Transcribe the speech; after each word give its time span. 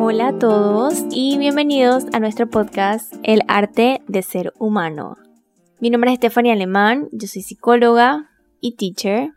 Hola 0.00 0.28
a 0.28 0.38
todos 0.38 1.06
y 1.10 1.38
bienvenidos 1.38 2.04
a 2.12 2.20
nuestro 2.20 2.48
podcast 2.48 3.12
El 3.24 3.42
arte 3.48 4.00
de 4.06 4.22
ser 4.22 4.52
humano. 4.56 5.16
Mi 5.80 5.90
nombre 5.90 6.12
es 6.12 6.18
Stephanie 6.18 6.52
Alemán, 6.52 7.08
yo 7.10 7.26
soy 7.26 7.42
psicóloga 7.42 8.30
y 8.60 8.76
teacher. 8.76 9.30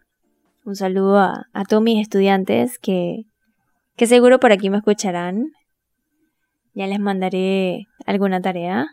Un 0.64 0.76
saludo 0.76 1.18
a, 1.18 1.48
todos 1.68 1.82
mis 1.82 2.00
estudiantes 2.00 2.78
que, 2.78 3.24
que 3.96 4.06
seguro 4.06 4.40
por 4.40 4.52
aquí 4.52 4.70
me 4.70 4.78
escucharán. 4.78 5.48
Ya 6.76 6.86
les 6.86 7.00
mandaré 7.00 7.88
alguna 8.06 8.40
tarea. 8.40 8.86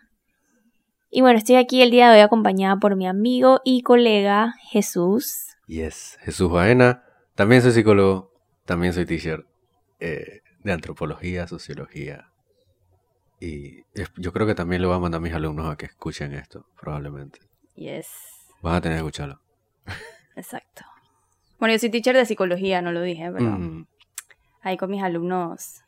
Y 1.11 1.21
bueno, 1.21 1.37
estoy 1.37 1.57
aquí 1.57 1.83
el 1.83 1.91
día 1.91 2.09
de 2.09 2.17
hoy 2.17 2.23
acompañada 2.23 2.77
por 2.77 2.97
mi 2.97 3.07
amigo 3.07 3.61
y 3.63 3.83
colega 3.83 4.55
Jesús. 4.71 5.49
Yes, 5.67 6.19
Jesús 6.23 6.51
Baena. 6.51 7.05
También 7.35 7.61
soy 7.61 7.73
psicólogo, 7.73 8.33
también 8.65 8.95
soy 8.95 9.05
teacher 9.05 9.45
eh, 10.01 10.41
de 10.69 10.75
antropología, 10.75 11.47
sociología. 11.47 12.31
Y 13.41 13.85
yo 14.17 14.33
creo 14.33 14.47
que 14.47 14.55
también 14.55 14.83
le 14.83 14.89
voy 14.89 14.97
a 14.97 15.01
mandar 15.01 15.19
a 15.19 15.23
mis 15.23 15.33
alumnos 15.33 15.73
a 15.73 15.77
que 15.77 15.87
escuchen 15.87 16.33
esto, 16.35 16.67
probablemente. 16.81 17.41
Yes. 17.75 18.09
Van 18.63 18.77
a 18.77 18.81
tener 18.81 18.97
que 18.97 19.01
escucharlo. 19.01 19.41
Exacto. 20.37 20.85
Bueno, 21.59 21.75
yo 21.75 21.79
soy 21.79 21.91
teacher 21.91 22.17
de 22.17 22.27
psicología, 22.27 22.83
no 22.83 22.93
lo 22.93 23.03
dije, 23.03 23.31
pero 23.33 23.51
mm. 23.51 23.87
ahí 24.63 24.77
con 24.77 24.91
mis 24.91 25.03
alumnos 25.03 25.83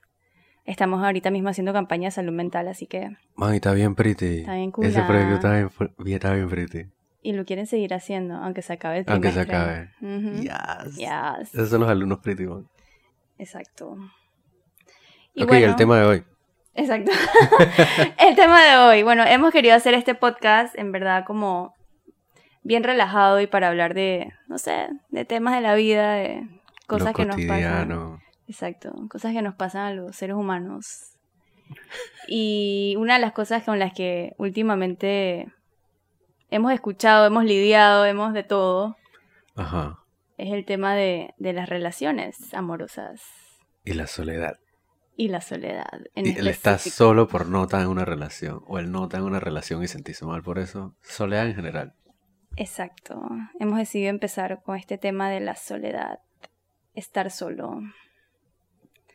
estamos 0.64 1.04
ahorita 1.04 1.30
mismo 1.30 1.48
haciendo 1.48 1.72
campaña 1.72 2.08
de 2.08 2.12
salud 2.12 2.32
mental, 2.32 2.68
así 2.68 2.86
que... 2.86 3.16
Man, 3.34 3.54
está 3.54 3.72
bien 3.72 3.94
pretty. 3.94 4.40
Está 4.40 4.54
bien 4.54 4.70
cool. 4.70 4.86
Ese 4.86 5.02
proyecto 5.02 5.34
está 5.34 5.52
bien, 5.52 5.70
está 6.14 6.32
bien 6.32 6.48
pretty. 6.48 6.90
Y 7.22 7.32
lo 7.32 7.44
quieren 7.44 7.66
seguir 7.66 7.92
haciendo, 7.92 8.36
aunque 8.36 8.62
se 8.62 8.72
acabe 8.72 8.98
el 8.98 9.04
Aunque 9.08 9.30
se 9.30 9.40
acabe. 9.40 9.90
yes. 10.00 10.96
yes. 10.96 11.54
Esos 11.54 11.68
son 11.68 11.80
los 11.80 11.90
alumnos 11.90 12.20
pretty, 12.20 12.46
man. 12.46 12.66
Exacto. 13.38 13.96
Y 15.34 15.44
ok, 15.44 15.52
el 15.52 15.76
tema 15.76 15.98
de 15.98 16.06
hoy. 16.06 16.24
Exacto. 16.74 17.12
el 18.18 18.36
tema 18.36 18.62
de 18.62 18.76
hoy. 18.76 19.02
Bueno, 19.02 19.24
hemos 19.24 19.52
querido 19.52 19.74
hacer 19.74 19.94
este 19.94 20.14
podcast, 20.14 20.76
en 20.78 20.92
verdad, 20.92 21.24
como 21.26 21.74
bien 22.62 22.84
relajado 22.84 23.40
y 23.40 23.46
para 23.46 23.68
hablar 23.68 23.94
de, 23.94 24.32
no 24.48 24.58
sé, 24.58 24.88
de 25.08 25.24
temas 25.24 25.54
de 25.54 25.60
la 25.60 25.74
vida, 25.74 26.12
de 26.12 26.48
cosas 26.86 27.14
que 27.14 27.24
nos 27.24 27.36
pasan. 27.36 28.20
Exacto, 28.46 28.92
cosas 29.08 29.32
que 29.32 29.42
nos 29.42 29.54
pasan 29.54 29.86
a 29.86 29.94
los 29.94 30.16
seres 30.16 30.36
humanos. 30.36 31.16
Y 32.26 32.96
una 32.98 33.14
de 33.14 33.20
las 33.20 33.32
cosas 33.32 33.62
con 33.62 33.78
las 33.78 33.92
que 33.92 34.34
últimamente 34.38 35.46
hemos 36.50 36.72
escuchado, 36.72 37.26
hemos 37.26 37.44
lidiado, 37.44 38.04
hemos 38.06 38.32
de 38.32 38.42
todo, 38.42 38.96
Ajá. 39.54 40.00
es 40.36 40.52
el 40.52 40.64
tema 40.64 40.96
de, 40.96 41.32
de 41.38 41.52
las 41.52 41.68
relaciones 41.68 42.52
amorosas. 42.54 43.22
Y 43.84 43.94
la 43.94 44.08
soledad. 44.08 44.58
Y 45.20 45.28
la 45.28 45.42
soledad. 45.42 46.00
y 46.14 46.38
él 46.38 46.48
está 46.48 46.78
solo 46.78 47.28
por 47.28 47.44
no 47.44 47.64
estar 47.64 47.82
en 47.82 47.88
una 47.88 48.06
relación, 48.06 48.62
o 48.66 48.78
él 48.78 48.90
no 48.90 49.04
está 49.04 49.18
en 49.18 49.24
una 49.24 49.38
relación 49.38 49.82
y 49.82 49.86
sentirse 49.86 50.24
mal 50.24 50.42
por 50.42 50.58
eso. 50.58 50.94
Soledad 51.02 51.46
en 51.46 51.54
general. 51.54 51.94
Exacto. 52.56 53.20
Hemos 53.58 53.76
decidido 53.76 54.08
empezar 54.08 54.62
con 54.62 54.78
este 54.78 54.96
tema 54.96 55.28
de 55.28 55.40
la 55.40 55.56
soledad. 55.56 56.20
Estar 56.94 57.30
solo. 57.30 57.82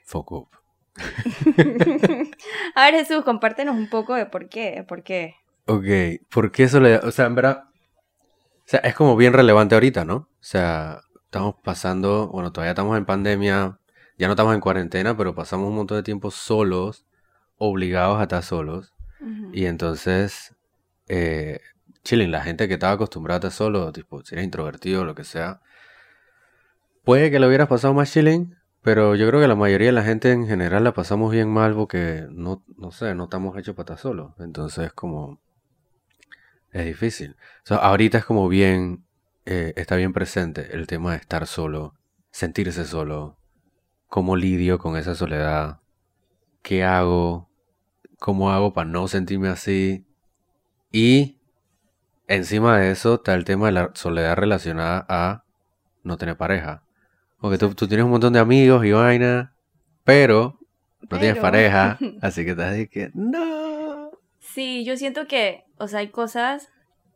Foco. 0.03 0.51
A 2.75 2.83
ver, 2.83 2.93
Jesús, 2.93 3.23
compártenos 3.23 3.75
un 3.75 3.89
poco 3.89 4.13
de 4.13 4.27
por 4.27 4.47
qué. 4.47 4.85
¿Por 4.87 5.01
qué? 5.01 5.33
Ok, 5.65 5.87
¿por 6.29 6.51
qué 6.51 6.67
soledad? 6.67 7.03
O 7.03 7.09
sea, 7.09 7.25
en 7.25 7.33
verdad. 7.33 7.63
O 7.63 8.67
sea, 8.67 8.81
es 8.81 8.93
como 8.93 9.15
bien 9.15 9.33
relevante 9.33 9.73
ahorita, 9.73 10.05
¿no? 10.05 10.15
O 10.15 10.29
sea, 10.39 11.01
estamos 11.23 11.55
pasando. 11.63 12.27
Bueno, 12.27 12.51
todavía 12.51 12.73
estamos 12.73 12.95
en 12.95 13.05
pandemia. 13.05 13.79
Ya 14.17 14.27
no 14.27 14.33
estamos 14.33 14.53
en 14.53 14.61
cuarentena, 14.61 15.15
pero 15.17 15.35
pasamos 15.35 15.69
un 15.69 15.75
montón 15.75 15.97
de 15.97 16.03
tiempo 16.03 16.31
solos, 16.31 17.05
obligados 17.57 18.19
a 18.19 18.23
estar 18.23 18.43
solos. 18.43 18.93
Y 19.53 19.65
entonces. 19.65 20.55
Eh, 21.07 21.59
chilling, 22.05 22.31
la 22.31 22.41
gente 22.41 22.67
que 22.67 22.75
estaba 22.75 22.93
acostumbrada 22.93 23.37
a 23.37 23.39
estar 23.39 23.51
solo, 23.51 23.91
tipo, 23.91 24.23
si 24.23 24.35
eres 24.35 24.45
introvertido 24.45 25.01
o 25.01 25.05
lo 25.05 25.15
que 25.15 25.23
sea, 25.25 25.59
puede 27.03 27.31
que 27.31 27.39
lo 27.39 27.47
hubieras 27.47 27.67
pasado 27.67 27.93
más 27.93 28.11
chilling, 28.11 28.55
pero 28.81 29.15
yo 29.15 29.27
creo 29.27 29.41
que 29.41 29.47
la 29.47 29.55
mayoría 29.55 29.87
de 29.87 29.93
la 29.93 30.03
gente 30.03 30.31
en 30.31 30.47
general 30.47 30.83
la 30.83 30.93
pasamos 30.93 31.31
bien 31.31 31.49
mal 31.49 31.73
porque 31.73 32.27
no, 32.29 32.63
no 32.77 32.91
sé, 32.91 33.15
no 33.15 33.25
estamos 33.25 33.57
hechos 33.57 33.75
para 33.75 33.95
estar 33.95 33.97
solos. 33.97 34.33
Entonces, 34.39 34.93
como, 34.93 35.41
es 36.71 36.85
difícil. 36.85 37.35
O 37.63 37.67
sea, 37.67 37.77
ahorita 37.77 38.19
es 38.19 38.25
como 38.25 38.47
bien, 38.47 39.05
eh, 39.45 39.73
está 39.75 39.95
bien 39.95 40.13
presente 40.13 40.75
el 40.75 40.87
tema 40.87 41.11
de 41.11 41.17
estar 41.17 41.47
solo, 41.47 41.95
sentirse 42.31 42.85
solo, 42.85 43.37
cómo 44.15 44.37
lidio 44.37 44.79
con 44.79 44.95
esa 44.95 45.13
soledad, 45.13 45.81
qué 46.61 46.85
hago, 46.85 47.49
cómo 48.17 48.49
hago 48.49 48.71
para 48.71 48.89
no 48.89 49.09
sentirme 49.09 49.49
así 49.49 50.05
y 50.89 51.41
Encima 52.27 52.79
de 52.79 52.91
eso 52.91 53.15
está 53.15 53.33
el 53.33 53.43
tema 53.43 53.65
de 53.65 53.73
la 53.73 53.91
soledad 53.93 54.37
relacionada 54.37 55.05
a 55.09 55.43
no 56.03 56.17
tener 56.17 56.37
pareja. 56.37 56.83
Porque 57.41 57.57
tú, 57.57 57.75
tienes 57.75 58.05
un 58.05 58.11
montón 58.11 58.31
de 58.31 58.39
amigos 58.39 58.85
y 58.85 58.93
vaina, 58.93 59.53
pero 60.05 60.59
no 61.09 61.19
tienes 61.19 61.37
pareja, 61.37 61.99
así 62.21 62.45
que 62.45 62.51
estás 62.51 62.71
así 62.71 62.87
que 62.87 63.11
no. 63.13 64.11
Sí, 64.39 64.85
yo 64.85 64.95
siento 64.95 65.27
que, 65.27 65.65
o 65.77 65.89
sea, 65.89 65.99
hay 65.99 66.07
cosas 66.07 66.69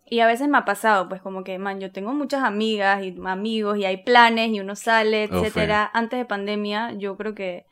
y 0.09 0.22
a 0.22 0.28
veces 0.28 0.47
me 0.47 0.58
ha 0.58 0.66
pasado, 0.66 1.08
pues 1.08 1.22
como 1.22 1.44
que, 1.44 1.58
man, 1.59 1.80
yo 1.80 1.92
tengo 1.92 2.14
muchas 2.14 2.44
amigas 2.44 3.03
y 3.03 3.16
amigos 3.25 3.78
y 3.78 3.86
hay 3.86 3.97
planes 3.97 4.50
y 4.50 4.59
uno 4.59 4.75
sale, 4.75 5.24
etcétera. 5.24 5.90
Antes 5.94 6.20
de 6.20 6.25
pandemia, 6.25 6.94
yo 6.94 7.16
creo 7.16 7.36
que 7.36 7.66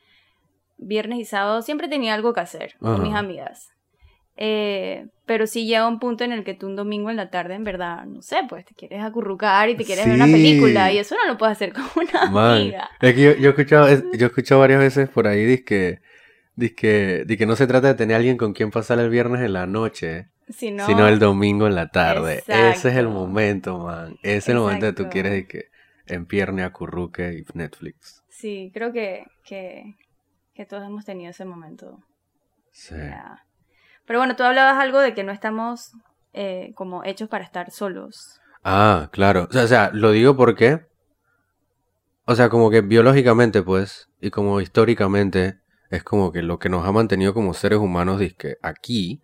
viernes 0.78 1.20
y 1.20 1.25
sábado 1.25 1.62
siempre 1.62 1.88
tenía 1.88 2.14
algo 2.14 2.34
que 2.34 2.42
hacer 2.42 2.75
con 2.80 3.02
mis 3.02 3.16
amigas. 3.16 3.70
Eh, 4.40 5.08
pero 5.25 5.48
sí 5.48 5.66
llega 5.66 5.88
un 5.88 6.00
punto 6.00 6.24
en 6.24 6.31
el 6.31 6.44
que 6.44 6.53
tú 6.53 6.68
un 6.68 6.75
domingo 6.75 7.09
en 7.09 7.16
la 7.16 7.31
tarde, 7.31 7.56
en 7.56 7.64
verdad, 7.64 8.06
no 8.06 8.22
sé, 8.22 8.38
pues 8.48 8.66
te 8.66 8.75
quieres 8.75 9.02
acurrucar 9.02 9.68
y 9.69 9.75
te 9.75 9.84
quieres 9.84 10.06
ver 10.06 10.14
una 10.14 10.25
película 10.25 10.92
y 10.92 11.00
eso 11.00 11.16
no 11.16 11.31
lo 11.31 11.40
puedes 11.40 11.54
hacer 11.54 11.74
con 11.74 11.86
una 11.96 12.54
amiga. 12.54 12.90
Es 13.02 13.16
que 13.16 13.22
yo, 13.22 13.36
yo, 13.36 13.48
he 13.48 13.50
escuchado, 13.50 13.88
yo 13.90 14.25
he 14.25 14.30
escuchado 14.30 14.62
varias 14.62 14.80
veces 14.80 15.09
por 15.09 15.28
ahí 15.28 15.44
dice 15.44 15.66
que, 15.66 16.00
que, 16.75 17.46
no 17.48 17.56
se 17.56 17.66
trata 17.66 17.88
de 17.88 17.96
tener 17.96 18.14
a 18.14 18.18
alguien 18.18 18.38
con 18.38 18.54
quien 18.54 18.69
pasar 18.69 19.00
el 19.00 19.09
viernes 19.09 19.42
en 19.42 19.54
la 19.54 19.66
noche, 19.66 20.28
sino, 20.50 21.08
el 21.08 21.19
domingo 21.19 21.68
en 21.68 21.75
la 21.75 21.90
tarde. 21.90 22.44
Ese 22.47 22.90
es 22.90 22.96
el 22.96 23.09
momento, 23.09 23.80
man. 23.80 24.18
Ese 24.24 24.38
es 24.38 24.50
el 24.50 24.58
momento 24.58 24.88
que 24.88 24.94
tú 24.94 25.09
quieres 25.09 25.47
que 25.47 25.66
empierne, 26.06 26.63
acurruque 26.63 27.34
y 27.34 27.58
Netflix. 27.58 28.24
Sí, 28.30 28.72
creo 28.74 28.94
que, 28.94 29.25
que, 29.44 29.96
todos 30.66 30.84
hemos 30.86 31.06
tenido 31.06 31.31
ese 31.31 31.46
momento. 31.46 32.00
Sí. 32.72 32.96
Pero 34.06 34.19
bueno, 34.19 34.36
tú 34.36 34.44
hablabas 34.44 34.80
algo 34.80 35.00
de 35.00 35.13
que 35.13 35.24
no 35.24 35.31
estamos 35.31 35.91
eh, 36.34 36.72
como 36.75 37.03
hechos 37.03 37.30
para 37.30 37.44
estar 37.44 37.72
solos. 37.72 38.40
Ah, 38.63 39.09
claro. 39.12 39.47
O 39.52 39.68
sea, 39.68 39.91
lo 39.94 40.12
digo 40.12 40.36
porque, 40.38 40.86
o 42.25 42.36
sea, 42.36 42.50
como 42.50 42.69
que 42.69 42.81
biológicamente, 42.81 43.63
pues, 43.63 44.09
y 44.22 44.30
como 44.30 44.62
históricamente, 44.62 45.59
es 45.90 46.03
como 46.03 46.31
que 46.31 46.41
lo 46.41 46.59
que 46.59 46.69
nos 46.69 46.86
ha 46.86 46.91
mantenido 46.91 47.34
como 47.34 47.53
seres 47.53 47.80
humanos, 47.80 48.22
es 48.22 48.34
que 48.34 48.57
aquí, 48.62 49.22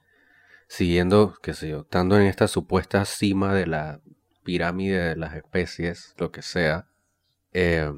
siguiendo, 0.73 1.35
qué 1.43 1.53
sé 1.53 1.69
yo, 1.69 1.81
estando 1.81 2.17
en 2.17 2.23
esta 2.23 2.47
supuesta 2.47 3.05
cima 3.05 3.53
de 3.53 3.67
la 3.67 4.01
pirámide 4.43 5.09
de 5.09 5.15
las 5.15 5.35
especies, 5.35 6.15
lo 6.17 6.31
que 6.31 6.41
sea, 6.41 6.87
eh, 7.53 7.93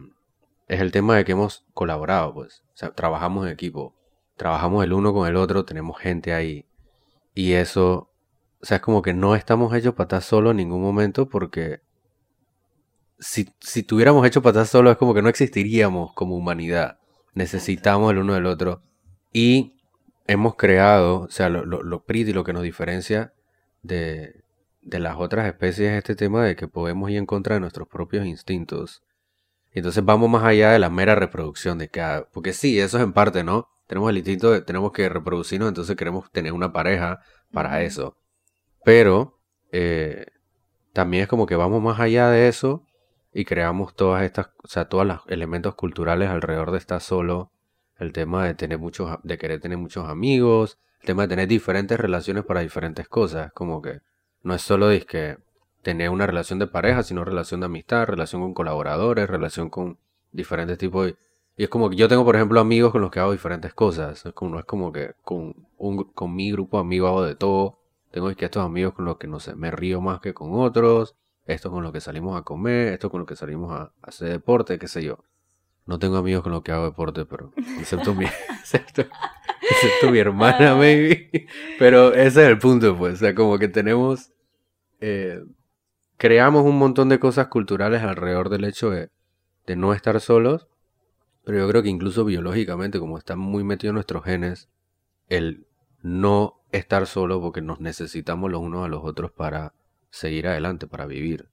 es 0.67 0.81
el 0.81 0.91
tema 0.91 1.15
de 1.15 1.23
que 1.23 1.31
hemos 1.31 1.63
colaborado, 1.73 2.33
pues. 2.33 2.63
O 2.73 2.77
sea, 2.77 2.91
trabajamos 2.91 3.45
en 3.45 3.53
equipo, 3.53 3.95
trabajamos 4.35 4.83
el 4.83 4.91
uno 4.91 5.13
con 5.13 5.25
el 5.25 5.37
otro, 5.37 5.63
tenemos 5.63 5.97
gente 5.97 6.33
ahí. 6.33 6.65
Y 7.33 7.53
eso, 7.53 8.11
o 8.61 8.65
sea, 8.65 8.77
es 8.77 8.83
como 8.83 9.01
que 9.01 9.13
no 9.13 9.35
estamos 9.35 9.73
hechos 9.73 9.93
para 9.93 10.07
estar 10.07 10.21
solos 10.21 10.51
en 10.51 10.57
ningún 10.57 10.81
momento 10.81 11.29
porque 11.29 11.79
si, 13.19 13.53
si 13.61 13.83
tuviéramos 13.83 14.27
hecho 14.27 14.41
para 14.41 14.63
estar 14.63 14.85
es 14.87 14.97
como 14.97 15.13
que 15.13 15.21
no 15.21 15.29
existiríamos 15.29 16.13
como 16.13 16.35
humanidad. 16.35 16.99
Necesitamos 17.33 18.11
el 18.11 18.17
uno 18.17 18.33
del 18.33 18.47
otro. 18.47 18.81
Y 19.31 19.74
hemos 20.27 20.55
creado, 20.55 21.21
o 21.21 21.29
sea, 21.29 21.49
lo, 21.49 21.65
lo, 21.65 21.83
lo 21.83 22.03
pretty, 22.03 22.33
lo 22.33 22.43
que 22.43 22.53
nos 22.53 22.63
diferencia 22.63 23.33
de, 23.81 24.43
de 24.81 24.99
las 24.99 25.17
otras 25.17 25.47
especies 25.47 25.91
es 25.91 25.97
este 25.97 26.15
tema 26.15 26.43
de 26.45 26.55
que 26.55 26.67
podemos 26.67 27.09
ir 27.09 27.17
en 27.17 27.25
contra 27.25 27.55
de 27.55 27.61
nuestros 27.61 27.87
propios 27.87 28.25
instintos. 28.25 29.03
Y 29.73 29.79
entonces 29.79 30.03
vamos 30.05 30.29
más 30.29 30.43
allá 30.43 30.71
de 30.71 30.79
la 30.79 30.89
mera 30.89 31.15
reproducción 31.15 31.77
de 31.77 31.89
cada... 31.89 32.29
Porque 32.29 32.53
sí, 32.53 32.79
eso 32.79 32.97
es 32.97 33.03
en 33.03 33.13
parte, 33.13 33.43
¿no? 33.43 33.69
tenemos 33.87 34.09
el 34.09 34.17
instinto 34.17 34.51
de 34.51 34.61
tenemos 34.61 34.91
que 34.91 35.09
reproducirnos, 35.09 35.69
entonces 35.69 35.95
queremos 35.95 36.31
tener 36.31 36.53
una 36.53 36.73
pareja 36.73 37.19
para 37.51 37.83
eso. 37.83 38.17
Pero 38.83 39.39
eh, 39.71 40.27
también 40.93 41.23
es 41.23 41.29
como 41.29 41.45
que 41.45 41.55
vamos 41.55 41.81
más 41.81 41.99
allá 41.99 42.29
de 42.29 42.47
eso 42.47 42.85
y 43.33 43.45
creamos 43.45 43.95
todas 43.95 44.23
estas, 44.23 44.49
o 44.63 44.67
sea, 44.67 44.85
todos 44.85 45.05
los 45.05 45.19
elementos 45.27 45.75
culturales 45.75 46.29
alrededor 46.29 46.71
de 46.71 46.77
estar 46.77 47.01
solo, 47.01 47.51
el 47.97 48.13
tema 48.13 48.45
de 48.45 48.53
tener 48.53 48.79
muchos, 48.79 49.17
de 49.23 49.37
querer 49.37 49.59
tener 49.59 49.77
muchos 49.77 50.07
amigos, 50.09 50.77
el 51.01 51.07
tema 51.07 51.23
de 51.23 51.29
tener 51.29 51.47
diferentes 51.47 51.99
relaciones 51.99 52.43
para 52.43 52.61
diferentes 52.61 53.07
cosas, 53.07 53.51
como 53.53 53.81
que 53.81 54.01
no 54.43 54.53
es 54.53 54.61
solo 54.61 54.89
que 55.07 55.37
tener 55.85 56.09
una 56.09 56.25
relación 56.25 56.57
de 56.57 56.65
pareja, 56.65 57.03
sino 57.03 57.23
relación 57.23 57.59
de 57.59 57.67
amistad, 57.67 58.07
relación 58.07 58.41
con 58.41 58.55
colaboradores, 58.55 59.29
relación 59.29 59.69
con 59.69 59.99
diferentes 60.31 60.79
tipos 60.79 61.05
de 61.05 61.15
Y 61.57 61.63
es 61.63 61.69
como 61.69 61.89
que 61.89 61.95
yo 61.95 62.07
tengo, 62.07 62.25
por 62.25 62.35
ejemplo, 62.35 62.59
amigos 62.59 62.91
con 62.91 63.01
los 63.01 63.11
que 63.11 63.19
hago 63.19 63.31
diferentes 63.31 63.73
cosas. 63.73 64.25
Es 64.25 64.33
como, 64.33 64.51
no 64.51 64.59
es 64.59 64.65
como 64.65 64.91
que 64.91 65.13
con, 65.23 65.67
un, 65.77 66.03
con 66.03 66.35
mi 66.35 66.51
grupo 66.51 66.83
de 66.83 66.97
hago 66.97 67.23
de 67.23 67.35
todo. 67.35 67.79
Tengo 68.11 68.33
que 68.35 68.45
estos 68.45 68.65
amigos 68.65 68.93
con 68.93 69.05
los 69.05 69.17
que, 69.17 69.27
no 69.27 69.39
sé, 69.39 69.55
me 69.55 69.71
río 69.71 70.01
más 70.01 70.19
que 70.21 70.33
con 70.33 70.55
otros. 70.55 71.15
Esto 71.45 71.69
con 71.69 71.83
los 71.83 71.91
que 71.91 72.01
salimos 72.01 72.35
a 72.35 72.41
comer. 72.41 72.93
Esto 72.93 73.11
con 73.11 73.19
los 73.19 73.27
que 73.27 73.35
salimos 73.35 73.71
a, 73.71 73.91
hacer 74.01 74.29
deporte, 74.29 74.79
qué 74.79 74.87
sé 74.87 75.03
yo. 75.03 75.19
No 75.85 75.99
tengo 75.99 76.17
amigos 76.17 76.43
con 76.43 76.51
los 76.51 76.63
que 76.63 76.71
hago 76.71 76.85
deporte, 76.85 77.25
pero 77.25 77.51
excepto 77.79 78.13
mi, 78.15 78.25
excepto, 78.25 79.01
excepto 79.61 80.11
mi 80.11 80.19
hermana, 80.19 80.71
Ah. 80.71 80.75
maybe. 80.75 81.47
Pero 81.79 82.13
ese 82.13 82.43
es 82.43 82.49
el 82.49 82.57
punto, 82.57 82.97
pues. 82.97 83.15
O 83.15 83.17
sea, 83.17 83.35
como 83.35 83.57
que 83.59 83.67
tenemos... 83.67 84.31
eh, 85.01 85.43
creamos 86.17 86.63
un 86.65 86.77
montón 86.79 87.09
de 87.09 87.19
cosas 87.19 87.47
culturales 87.47 88.01
alrededor 88.01 88.49
del 88.49 88.63
hecho 88.63 88.89
de, 88.89 89.09
de 89.67 89.75
no 89.75 89.93
estar 89.93 90.19
solos. 90.21 90.67
Pero 91.43 91.59
yo 91.59 91.67
creo 91.69 91.83
que 91.83 91.89
incluso 91.89 92.25
biológicamente, 92.25 92.99
como 92.99 93.17
está 93.19 93.35
muy 93.35 93.63
metido 93.63 93.91
en 93.91 93.95
nuestros 93.95 94.23
genes, 94.23 94.67
el 95.29 95.67
no 96.01 96.61
estar 96.71 97.05
solo 97.05 97.39
porque 97.39 97.61
nos 97.61 97.79
necesitamos 97.79 98.49
los 98.49 98.61
unos 98.61 98.85
a 98.85 98.87
los 98.87 99.03
otros 99.03 99.31
para 99.31 99.73
seguir 100.09 100.47
adelante, 100.47 100.87
para 100.87 101.05
vivir. 101.05 101.49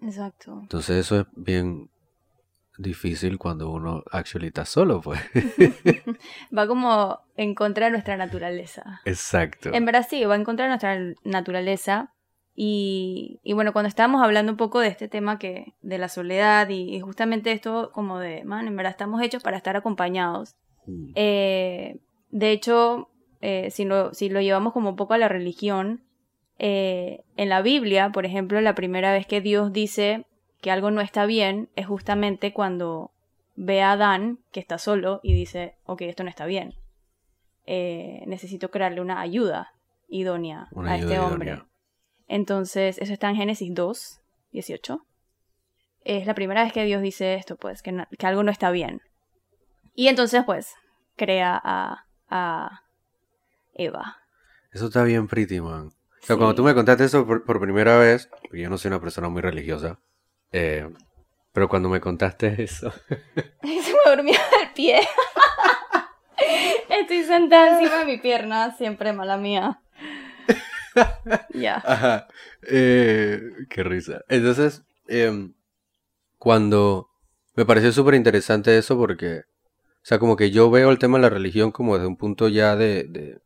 Exacto. 0.00 0.58
Entonces 0.62 0.96
eso 0.96 1.20
es 1.20 1.26
bien 1.36 1.90
difícil 2.78 3.38
cuando 3.38 3.70
uno 3.70 4.02
actually 4.10 4.48
está 4.48 4.64
solo, 4.64 5.00
pues. 5.00 5.20
Va 6.56 6.66
como 6.66 7.20
en 7.36 7.54
contra 7.54 7.86
de 7.86 7.92
nuestra 7.92 8.16
naturaleza. 8.16 9.00
Exacto. 9.04 9.70
En 9.72 9.84
verdad 9.84 10.06
sí, 10.08 10.24
va 10.24 10.36
en 10.36 10.44
contra 10.44 10.64
de 10.64 10.68
nuestra 10.70 10.98
naturaleza. 11.24 12.12
Y, 12.54 13.40
y 13.42 13.54
bueno, 13.54 13.72
cuando 13.72 13.88
estábamos 13.88 14.22
hablando 14.22 14.52
un 14.52 14.58
poco 14.58 14.80
de 14.80 14.88
este 14.88 15.08
tema 15.08 15.38
que 15.38 15.74
de 15.80 15.96
la 15.96 16.08
soledad 16.08 16.68
y, 16.68 16.94
y 16.94 17.00
justamente 17.00 17.50
esto 17.52 17.90
como 17.92 18.18
de, 18.18 18.44
man, 18.44 18.66
en 18.66 18.76
verdad 18.76 18.90
estamos 18.90 19.22
hechos 19.22 19.42
para 19.42 19.56
estar 19.56 19.76
acompañados. 19.76 20.56
Mm. 20.86 21.12
Eh, 21.14 22.00
de 22.30 22.50
hecho, 22.50 23.08
eh, 23.40 23.70
si, 23.70 23.84
lo, 23.84 24.12
si 24.12 24.28
lo 24.28 24.40
llevamos 24.40 24.72
como 24.72 24.90
un 24.90 24.96
poco 24.96 25.14
a 25.14 25.18
la 25.18 25.28
religión, 25.28 26.02
eh, 26.58 27.24
en 27.36 27.48
la 27.48 27.62
Biblia, 27.62 28.10
por 28.12 28.26
ejemplo, 28.26 28.60
la 28.60 28.74
primera 28.74 29.12
vez 29.12 29.26
que 29.26 29.40
Dios 29.40 29.72
dice 29.72 30.26
que 30.62 30.70
algo 30.70 30.90
no 30.90 31.02
está 31.02 31.26
bien 31.26 31.68
es 31.76 31.86
justamente 31.86 32.54
cuando 32.54 33.10
ve 33.56 33.82
a 33.82 33.92
Adán 33.92 34.38
que 34.52 34.60
está 34.60 34.78
solo 34.78 35.20
y 35.22 35.34
dice, 35.34 35.74
ok, 35.84 36.00
esto 36.02 36.22
no 36.24 36.30
está 36.30 36.46
bien. 36.46 36.74
Eh, 37.66 38.22
necesito 38.26 38.70
crearle 38.70 39.00
una 39.02 39.20
ayuda 39.20 39.72
idónea 40.08 40.68
Una 40.72 40.92
a 40.92 40.94
ayuda 40.94 41.12
este 41.14 41.20
hombre. 41.24 41.48
idónea. 41.50 41.66
Entonces, 42.28 42.96
eso 42.98 43.12
está 43.12 43.28
en 43.28 43.36
Génesis 43.36 43.74
2, 43.74 44.20
18. 44.52 45.04
Es 46.04 46.26
la 46.26 46.34
primera 46.34 46.64
vez 46.64 46.72
que 46.72 46.84
Dios 46.84 47.02
dice 47.02 47.34
esto, 47.34 47.56
pues, 47.56 47.82
que, 47.82 47.92
no- 47.92 48.06
que 48.18 48.26
algo 48.26 48.42
no 48.42 48.50
está 48.50 48.70
bien. 48.70 49.02
Y 49.94 50.08
entonces, 50.08 50.42
pues, 50.46 50.74
crea 51.16 51.60
a, 51.62 52.06
a 52.28 52.82
Eva. 53.74 54.16
Eso 54.72 54.86
está 54.86 55.02
bien 55.04 55.28
pretty, 55.28 55.60
man. 55.60 55.88
O 55.88 56.24
sea, 56.24 56.36
Sí. 56.36 56.38
cuando 56.38 56.54
tú 56.54 56.62
me 56.64 56.74
contaste 56.74 57.04
eso 57.04 57.26
por, 57.26 57.44
por 57.44 57.60
primera 57.60 57.98
vez, 57.98 58.28
porque 58.42 58.62
yo 58.62 58.70
no 58.70 58.78
soy 58.78 58.88
una 58.90 59.00
persona 59.00 59.28
muy 59.28 59.42
religiosa, 59.42 60.00
eh, 60.52 60.88
pero 61.52 61.68
cuando 61.68 61.88
me 61.88 62.00
contaste 62.00 62.62
eso, 62.62 62.92
Se 63.62 63.68
me 63.68 64.16
durmió 64.16 64.34
el 64.62 64.72
pie. 64.74 65.00
Estoy 66.88 67.22
sentada 67.24 67.78
encima 67.80 67.98
de 68.00 68.04
mi 68.04 68.18
pierna, 68.18 68.74
siempre 68.76 69.12
mala 69.12 69.36
mía. 69.36 69.80
Ya. 71.54 71.76
Ajá. 71.86 72.26
Eh, 72.68 73.40
qué 73.70 73.82
risa. 73.82 74.20
Entonces, 74.28 74.82
em, 75.08 75.54
cuando 76.38 77.08
me 77.54 77.64
pareció 77.64 77.92
súper 77.92 78.14
interesante 78.14 78.76
eso 78.76 78.96
porque, 78.98 79.38
o 79.40 80.04
sea, 80.04 80.18
como 80.18 80.36
que 80.36 80.50
yo 80.50 80.70
veo 80.70 80.90
el 80.90 80.98
tema 80.98 81.18
de 81.18 81.22
la 81.22 81.30
religión 81.30 81.70
como 81.70 81.94
desde 81.94 82.08
un 82.08 82.16
punto 82.16 82.48
ya 82.48 82.76
de, 82.76 83.38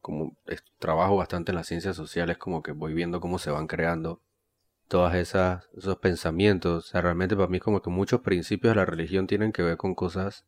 como 0.00 0.36
es- 0.46 0.64
trabajo 0.78 1.16
bastante 1.16 1.52
en 1.52 1.56
las 1.56 1.66
ciencias 1.66 1.94
sociales, 1.96 2.38
como 2.38 2.62
que 2.62 2.72
voy 2.72 2.94
viendo 2.94 3.20
cómo 3.20 3.38
se 3.38 3.50
van 3.50 3.66
creando 3.66 4.20
todas 4.92 5.14
esas 5.14 5.70
esos 5.74 5.96
pensamientos. 5.96 6.84
O 6.84 6.86
sea, 6.86 7.00
realmente 7.00 7.34
para 7.34 7.48
mí 7.48 7.58
como 7.60 7.80
que 7.80 7.88
muchos 7.88 8.20
principios 8.20 8.72
de 8.72 8.76
la 8.76 8.84
religión 8.84 9.26
tienen 9.26 9.50
que 9.50 9.62
ver 9.62 9.78
con 9.78 9.94
cosas 9.94 10.44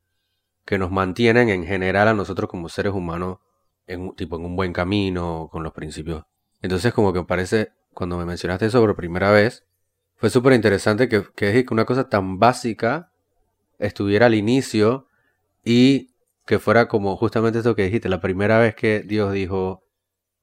que 0.67 0.77
nos 0.79 0.91
mantienen 0.91 1.49
en 1.49 1.65
general 1.65 2.09
a 2.09 2.15
nosotros 2.15 2.51
como 2.51 2.69
seres 2.69 2.93
humanos 2.93 3.39
en 3.87 4.15
tipo 4.15 4.37
en 4.37 4.45
un 4.45 4.55
buen 4.55 4.75
camino 4.75 5.49
con 5.51 5.63
los 5.63 5.73
principios. 5.73 6.25
Entonces 6.61 6.93
como 6.93 7.15
que 7.15 7.21
me 7.21 7.25
parece, 7.25 7.73
cuando 7.95 8.19
me 8.19 8.27
mencionaste 8.27 8.67
eso 8.67 8.81
por 8.81 8.95
primera 8.97 9.31
vez, 9.31 9.65
fue 10.17 10.29
súper 10.29 10.53
interesante 10.53 11.09
que, 11.09 11.25
que 11.35 11.65
una 11.71 11.87
cosa 11.87 12.11
tan 12.11 12.39
básica 12.39 13.11
estuviera 13.79 14.27
al 14.27 14.35
inicio 14.35 15.09
y 15.65 16.11
que 16.45 16.59
fuera 16.59 16.87
como 16.87 17.17
justamente 17.17 17.61
esto 17.61 17.75
que 17.75 17.85
dijiste, 17.85 18.11
la 18.11 18.21
primera 18.21 18.59
vez 18.59 18.75
que 18.75 19.01
Dios 19.01 19.33
dijo, 19.33 19.85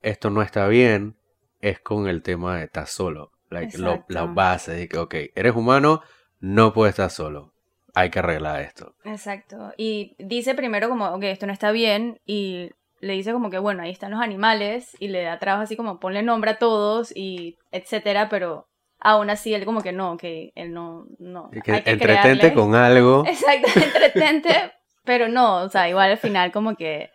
esto 0.02 0.32
no 0.32 0.42
está 0.42 0.68
bien, 0.68 1.18
es 1.60 1.80
con 1.80 2.08
el 2.08 2.24
tema 2.24 2.58
de 2.58 2.64
estar 2.64 2.88
solo. 2.88 3.32
Like, 3.52 3.78
lo- 3.78 3.92
Exacto. 3.92 4.14
la 4.14 4.24
base 4.26 4.72
de 4.74 4.88
que, 4.88 4.98
ok, 4.98 5.16
eres 5.36 5.56
humano, 5.56 6.02
no 6.40 6.74
puedes 6.74 6.94
estar 6.94 7.10
solo. 7.12 7.54
Hay 7.94 8.10
que 8.10 8.20
arreglar 8.20 8.62
esto. 8.62 8.96
Exacto. 9.04 9.74
Y 9.78 10.16
dice 10.18 10.56
primero 10.56 10.88
como, 10.90 11.06
ok, 11.10 11.24
esto 11.26 11.46
no 11.46 11.54
está 11.54 11.72
bien. 11.72 12.20
Y 12.26 12.72
le 13.02 13.14
dice 13.14 13.34
como 13.34 13.50
que, 13.50 13.60
bueno, 13.60 13.84
ahí 13.84 13.92
están 13.92 14.12
los 14.12 14.22
animales. 14.22 14.96
Y 15.00 15.10
le 15.10 15.24
da 15.24 15.38
trabajo 15.40 15.64
así 15.64 15.76
como, 15.76 16.00
ponle 16.00 16.24
nombre 16.24 16.52
a 16.52 16.58
todos 16.58 17.12
y 17.16 17.58
etcétera. 17.72 18.30
Pero 18.30 18.68
aún 19.00 19.30
así 19.30 19.54
él 19.54 19.66
como 19.66 19.82
que 19.82 19.92
no, 19.92 20.16
que 20.16 20.54
él 20.56 20.72
no, 20.74 21.06
no. 21.20 21.50
Que 21.52 21.58
hay 21.74 21.82
que 21.84 21.92
entretente 21.92 22.48
crearle- 22.48 22.54
con 22.54 22.74
algo. 22.76 23.24
Exacto, 23.28 23.68
entretente. 23.78 24.72
pero 25.04 25.28
no, 25.28 25.58
o 25.58 25.70
sea, 25.70 25.90
igual 25.90 26.12
al 26.12 26.18
final 26.18 26.54
como 26.54 26.76
que 26.78 27.10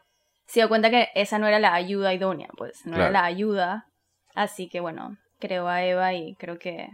se 0.47 0.61
dio 0.61 0.69
cuenta 0.69 0.91
que 0.91 1.09
esa 1.15 1.39
no 1.39 1.47
era 1.47 1.59
la 1.59 1.73
ayuda 1.73 2.13
idónea, 2.13 2.49
pues. 2.59 2.85
No 2.85 2.97
era 2.97 3.11
la 3.11 3.25
ayuda. 3.25 3.87
Así 4.35 4.69
que 4.69 4.81
bueno, 4.81 5.17
creó 5.39 5.69
a 5.69 5.85
Eva 5.85 6.15
y 6.15 6.35
creo 6.37 6.59
que... 6.59 6.89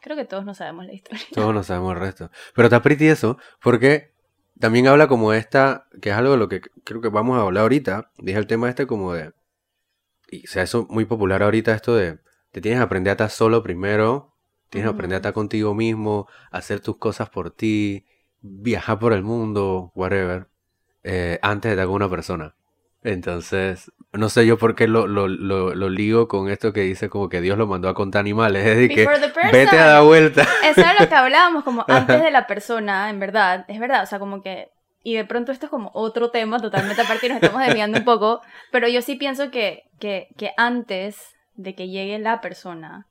Creo 0.00 0.16
que 0.16 0.24
todos 0.24 0.44
no 0.44 0.54
sabemos 0.54 0.86
la 0.86 0.92
historia. 0.92 1.24
Todos 1.34 1.52
no 1.52 1.62
sabemos 1.64 1.94
el 1.94 2.00
resto. 2.00 2.30
Pero 2.54 2.66
está 2.66 2.80
pretty 2.82 3.08
eso, 3.08 3.36
porque 3.60 4.12
también 4.58 4.86
habla 4.86 5.08
como 5.08 5.32
esta, 5.32 5.88
que 6.00 6.10
es 6.10 6.16
algo 6.16 6.32
de 6.32 6.38
lo 6.38 6.48
que 6.48 6.60
creo 6.84 7.00
que 7.00 7.08
vamos 7.08 7.36
a 7.36 7.42
hablar 7.42 7.62
ahorita. 7.62 8.12
Dije 8.18 8.38
el 8.38 8.46
tema 8.46 8.68
este 8.68 8.86
como 8.86 9.12
de, 9.12 9.32
y 10.30 10.46
se 10.46 10.60
hace 10.60 10.78
muy 10.88 11.04
popular 11.04 11.42
ahorita 11.42 11.74
esto 11.74 11.94
de, 11.96 12.18
te 12.52 12.60
tienes 12.60 12.78
que 12.78 12.84
aprender 12.84 13.10
a 13.10 13.14
estar 13.14 13.30
solo 13.30 13.62
primero, 13.62 14.34
tienes 14.70 14.88
que 14.88 14.94
aprender 14.94 15.16
a 15.16 15.18
estar 15.18 15.32
contigo 15.32 15.74
mismo, 15.74 16.28
hacer 16.50 16.80
tus 16.80 16.96
cosas 16.98 17.28
por 17.30 17.50
ti, 17.50 18.06
viajar 18.40 18.98
por 18.98 19.12
el 19.12 19.22
mundo, 19.22 19.92
whatever, 19.94 20.48
eh, 21.02 21.38
antes 21.42 21.70
de 21.70 21.74
estar 21.74 21.86
con 21.86 21.96
una 21.96 22.10
persona. 22.10 22.54
Entonces, 23.02 23.92
no 24.12 24.28
sé 24.28 24.46
yo 24.46 24.56
por 24.58 24.74
qué 24.74 24.88
lo, 24.88 25.06
lo, 25.06 25.28
lo, 25.28 25.74
lo 25.74 25.88
ligo 25.90 26.28
con 26.28 26.48
esto 26.48 26.72
que 26.72 26.80
dice 26.80 27.08
como 27.10 27.28
que 27.28 27.40
Dios 27.40 27.58
lo 27.58 27.66
mandó 27.66 27.88
a 27.88 27.94
contar 27.94 28.20
animales. 28.20 28.64
Es 28.66 28.76
decir, 28.76 28.88
que 28.94 29.06
Before 29.06 29.20
the 29.20 29.28
person. 29.32 29.52
vete 29.52 29.78
a 29.78 29.86
dar 29.86 30.02
vuelta. 30.04 30.42
Eso 30.64 30.80
era 30.80 30.94
lo 30.98 31.08
que 31.08 31.14
hablábamos, 31.14 31.64
como 31.64 31.84
antes 31.88 32.22
de 32.22 32.30
la 32.30 32.46
persona, 32.46 33.10
en 33.10 33.20
verdad, 33.20 33.64
es 33.68 33.78
verdad, 33.78 34.02
o 34.02 34.06
sea, 34.06 34.18
como 34.18 34.42
que, 34.42 34.70
y 35.02 35.14
de 35.14 35.24
pronto 35.24 35.52
esto 35.52 35.66
es 35.66 35.70
como 35.70 35.90
otro 35.94 36.30
tema 36.30 36.58
totalmente 36.60 37.02
aparte 37.02 37.26
y 37.26 37.28
nos 37.28 37.42
estamos 37.42 37.64
desviando 37.64 37.98
un 37.98 38.04
poco, 38.04 38.40
pero 38.72 38.88
yo 38.88 39.00
sí 39.02 39.16
pienso 39.16 39.50
que, 39.50 39.84
que, 40.00 40.28
que 40.36 40.52
antes 40.56 41.34
de 41.54 41.74
que 41.74 41.88
llegue 41.88 42.18
la 42.18 42.40
persona, 42.40 43.06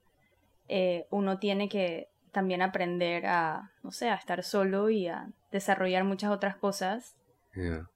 eh, 0.67 1.05
uno 1.11 1.37
tiene 1.39 1.69
que 1.69 2.07
también 2.31 2.61
aprender 2.61 3.25
a, 3.25 3.71
no 3.83 3.91
sé, 3.91 4.09
a 4.09 4.15
estar 4.15 4.43
solo 4.43 4.89
y 4.89 5.07
a 5.07 5.27
desarrollar 5.51 6.03
muchas 6.03 6.31
otras 6.31 6.55
cosas, 6.55 7.13
Yeah. 7.55 7.87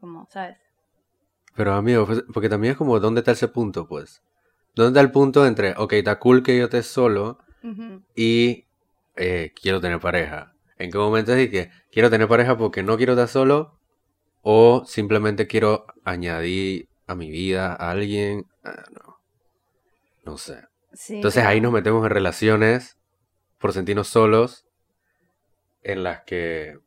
como, 0.00 0.26
¿sabes? 0.30 0.56
Pero 1.54 1.74
amigo, 1.74 2.06
pues, 2.06 2.24
porque 2.32 2.48
también 2.48 2.72
es 2.72 2.78
como, 2.78 2.98
¿dónde 3.00 3.20
está 3.20 3.32
ese 3.32 3.48
punto, 3.48 3.86
pues? 3.86 4.22
¿Dónde 4.74 4.88
está 4.88 5.00
el 5.00 5.12
punto 5.12 5.46
entre, 5.46 5.74
ok, 5.76 5.92
está 5.94 6.18
cool 6.18 6.42
que 6.42 6.58
yo 6.58 6.64
esté 6.64 6.82
solo 6.82 7.38
y 8.14 8.66
eh, 9.16 9.52
quiero 9.60 9.80
tener 9.80 10.00
pareja? 10.00 10.54
¿En 10.78 10.90
qué 10.90 10.98
momento 10.98 11.32
es 11.32 11.48
que 11.50 11.70
quiero 11.92 12.10
tener 12.10 12.26
pareja 12.26 12.56
porque 12.56 12.82
no 12.82 12.96
quiero 12.96 13.12
estar 13.12 13.28
solo? 13.28 13.78
¿O 14.42 14.84
simplemente 14.84 15.46
quiero 15.46 15.86
añadir 16.04 16.88
a 17.06 17.14
mi 17.14 17.30
vida 17.30 17.72
a 17.72 17.90
alguien? 17.90 18.46
Ah, 18.64 18.84
no. 18.90 19.18
No 20.24 20.36
sé. 20.36 20.60
Sí, 20.92 21.16
Entonces 21.16 21.44
ahí 21.44 21.60
nos 21.60 21.72
metemos 21.72 22.04
en 22.04 22.10
relaciones 22.10 22.98
por 23.58 23.72
sentirnos 23.72 24.08
solos 24.08 24.66
en 25.82 26.02
las 26.02 26.22
que, 26.24 26.78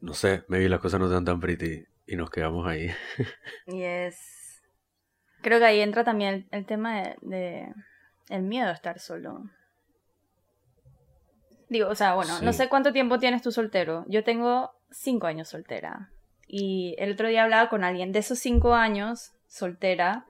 no 0.00 0.14
sé, 0.14 0.44
maybe 0.48 0.68
las 0.68 0.80
cosas 0.80 1.00
no 1.00 1.06
están 1.06 1.24
tan 1.24 1.40
pretty 1.40 1.84
y 2.08 2.16
nos 2.16 2.30
quedamos 2.30 2.66
ahí. 2.66 2.90
Yes. 3.66 4.62
Creo 5.42 5.58
que 5.58 5.66
ahí 5.66 5.80
entra 5.80 6.02
también 6.02 6.34
el, 6.50 6.58
el 6.58 6.66
tema 6.66 7.02
de, 7.02 7.16
de 7.20 7.72
el 8.30 8.42
miedo 8.42 8.68
a 8.68 8.72
estar 8.72 8.98
solo. 8.98 9.44
Digo, 11.68 11.88
o 11.88 11.94
sea, 11.94 12.14
bueno, 12.14 12.40
no 12.40 12.52
sé 12.52 12.68
cuánto 12.68 12.92
tiempo 12.92 13.18
tienes 13.18 13.42
tú 13.42 13.52
soltero. 13.52 14.04
Yo 14.08 14.24
tengo 14.24 14.72
cinco 14.90 15.26
años 15.26 15.48
soltera. 15.48 16.10
Y 16.46 16.96
el 16.98 17.12
otro 17.12 17.28
día 17.28 17.44
hablaba 17.44 17.68
con 17.68 17.84
alguien 17.84 18.10
de 18.10 18.20
esos 18.20 18.38
cinco 18.38 18.74
años 18.74 19.32
soltera. 19.46 20.24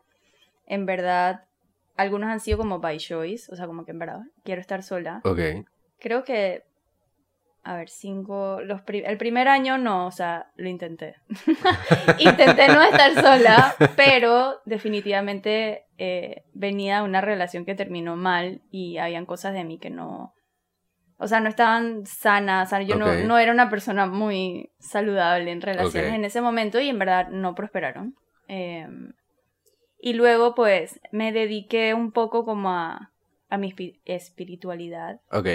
En 0.67 0.85
verdad, 0.85 1.45
algunos 1.97 2.29
han 2.29 2.41
sido 2.41 2.59
como 2.59 2.81
by 2.81 2.99
choice. 2.99 3.51
O 3.53 3.57
sea, 3.57 3.67
como 3.69 3.85
que 3.85 3.93
en 3.93 4.01
verdad 4.01 4.23
quiero 4.43 4.61
estar 4.61 4.83
sola. 4.83 5.21
Ok. 5.25 5.41
Creo 6.01 6.25
que 6.25 6.65
a 7.65 7.77
ver, 7.77 7.89
cinco, 7.91 8.61
los 8.63 8.81
pri- 8.83 9.05
el 9.07 9.19
primer 9.19 9.49
año 9.49 9.77
no, 9.79 10.07
o 10.07 10.11
sea, 10.11 10.47
lo 10.57 10.69
intenté. 10.69 11.17
intenté 12.19 12.69
no 12.69 12.83
estar 12.83 13.13
sola, 13.15 13.75
pero 13.97 14.61
definitivamente 14.65 15.85
eh, 15.99 16.45
venía 16.55 16.99
de 16.99 17.03
una 17.05 17.21
relación 17.21 17.65
que 17.65 17.75
terminó 17.75 18.17
mal 18.17 18.63
y 18.71 18.99
habían 18.99 19.27
cosas 19.27 19.53
de 19.55 19.65
mí 19.65 19.79
que 19.79 19.91
no, 19.91 20.33
o 21.19 21.27
sea, 21.29 21.41
no 21.41 21.49
estaban 21.49 22.07
sanas, 22.07 22.69
o 22.69 22.71
sea, 22.71 22.83
yo 22.83 22.95
no, 22.97 23.07
no 23.27 23.39
era 23.39 23.53
una 23.53 23.69
persona 23.71 24.07
muy 24.07 24.71
saludable 24.79 25.51
en 25.51 25.61
relaciones 25.61 26.11
en 26.15 26.25
ese 26.25 26.41
momento 26.41 26.81
y 26.81 26.89
en 26.89 26.99
verdad 26.99 27.29
no 27.29 27.55
prosperaron. 27.55 28.15
Em, 28.47 29.13
y 30.01 30.13
luego 30.15 30.55
pues 30.55 31.01
me 31.13 31.33
dediqué 31.33 31.93
un 31.93 32.13
poco 32.13 32.45
como 32.45 32.71
a, 32.71 33.11
a 33.51 33.59
mi 33.59 33.73
espi- 33.73 34.01
espiritualidad. 34.05 35.21
Ok. 35.33 35.49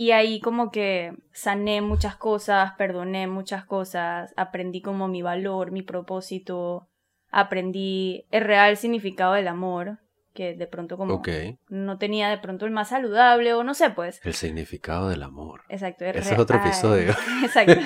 Y 0.00 0.12
ahí 0.12 0.38
como 0.40 0.70
que 0.70 1.12
sané 1.32 1.80
muchas 1.80 2.14
cosas, 2.14 2.72
perdoné 2.78 3.26
muchas 3.26 3.64
cosas, 3.64 4.32
aprendí 4.36 4.80
como 4.80 5.08
mi 5.08 5.22
valor, 5.22 5.72
mi 5.72 5.82
propósito, 5.82 6.86
aprendí 7.32 8.24
el 8.30 8.44
real 8.44 8.76
significado 8.76 9.32
del 9.32 9.48
amor, 9.48 9.98
que 10.34 10.54
de 10.54 10.68
pronto 10.68 10.96
como 10.96 11.14
Ok. 11.14 11.28
no 11.68 11.98
tenía 11.98 12.28
de 12.28 12.38
pronto 12.38 12.64
el 12.64 12.70
más 12.70 12.90
saludable 12.90 13.54
o 13.54 13.64
no 13.64 13.74
sé 13.74 13.90
pues. 13.90 14.24
El 14.24 14.34
significado 14.34 15.08
del 15.08 15.24
amor. 15.24 15.62
Exacto. 15.68 16.04
el 16.04 16.14
Ese 16.16 16.34
es 16.34 16.38
otro 16.38 16.58
real- 16.58 16.68
episodio. 16.68 17.12
Exacto. 17.42 17.80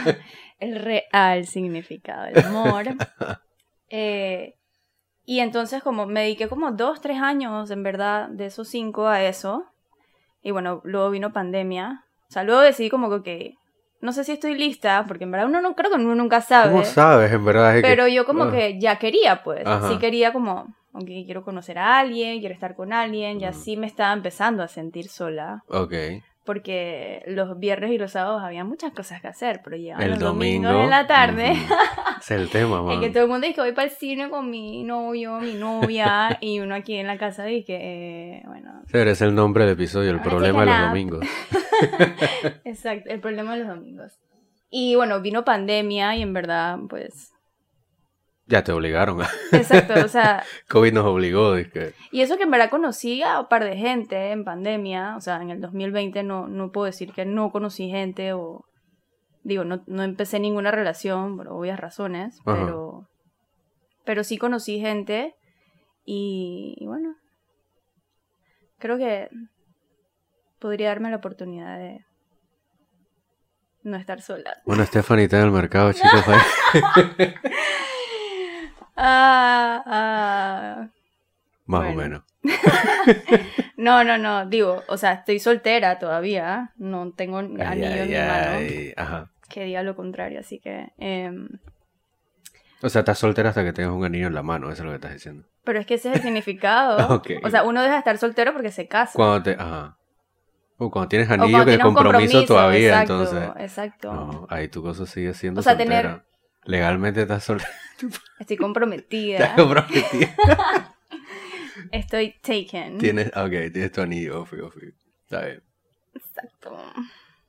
El 0.58 0.76
real 0.80 1.46
significado 1.46 2.24
del 2.26 2.44
amor. 2.44 2.84
Eh, 3.94 4.54
y 5.26 5.40
entonces 5.40 5.82
como 5.82 6.06
me 6.06 6.20
dediqué 6.22 6.48
como 6.48 6.72
dos, 6.72 7.00
tres 7.02 7.18
años, 7.20 7.70
en 7.70 7.82
verdad, 7.82 8.28
de 8.30 8.46
esos 8.46 8.68
cinco 8.68 9.06
a 9.06 9.22
eso. 9.22 9.66
Y 10.42 10.50
bueno, 10.50 10.80
luego 10.84 11.10
vino 11.10 11.32
pandemia. 11.32 12.04
O 12.28 12.32
sea, 12.32 12.44
luego 12.44 12.60
decidí 12.60 12.90
como 12.90 13.22
que, 13.22 13.54
no 14.00 14.12
sé 14.12 14.24
si 14.24 14.32
estoy 14.32 14.54
lista, 14.56 15.04
porque 15.06 15.24
en 15.24 15.30
verdad 15.30 15.48
uno 15.48 15.60
no, 15.60 15.74
creo 15.74 15.90
que 15.90 15.96
uno 15.96 16.14
nunca 16.14 16.40
sabe. 16.40 16.72
¿Cómo 16.72 16.84
sabes, 16.84 17.32
en 17.32 17.44
verdad? 17.44 17.76
Es 17.76 17.82
que- 17.82 17.88
Pero 17.88 18.08
yo 18.08 18.24
como 18.26 18.44
Ah. 18.44 18.50
que 18.50 18.80
ya 18.80 18.98
quería, 18.98 19.42
pues. 19.44 19.64
Ajá. 19.66 19.88
Sí 19.88 19.98
quería 19.98 20.32
como, 20.32 20.74
ok, 20.92 21.04
quiero 21.24 21.44
conocer 21.44 21.78
a 21.78 21.98
alguien, 22.00 22.40
quiero 22.40 22.54
estar 22.54 22.74
con 22.74 22.92
alguien. 22.92 23.40
Y 23.40 23.44
Mm. 23.44 23.48
así 23.48 23.76
me 23.76 23.86
estaba 23.86 24.12
empezando 24.12 24.62
a 24.62 24.68
sentir 24.68 25.08
sola. 25.08 25.62
Ok. 25.68 25.94
Porque 26.44 27.22
los 27.28 27.56
viernes 27.60 27.92
y 27.92 27.98
los 27.98 28.10
sábados 28.12 28.42
había 28.42 28.64
muchas 28.64 28.92
cosas 28.92 29.20
que 29.20 29.28
hacer, 29.28 29.60
pero 29.62 29.76
llegaban 29.76 30.02
El 30.02 30.10
los 30.10 30.18
domingo. 30.18 30.68
domingos 30.68 30.84
en 30.84 30.90
la 30.90 31.06
tarde. 31.06 31.52
es 32.20 32.30
el 32.32 32.48
tema, 32.50 32.78
En 32.80 32.84
man. 32.86 33.00
que 33.00 33.10
todo 33.10 33.22
el 33.22 33.28
mundo 33.28 33.46
dice 33.46 33.54
que 33.54 33.60
voy 33.60 33.72
para 33.72 33.86
el 33.88 33.94
cine 33.94 34.28
con 34.28 34.50
mi 34.50 34.82
novio, 34.82 35.38
mi 35.38 35.54
novia, 35.54 36.36
y 36.40 36.58
uno 36.58 36.74
aquí 36.74 36.96
en 36.96 37.06
la 37.06 37.16
casa 37.16 37.44
dice 37.44 37.64
que, 37.66 37.76
eh, 38.38 38.42
bueno, 38.46 38.82
Ese 38.88 39.10
es 39.10 39.22
el 39.22 39.34
nombre 39.36 39.64
del 39.64 39.74
episodio, 39.74 40.10
el 40.10 40.20
problema 40.20 40.60
de 40.64 40.66
los 40.66 40.80
domingos. 40.88 41.24
exacto, 42.64 43.10
el 43.10 43.20
problema 43.20 43.52
de 43.56 43.64
los 43.64 43.68
domingos. 43.68 44.12
Y 44.70 44.94
bueno, 44.96 45.20
vino 45.20 45.44
pandemia 45.44 46.16
y 46.16 46.22
en 46.22 46.32
verdad, 46.32 46.78
pues, 46.88 47.31
Ya 48.52 48.62
te 48.62 48.70
obligaron. 48.70 49.18
exacto, 49.52 49.94
o 50.04 50.08
sea, 50.08 50.44
COVID 50.68 50.92
nos 50.92 51.06
obligó. 51.06 51.58
y 51.58 52.20
eso 52.20 52.36
que 52.36 52.42
en 52.42 52.50
verdad 52.50 52.68
conocí 52.68 53.22
a 53.22 53.40
un 53.40 53.48
par 53.48 53.64
de 53.64 53.78
gente 53.78 54.30
en 54.30 54.44
pandemia, 54.44 55.16
o 55.16 55.22
sea, 55.22 55.40
en 55.40 55.48
el 55.48 55.58
2020 55.62 56.22
no, 56.22 56.48
no 56.48 56.70
puedo 56.70 56.84
decir 56.84 57.14
que 57.14 57.24
no 57.24 57.50
conocí 57.50 57.88
gente 57.88 58.34
o, 58.34 58.66
digo, 59.42 59.64
no, 59.64 59.82
no 59.86 60.02
empecé 60.02 60.38
ninguna 60.38 60.70
relación 60.70 61.38
por 61.38 61.48
obvias 61.48 61.80
razones, 61.80 62.40
Ajá. 62.44 62.60
pero, 62.60 63.08
pero 64.04 64.22
sí 64.22 64.36
conocí 64.36 64.80
gente 64.80 65.34
y, 66.04 66.74
y 66.76 66.86
bueno, 66.86 67.14
creo 68.78 68.98
que 68.98 69.30
podría 70.58 70.88
darme 70.88 71.08
la 71.08 71.16
oportunidad 71.16 71.78
de 71.78 72.04
no 73.82 73.96
estar 73.96 74.20
sola. 74.20 74.60
Bueno, 74.66 74.84
Stephanie 74.84 75.24
está 75.24 75.38
en 75.38 75.46
el 75.46 75.52
mercado, 75.52 75.90
chicos. 75.94 76.22
Ah, 78.96 79.82
ah. 79.86 80.88
Más 81.66 81.92
o 81.92 81.94
menos. 81.94 82.22
No, 83.76 84.04
no, 84.04 84.16
no, 84.16 84.46
digo, 84.46 84.84
o 84.86 84.96
sea, 84.96 85.12
estoy 85.12 85.40
soltera 85.40 85.98
todavía, 85.98 86.70
no 86.76 87.10
tengo 87.16 87.38
Ay, 87.38 87.56
anillo 87.60 87.86
en 87.86 88.00
ay, 88.02 88.08
mi 88.08 88.14
mano, 88.14 88.50
ay. 88.58 88.92
Ajá. 88.96 89.30
que 89.48 89.64
diga 89.64 89.82
lo 89.82 89.96
contrario, 89.96 90.38
así 90.38 90.60
que... 90.60 90.86
em, 90.98 91.48
O 92.80 92.88
sea, 92.88 93.00
estás 93.00 93.18
soltera 93.18 93.48
hasta 93.48 93.64
que 93.64 93.72
tengas 93.72 93.92
un 93.92 94.04
anillo 94.04 94.28
en 94.28 94.34
la 94.34 94.44
mano, 94.44 94.70
eso 94.70 94.82
es 94.82 94.84
lo 94.84 94.90
que 94.90 94.96
estás 94.96 95.12
diciendo. 95.14 95.48
pero 95.64 95.80
es 95.80 95.86
que 95.86 95.94
ese 95.94 96.10
es 96.10 96.16
el 96.16 96.22
significado. 96.22 97.22
O 97.44 97.50
sea, 97.50 97.64
uno 97.64 97.82
deja 97.82 97.94
de 97.94 97.98
estar 97.98 98.18
soltero 98.18 98.52
porque 98.52 98.70
se 98.70 98.86
casa. 98.86 99.14
Cuando 99.16 99.42
te. 99.42 99.54
Ajá. 99.54 99.96
O 100.78 100.88
cuando 100.90 101.08
tienes 101.08 101.28
anillo 101.30 101.50
cuando 101.50 101.64
que 101.66 101.76
tienes 101.76 101.84
compromiso, 101.94 102.44
todavía, 102.44 102.88
exacto, 103.02 103.22
entonces. 103.22 103.50
Exacto. 103.58 104.12
No, 104.12 104.46
ahí 104.48 104.68
tu 104.68 104.80
cosa 104.82 105.06
sigue 105.06 105.34
siendo 105.34 105.58
O 105.60 105.62
sea, 105.62 105.74
soltera. 105.76 106.02
tener- 106.02 106.22
Legalmente 106.64 107.22
estás 107.22 107.44
soltera. 107.44 107.70
Estoy 108.38 108.56
comprometida. 108.56 109.38
Estás 109.38 109.56
comprometida. 109.56 110.94
Estoy 111.90 112.34
taken. 112.42 112.98
tienes, 112.98 113.28
ok, 113.28 113.50
tienes 113.72 113.92
tu 113.92 114.00
anillo, 114.02 114.42
obvio, 114.42 114.68
obvio. 114.68 114.92
Está 115.24 115.44
bien. 115.46 115.62
Exacto. 116.14 116.76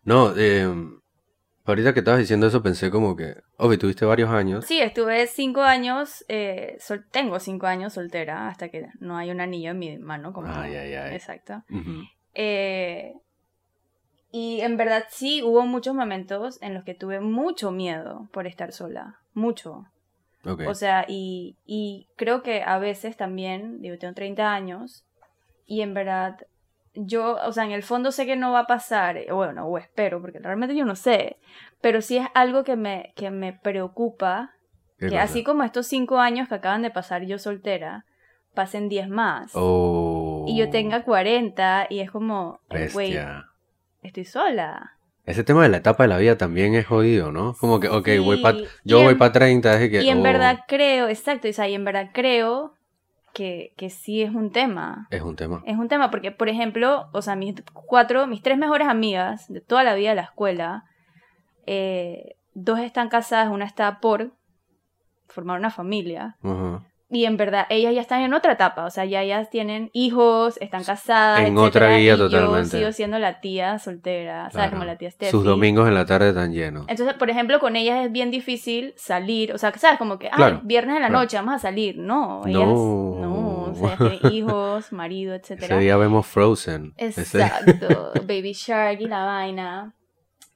No, 0.03 0.33
eh, 0.37 0.67
ahorita 1.65 1.93
que 1.93 1.99
estabas 1.99 2.19
diciendo 2.19 2.47
eso 2.47 2.61
pensé 2.63 2.89
como 2.89 3.15
que, 3.15 3.35
obvio, 3.57 3.77
tuviste 3.79 4.05
varios 4.05 4.29
años. 4.31 4.65
Sí, 4.65 4.79
estuve 4.81 5.27
cinco 5.27 5.61
años, 5.61 6.25
eh, 6.27 6.77
sol- 6.79 7.05
tengo 7.11 7.39
cinco 7.39 7.67
años 7.67 7.93
soltera 7.93 8.47
hasta 8.47 8.69
que 8.69 8.87
no 8.99 9.17
hay 9.17 9.31
un 9.31 9.39
anillo 9.41 9.71
en 9.71 9.79
mi 9.79 9.97
mano. 9.97 10.33
Como... 10.33 10.47
Ay, 10.53 10.75
ay, 10.75 10.93
ay. 10.93 11.15
Exacto. 11.15 11.63
Eh, 12.33 13.13
y 14.35 14.61
en 14.61 14.77
verdad 14.77 15.05
sí 15.09 15.43
hubo 15.43 15.61
muchos 15.67 15.93
momentos 15.93 16.59
en 16.63 16.73
los 16.73 16.83
que 16.83 16.95
tuve 16.95 17.19
mucho 17.19 17.69
miedo 17.69 18.27
por 18.33 18.47
estar 18.47 18.71
sola. 18.71 19.19
Mucho. 19.35 19.85
Ok. 20.43 20.63
O 20.67 20.73
sea, 20.73 21.05
y, 21.07 21.55
y 21.67 22.07
creo 22.15 22.41
que 22.41 22.63
a 22.63 22.79
veces 22.79 23.15
también, 23.15 23.79
digo, 23.79 23.95
tengo 23.99 24.15
30 24.15 24.51
años 24.51 25.05
y 25.67 25.81
en 25.81 25.93
verdad 25.93 26.47
yo, 26.95 27.37
o 27.45 27.51
sea, 27.51 27.65
en 27.65 27.73
el 27.73 27.83
fondo 27.83 28.11
sé 28.11 28.25
que 28.25 28.35
no 28.35 28.51
va 28.51 28.61
a 28.61 28.67
pasar, 28.67 29.17
eh, 29.17 29.31
bueno, 29.31 29.67
o 29.67 29.77
espero, 29.77 30.19
porque 30.19 30.39
realmente 30.39 30.75
yo 30.75 30.83
no 30.83 30.95
sé, 30.95 31.37
pero 31.79 32.01
sí 32.01 32.17
es 32.17 32.25
algo 32.33 32.63
que 32.63 32.75
me, 32.75 33.13
que 33.15 33.29
me 33.29 33.53
preocupa, 33.53 34.55
¿Qué 34.97 35.09
que 35.09 35.11
cosa? 35.11 35.21
así 35.21 35.43
como 35.43 35.61
estos 35.61 35.85
5 35.85 36.17
años 36.17 36.49
que 36.49 36.55
acaban 36.55 36.81
de 36.81 36.89
pasar 36.89 37.23
yo 37.23 37.37
soltera, 37.37 38.05
pasen 38.55 38.89
10 38.89 39.09
más. 39.09 39.51
Oh. 39.53 40.45
Y 40.47 40.57
yo 40.57 40.71
tenga 40.71 41.03
40 41.03 41.85
y 41.91 41.99
es 41.99 42.09
como. 42.09 42.61
Estoy 44.03 44.25
sola. 44.25 44.97
Ese 45.25 45.43
tema 45.43 45.63
de 45.63 45.69
la 45.69 45.77
etapa 45.77 46.03
de 46.03 46.09
la 46.09 46.17
vida 46.17 46.37
también 46.37 46.75
es 46.75 46.85
jodido, 46.85 47.31
¿no? 47.31 47.55
Como 47.55 47.79
que, 47.79 47.87
ok, 47.87 48.09
voy 48.23 48.41
pa, 48.41 48.55
yo 48.83 49.01
voy 49.03 49.15
para 49.15 49.31
30, 49.31 49.81
es 49.81 49.89
que, 49.89 50.03
Y 50.03 50.09
en 50.09 50.19
oh, 50.19 50.23
verdad 50.23 50.59
creo, 50.67 51.07
exacto, 51.07 51.47
o 51.47 51.53
sea, 51.53 51.67
y 51.69 51.75
en 51.75 51.85
verdad 51.85 52.09
creo 52.13 52.73
que, 53.33 53.73
que 53.77 53.89
sí 53.89 54.21
es 54.21 54.35
un 54.35 54.51
tema. 54.51 55.07
es 55.11 55.21
un 55.21 55.37
tema. 55.37 55.63
Es 55.65 55.77
un 55.77 55.87
tema 55.87 56.11
porque, 56.11 56.31
por 56.31 56.49
ejemplo, 56.49 57.07
o 57.13 57.21
sea, 57.21 57.37
mis 57.37 57.55
cuatro, 57.71 58.27
mis 58.27 58.41
tres 58.41 58.57
mejores 58.57 58.87
amigas 58.87 59.47
de 59.47 59.61
toda 59.61 59.83
la 59.83 59.95
vida 59.95 60.09
de 60.09 60.15
la 60.15 60.23
escuela, 60.23 60.83
eh, 61.65 62.35
dos 62.53 62.79
están 62.79 63.07
casadas, 63.07 63.49
una 63.49 63.65
está 63.65 64.01
por 64.01 64.33
formar 65.27 65.57
una 65.57 65.71
familia. 65.71 66.35
Ajá. 66.43 66.83
Y 67.15 67.25
en 67.25 67.37
verdad, 67.37 67.67
ellas 67.69 67.93
ya 67.93 68.01
están 68.01 68.21
en 68.21 68.33
otra 68.33 68.53
etapa, 68.53 68.85
o 68.85 68.89
sea, 68.89 69.05
ya 69.05 69.21
ellas 69.21 69.49
tienen 69.51 69.91
hijos, 69.93 70.57
están 70.59 70.83
casadas, 70.83 71.41
En 71.41 71.55
otra 71.59 71.95
etcétera, 71.95 71.97
vida 71.97 72.13
y 72.15 72.17
totalmente. 72.17 72.71
Yo 72.71 72.77
sigo 72.79 72.91
siendo 72.91 73.19
la 73.19 73.39
tía 73.39 73.77
soltera, 73.77 74.49
¿sabes? 74.49 74.53
Claro. 74.53 74.71
Como 74.71 74.85
la 74.85 74.97
tía 74.97 75.11
Steffi. 75.11 75.29
Sus 75.29 75.43
domingos 75.43 75.87
en 75.87 75.93
la 75.93 76.05
tarde 76.07 76.29
están 76.29 76.51
llenos. 76.53 76.85
Entonces, 76.89 77.15
por 77.15 77.29
ejemplo, 77.29 77.59
con 77.59 77.75
ellas 77.75 78.03
es 78.05 78.11
bien 78.11 78.31
difícil 78.31 78.93
salir, 78.97 79.53
o 79.53 79.59
sea, 79.59 79.71
¿sabes? 79.77 79.99
Como 79.99 80.17
que, 80.17 80.29
Claro, 80.31 80.55
ay, 80.55 80.61
viernes 80.67 80.95
en 80.95 81.01
la 81.03 81.09
claro. 81.09 81.23
noche 81.23 81.37
vamos 81.37 81.53
a 81.53 81.59
salir. 81.59 81.97
No, 81.99 82.41
ellas, 82.47 82.59
No. 82.67 83.15
no, 83.21 83.63
o 83.71 83.75
sea, 83.75 83.95
tienen 83.97 84.19
hijos, 84.33 84.91
marido, 84.91 85.35
etcétera. 85.35 85.75
Ese 85.75 85.83
día 85.83 85.97
vemos 85.97 86.25
Frozen. 86.25 86.93
Exacto, 86.97 88.11
Baby 88.25 88.53
Shark 88.53 88.99
y 89.01 89.05
la 89.05 89.23
vaina. 89.25 89.93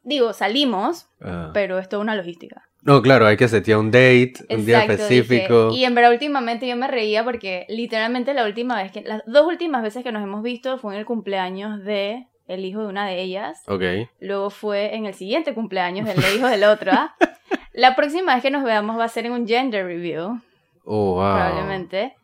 Digo, 0.03 0.33
salimos, 0.33 1.07
Ah. 1.21 1.51
pero 1.53 1.77
es 1.77 1.87
toda 1.89 2.01
una 2.01 2.15
logística. 2.15 2.63
No, 2.87 3.01
claro, 3.01 3.27
hay 3.27 3.35
que 3.37 3.47
setear 3.49 3.77
un 3.79 3.91
date, 3.91 4.33
un 4.49 4.65
día 4.65 4.79
específico. 4.85 5.69
dije. 5.71 5.81
Y 5.81 5.85
en 5.85 5.93
verdad, 5.93 6.11
últimamente 6.13 6.67
yo 6.67 6.75
me 6.77 6.87
reía 6.87 7.23
porque 7.23 7.65
literalmente 7.67 8.33
la 8.33 8.45
última 8.45 8.81
vez 8.81 8.91
que, 8.93 9.01
las 9.01 9.21
dos 9.27 9.45
últimas 9.45 9.83
veces 9.83 10.03
que 10.03 10.11
nos 10.13 10.23
hemos 10.23 10.41
visto 10.41 10.77
fue 10.77 10.93
en 10.93 10.99
el 11.01 11.05
cumpleaños 11.05 11.83
de 11.83 12.27
el 12.47 12.63
hijo 12.63 12.79
de 12.81 12.87
una 12.87 13.05
de 13.05 13.21
ellas. 13.21 13.61
Ok. 13.67 13.83
Luego 14.21 14.49
fue 14.49 14.95
en 14.95 15.05
el 15.05 15.13
siguiente 15.13 15.53
cumpleaños 15.53 16.05
del 16.07 16.17
hijo 16.37 16.47
del 16.47 16.63
otro. 16.63 16.91
¿ah? 16.93 17.13
La 17.73 17.93
próxima 17.95 18.33
vez 18.33 18.41
que 18.41 18.51
nos 18.51 18.63
veamos 18.63 18.97
va 18.97 19.03
a 19.03 19.09
ser 19.09 19.25
en 19.25 19.33
un 19.33 19.45
gender 19.45 19.85
review, 19.85 20.41
Oh, 20.85 21.15
wow. 21.15 21.23
probablemente. 21.35 22.15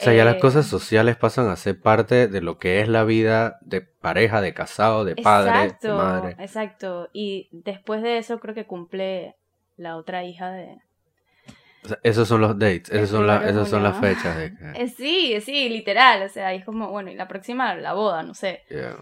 O 0.00 0.04
sea, 0.04 0.12
ya 0.14 0.24
las 0.24 0.34
Eh, 0.34 0.40
cosas 0.40 0.66
sociales 0.66 1.14
pasan 1.16 1.46
a 1.48 1.54
ser 1.54 1.80
parte 1.80 2.26
de 2.26 2.40
lo 2.40 2.58
que 2.58 2.80
es 2.80 2.88
la 2.88 3.04
vida 3.04 3.58
de 3.60 3.82
pareja, 3.82 4.40
de 4.40 4.52
casado, 4.52 5.04
de 5.04 5.14
padre, 5.14 5.52
de 5.52 5.64
Exacto, 5.66 5.96
madre. 5.96 6.36
exacto. 6.40 7.08
Y 7.12 7.48
después 7.52 8.02
de 8.02 8.18
eso 8.18 8.40
creo 8.40 8.52
que 8.56 8.66
cumple 8.66 9.36
la 9.82 9.96
otra 9.96 10.24
hija 10.24 10.50
de... 10.50 10.78
O 11.84 11.88
sea, 11.88 11.98
esos 12.04 12.28
son 12.28 12.40
los 12.40 12.56
dates, 12.58 12.90
El 12.90 12.98
esas 12.98 13.10
son, 13.10 13.26
la- 13.26 13.48
esas 13.48 13.68
son 13.68 13.82
las 13.82 13.98
fechas. 13.98 14.36
De 14.36 14.52
Eh, 14.76 14.88
sí, 14.88 15.40
sí, 15.40 15.68
literal. 15.68 16.22
O 16.22 16.28
sea, 16.28 16.54
es 16.54 16.64
como, 16.64 16.88
bueno, 16.90 17.10
y 17.10 17.14
la 17.16 17.26
próxima 17.28 17.74
la 17.74 17.92
boda, 17.92 18.22
no 18.22 18.34
sé. 18.34 18.62
yeah. 18.70 18.96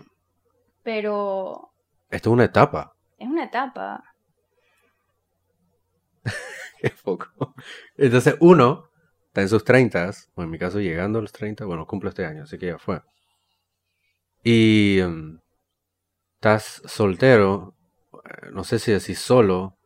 Pero 0.82 1.70
Esto 2.10 2.30
es 2.30 2.32
una 2.32 2.44
etapa. 2.44 2.94
Es 3.18 3.28
una 3.28 3.44
etapa. 3.44 4.02
Qué 6.80 6.90
poco. 7.04 7.54
Entonces, 7.96 8.36
uno 8.40 8.88
está 9.26 9.42
en 9.42 9.48
sus 9.50 9.62
30, 9.64 10.10
o 10.34 10.42
en 10.42 10.50
mi 10.50 10.58
caso 10.58 10.80
llegando 10.80 11.18
a 11.18 11.22
los 11.22 11.32
30, 11.32 11.64
bueno, 11.66 11.86
cumplo 11.86 12.08
este 12.08 12.24
año, 12.24 12.44
así 12.44 12.58
que 12.58 12.66
ya 12.68 12.78
fue. 12.78 13.00
Y 14.42 14.98
em, 15.00 15.38
estás 16.36 16.82
soltero, 16.86 17.74
eh, 18.24 18.48
no 18.52 18.64
sé 18.64 18.78
si 18.78 18.90
decís 18.92 19.18
solo, 19.18 19.76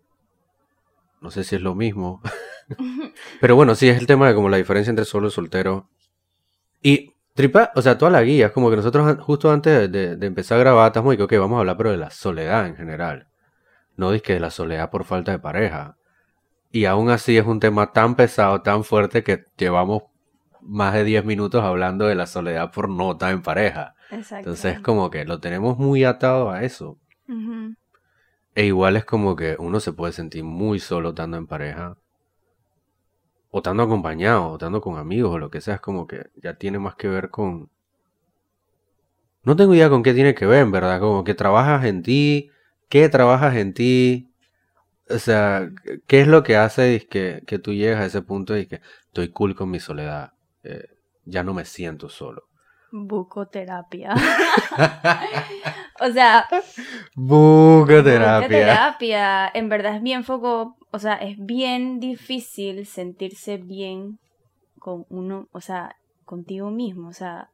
no 1.24 1.30
sé 1.30 1.42
si 1.42 1.56
es 1.56 1.62
lo 1.62 1.74
mismo. 1.74 2.20
Pero 3.40 3.56
bueno, 3.56 3.74
sí, 3.74 3.88
es 3.88 3.98
el 3.98 4.06
tema 4.06 4.28
de 4.28 4.34
como 4.34 4.48
la 4.48 4.58
diferencia 4.58 4.90
entre 4.90 5.04
solo 5.04 5.28
y 5.28 5.30
soltero. 5.30 5.88
Y 6.82 7.14
tripa, 7.34 7.72
o 7.74 7.82
sea, 7.82 7.98
toda 7.98 8.10
la 8.10 8.22
guía, 8.22 8.46
es 8.46 8.52
como 8.52 8.70
que 8.70 8.76
nosotros 8.76 9.18
justo 9.20 9.50
antes 9.50 9.90
de, 9.90 10.18
empezar 10.20 10.58
a 10.58 10.60
grabar, 10.60 10.88
estamos 10.88 11.06
muy 11.06 11.16
que, 11.16 11.22
ok, 11.22 11.32
vamos 11.38 11.56
a 11.56 11.60
hablar 11.60 11.76
pero 11.76 11.90
de 11.90 11.96
la 11.96 12.10
soledad 12.10 12.66
en 12.66 12.76
general. 12.76 13.28
No 13.96 14.10
dices 14.10 14.22
que 14.22 14.32
de 14.34 14.40
la 14.40 14.50
soledad 14.50 14.90
por 14.90 15.04
falta 15.04 15.32
de 15.32 15.38
pareja. 15.38 15.96
Y 16.70 16.84
aún 16.84 17.10
así 17.10 17.38
es 17.38 17.46
un 17.46 17.60
tema 17.60 17.92
tan 17.92 18.16
pesado, 18.16 18.60
tan 18.62 18.84
fuerte 18.84 19.22
que 19.22 19.44
llevamos 19.56 20.02
más 20.60 20.94
de 20.94 21.04
10 21.04 21.24
minutos 21.24 21.62
hablando 21.62 22.06
de 22.06 22.14
la 22.14 22.26
soledad 22.26 22.70
por 22.70 22.88
no 22.88 23.12
estar 23.12 23.32
en 23.32 23.42
pareja. 23.42 23.94
Exacto. 24.10 24.50
Entonces 24.50 24.80
como 24.80 25.10
que 25.10 25.24
lo 25.24 25.40
tenemos 25.40 25.78
muy 25.78 26.04
atado 26.04 26.50
a 26.50 26.64
eso. 26.64 26.98
E 28.54 28.66
igual 28.66 28.96
es 28.96 29.04
como 29.04 29.36
que 29.36 29.56
uno 29.58 29.80
se 29.80 29.92
puede 29.92 30.12
sentir 30.12 30.44
muy 30.44 30.78
solo 30.78 31.10
estando 31.10 31.36
en 31.36 31.46
pareja. 31.46 31.96
O 33.50 33.58
estando 33.58 33.82
acompañado, 33.82 34.48
o 34.48 34.54
estando 34.54 34.80
con 34.80 34.98
amigos, 34.98 35.34
o 35.34 35.38
lo 35.38 35.50
que 35.50 35.60
sea. 35.60 35.74
Es 35.76 35.80
como 35.80 36.06
que 36.06 36.30
ya 36.36 36.54
tiene 36.54 36.78
más 36.78 36.96
que 36.96 37.08
ver 37.08 37.30
con... 37.30 37.70
No 39.42 39.56
tengo 39.56 39.74
idea 39.74 39.90
con 39.90 40.02
qué 40.02 40.14
tiene 40.14 40.34
que 40.34 40.46
ver, 40.46 40.62
en 40.62 40.72
verdad. 40.72 41.00
Como 41.00 41.24
que 41.24 41.34
trabajas 41.34 41.84
en 41.84 42.02
ti, 42.02 42.50
qué 42.88 43.08
trabajas 43.08 43.56
en 43.56 43.74
ti, 43.74 44.34
o 45.08 45.18
sea, 45.18 45.70
¿qué 46.06 46.20
es 46.22 46.28
lo 46.28 46.42
que 46.42 46.56
hace 46.56 47.06
que, 47.08 47.42
que 47.46 47.58
tú 47.58 47.72
llegas 47.72 48.00
a 48.00 48.06
ese 48.06 48.22
punto 48.22 48.56
y 48.56 48.66
que 48.66 48.80
estoy 49.06 49.28
cool 49.30 49.54
con 49.54 49.70
mi 49.70 49.80
soledad? 49.80 50.32
Eh, 50.62 50.88
ya 51.24 51.44
no 51.44 51.54
me 51.54 51.64
siento 51.64 52.08
solo. 52.08 52.48
Bucoterapia. 52.96 54.14
o 56.00 56.12
sea. 56.12 56.46
Bucoterapia. 57.16 58.48
Bucoterapia. 58.48 59.50
En 59.52 59.68
verdad 59.68 59.96
es 59.96 60.02
bien 60.02 60.22
foco. 60.22 60.76
O 60.92 60.98
sea, 61.00 61.14
es 61.14 61.36
bien 61.38 61.98
difícil 61.98 62.86
sentirse 62.86 63.56
bien 63.56 64.20
con 64.78 65.06
uno. 65.08 65.48
O 65.50 65.60
sea, 65.60 65.96
contigo 66.24 66.70
mismo. 66.70 67.08
O 67.08 67.12
sea, 67.12 67.50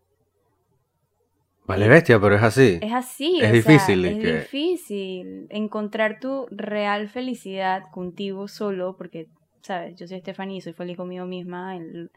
Vale 1.67 1.89
bestia, 1.89 2.21
pero 2.21 2.35
es 2.35 2.43
así. 2.43 2.81
Es 2.83 2.93
así. 2.93 3.39
Es 3.41 3.53
difícil. 3.53 4.05
es 4.05 4.19
difícil 4.19 5.47
encontrar 5.51 6.19
tu 6.21 6.49
real 6.51 7.09
felicidad 7.09 7.85
contigo 7.93 8.49
solo, 8.49 8.97
porque, 8.99 9.29
¿sabes? 9.63 9.95
Yo 9.95 10.07
soy 10.07 10.19
Stephanie 10.19 10.57
y 10.57 10.61
soy 10.61 10.73
feliz 10.73 10.97
conmigo 10.97 11.27
misma 11.27 11.77
en, 11.77 12.11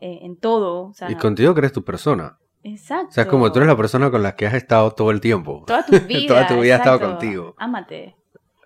eh, 0.00 0.20
en 0.22 0.36
todo. 0.36 0.92
y 1.08 1.14
contigo 1.16 1.54
crees 1.54 1.72
tu 1.72 1.84
persona. 1.84 2.38
Exacto. 2.62 3.08
O 3.08 3.12
sea, 3.12 3.24
es 3.24 3.28
como 3.28 3.50
tú 3.52 3.58
eres 3.58 3.68
la 3.68 3.76
persona 3.76 4.10
con 4.10 4.22
la 4.22 4.36
que 4.36 4.46
has 4.46 4.54
estado 4.54 4.90
todo 4.92 5.10
el 5.10 5.20
tiempo. 5.20 5.64
Toda 5.66 5.84
tu 5.84 5.98
vida. 6.06 6.28
Toda 6.28 6.46
tu 6.46 6.60
vida 6.60 6.74
ha 6.74 6.78
estado 6.78 7.00
contigo. 7.00 7.54
Ámate. 7.58 8.16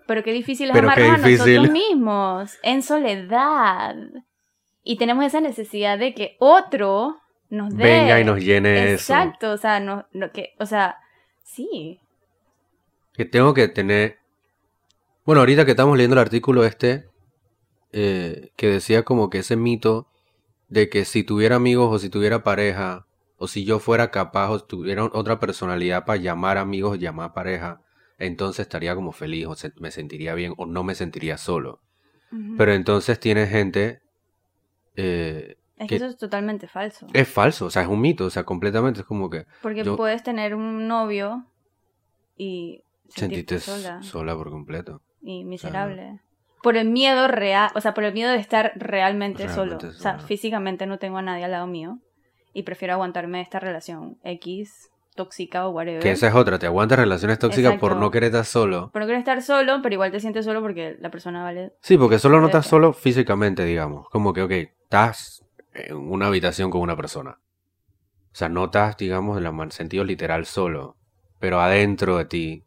Pero 0.06 0.22
qué 0.22 0.32
difícil 0.32 0.70
es 0.70 0.76
amarnos 0.76 1.08
a 1.08 1.16
nosotros 1.16 1.70
mismos, 1.70 2.58
en 2.62 2.82
soledad. 2.82 3.96
Y 4.82 4.96
tenemos 4.96 5.24
esa 5.24 5.40
necesidad 5.40 5.98
de 5.98 6.14
que 6.14 6.36
otro 6.38 7.16
nos 7.48 7.74
venga 7.74 8.20
y 8.20 8.24
nos 8.24 8.42
llene 8.42 8.92
Exacto, 8.92 9.52
o 9.52 9.56
sea, 9.56 9.80
no, 9.80 10.06
que, 10.32 10.54
o 10.58 10.66
sea, 10.66 10.98
sí. 11.42 12.00
Que 13.14 13.24
tengo 13.24 13.54
que 13.54 13.68
tener. 13.68 14.18
Bueno, 15.24 15.40
ahorita 15.40 15.64
que 15.64 15.70
estamos 15.70 15.96
leyendo 15.96 16.14
el 16.14 16.20
artículo 16.20 16.64
este, 16.64 17.06
eh, 17.92 18.50
que 18.56 18.68
decía 18.68 19.04
como 19.04 19.30
que 19.30 19.38
ese 19.38 19.56
mito 19.56 20.08
de 20.74 20.88
que 20.88 21.04
si 21.04 21.22
tuviera 21.22 21.54
amigos 21.54 21.88
o 21.90 21.98
si 22.00 22.10
tuviera 22.10 22.42
pareja, 22.42 23.06
o 23.36 23.46
si 23.46 23.64
yo 23.64 23.78
fuera 23.78 24.10
capaz 24.10 24.50
o 24.50 24.58
tuviera 24.58 25.04
otra 25.04 25.38
personalidad 25.38 26.04
para 26.04 26.20
llamar 26.20 26.58
amigos, 26.58 26.98
llamar 26.98 27.32
pareja, 27.32 27.80
entonces 28.18 28.64
estaría 28.64 28.96
como 28.96 29.12
feliz 29.12 29.46
o 29.46 29.54
me 29.78 29.92
sentiría 29.92 30.34
bien 30.34 30.52
o 30.56 30.66
no 30.66 30.82
me 30.82 30.96
sentiría 30.96 31.38
solo. 31.38 31.80
Pero 32.58 32.72
entonces 32.72 33.20
tiene 33.20 33.46
gente 33.46 34.02
eh, 34.96 35.56
es 35.76 35.88
que, 35.88 35.94
eso 35.96 36.06
es 36.06 36.16
totalmente 36.16 36.66
falso. 36.66 37.06
Es 37.12 37.28
falso, 37.28 37.66
o 37.66 37.70
sea, 37.70 37.82
es 37.82 37.88
un 37.88 38.00
mito, 38.00 38.24
o 38.24 38.30
sea, 38.30 38.42
completamente 38.42 39.00
es 39.00 39.06
como 39.06 39.30
que... 39.30 39.46
Porque 39.62 39.84
puedes 39.84 40.24
tener 40.24 40.56
un 40.56 40.88
novio 40.88 41.46
y 42.36 42.82
sentirte 43.08 43.60
sola. 43.60 44.02
sola 44.02 44.34
por 44.34 44.50
completo. 44.50 45.02
Y 45.22 45.44
miserable. 45.44 46.20
Por 46.64 46.78
el 46.78 46.88
miedo 46.88 47.28
real, 47.28 47.70
o 47.74 47.80
sea, 47.82 47.92
por 47.92 48.04
el 48.04 48.14
miedo 48.14 48.32
de 48.32 48.38
estar 48.38 48.72
realmente, 48.74 49.50
solo. 49.50 49.76
O 49.76 49.92
sea, 49.92 50.18
físicamente 50.18 50.86
no 50.86 50.98
tengo 50.98 51.18
a 51.18 51.22
nadie 51.22 51.44
al 51.44 51.50
lado 51.50 51.66
mío 51.66 51.98
y 52.54 52.62
prefiero 52.62 52.94
aguantarme 52.94 53.42
esta 53.42 53.60
relación 53.60 54.16
X 54.24 54.90
tóxica 55.14 55.68
o 55.68 55.70
whatever. 55.72 56.02
Que 56.02 56.12
esa 56.12 56.28
es 56.28 56.34
otra, 56.34 56.58
te 56.58 56.64
aguantas 56.64 56.98
relaciones 56.98 57.38
tóxicas 57.38 57.78
por 57.78 57.96
no 57.96 58.10
querer 58.10 58.28
estar 58.28 58.46
solo. 58.46 58.90
Por 58.92 59.02
no 59.02 59.06
querer 59.06 59.18
estar 59.18 59.42
solo, 59.42 59.80
pero 59.82 59.92
igual 59.92 60.10
te 60.10 60.20
sientes 60.20 60.46
solo 60.46 60.62
porque 60.62 60.96
la 60.98 61.10
persona 61.10 61.42
vale. 61.42 61.74
Sí, 61.82 61.98
porque 61.98 62.18
solo 62.18 62.40
no 62.40 62.46
estás 62.46 62.66
solo 62.66 62.94
físicamente, 62.94 63.66
digamos. 63.66 64.08
Como 64.08 64.32
que, 64.32 64.40
ok, 64.40 64.52
estás 64.84 65.44
en 65.74 65.96
una 65.96 66.28
habitación 66.28 66.70
con 66.70 66.80
una 66.80 66.96
persona. 66.96 67.40
O 68.32 68.36
sea, 68.36 68.48
no 68.48 68.64
estás, 68.64 68.96
digamos, 68.96 69.36
en 69.38 69.44
el 69.46 69.72
sentido 69.72 70.02
literal 70.02 70.46
solo, 70.46 70.96
pero 71.38 71.60
adentro 71.60 72.16
de 72.16 72.24
ti 72.24 72.64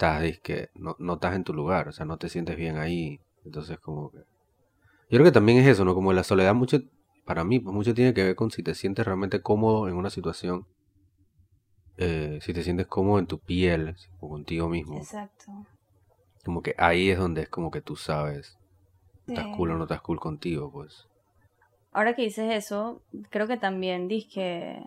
estás, 0.00 0.40
que 0.40 0.70
no, 0.74 0.96
no 0.98 1.14
estás 1.14 1.34
en 1.34 1.44
tu 1.44 1.52
lugar, 1.52 1.88
o 1.88 1.92
sea, 1.92 2.06
no 2.06 2.16
te 2.16 2.28
sientes 2.28 2.56
bien 2.56 2.78
ahí. 2.78 3.20
Entonces, 3.44 3.78
como 3.78 4.10
que... 4.10 4.18
Yo 4.18 5.18
creo 5.18 5.24
que 5.24 5.32
también 5.32 5.58
es 5.58 5.66
eso, 5.66 5.84
¿no? 5.84 5.94
Como 5.94 6.12
la 6.12 6.24
soledad, 6.24 6.54
mucho, 6.54 6.78
para 7.24 7.44
mí, 7.44 7.58
pues 7.58 7.74
mucho 7.74 7.94
tiene 7.94 8.14
que 8.14 8.24
ver 8.24 8.36
con 8.36 8.50
si 8.50 8.62
te 8.62 8.74
sientes 8.74 9.04
realmente 9.04 9.42
cómodo 9.42 9.88
en 9.88 9.96
una 9.96 10.10
situación, 10.10 10.66
eh, 11.96 12.38
si 12.40 12.52
te 12.52 12.62
sientes 12.62 12.86
cómodo 12.86 13.18
en 13.18 13.26
tu 13.26 13.38
piel 13.38 13.96
o 14.20 14.28
contigo 14.28 14.68
mismo. 14.68 14.96
Exacto. 14.96 15.52
Como 16.44 16.62
que 16.62 16.74
ahí 16.78 17.10
es 17.10 17.18
donde 17.18 17.42
es 17.42 17.48
como 17.48 17.70
que 17.70 17.82
tú 17.82 17.96
sabes, 17.96 18.58
estás 19.26 19.46
cool 19.56 19.72
o 19.72 19.76
no 19.76 19.84
estás 19.84 20.00
cool 20.00 20.18
contigo, 20.18 20.70
pues 20.72 21.10
ahora 21.92 22.14
que 22.14 22.22
dices 22.22 22.52
eso, 22.52 23.02
creo 23.30 23.46
que 23.46 23.56
también 23.56 24.08
que 24.08 24.82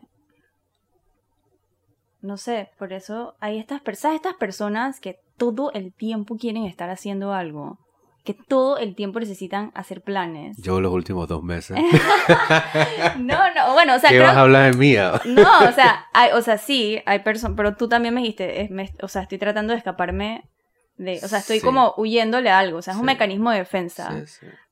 no 2.24 2.38
sé, 2.38 2.70
por 2.80 2.94
eso 2.94 3.36
hay 3.42 3.60
estas, 3.60 3.82
estas 3.86 4.34
personas 4.36 5.00
que 5.02 5.20
todo 5.38 5.72
el 5.74 5.94
tiempo 5.94 6.38
quieren 6.38 6.64
estar 6.64 6.90
haciendo 6.90 7.34
algo, 7.34 7.80
que 8.24 8.34
todo 8.34 8.78
el 8.78 8.96
tiempo 8.96 9.20
necesitan 9.20 9.72
hacer 9.76 10.02
planes. 10.02 10.56
Yo 10.58 10.80
los 10.80 10.94
últimos 10.94 11.28
dos 11.28 11.44
meses. 11.44 11.78
no, 13.18 13.54
no, 13.54 13.74
bueno, 13.74 13.96
o 13.96 14.00
sea... 14.00 14.10
¿Qué 14.10 14.20
vas 14.20 14.38
a 14.38 14.42
hablar 14.42 14.72
de 14.72 14.78
mía? 14.78 15.22
no, 15.26 15.68
o 15.68 15.72
sea, 15.74 16.06
hay, 16.14 16.32
o 16.32 16.42
sea, 16.42 16.58
sí, 16.58 17.02
hay 17.06 17.20
personas, 17.20 17.58
pero 17.58 17.76
tú 17.76 17.90
también 17.90 18.14
me 18.14 18.22
dijiste, 18.22 18.70
o 19.02 19.08
sea, 19.10 19.24
estoy 19.24 19.38
tratando 19.38 19.74
de 19.74 19.80
escaparme 19.80 20.50
de, 20.96 21.20
o 21.24 21.28
sea, 21.28 21.40
estoy 21.40 21.60
como 21.60 21.94
huyéndole 21.98 22.50
a 22.50 22.60
algo, 22.60 22.78
o 22.78 22.82
sea, 22.82 22.94
es 22.94 23.00
un 23.00 23.06
mecanismo 23.06 23.52
de 23.52 23.58
defensa. 23.58 24.24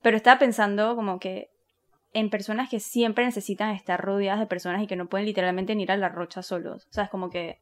Pero 0.02 0.16
estaba 0.16 0.40
pensando 0.40 0.96
como 0.96 1.20
que 1.20 1.50
en 2.14 2.30
personas 2.30 2.70
que 2.70 2.80
siempre 2.80 3.26
necesitan 3.26 3.72
estar 3.72 4.00
rodeadas 4.00 4.40
de 4.40 4.48
personas 4.48 4.82
y 4.82 4.88
que 4.88 4.96
no 4.96 5.08
pueden 5.08 5.26
literalmente 5.26 5.76
ni 5.76 5.84
ir 5.84 5.92
a 5.92 5.98
la 5.98 6.10
rocha 6.10 6.42
solos. 6.42 6.88
O 6.90 6.94
sea, 6.94 7.06
es 7.06 7.10
como 7.10 7.30
que 7.30 7.60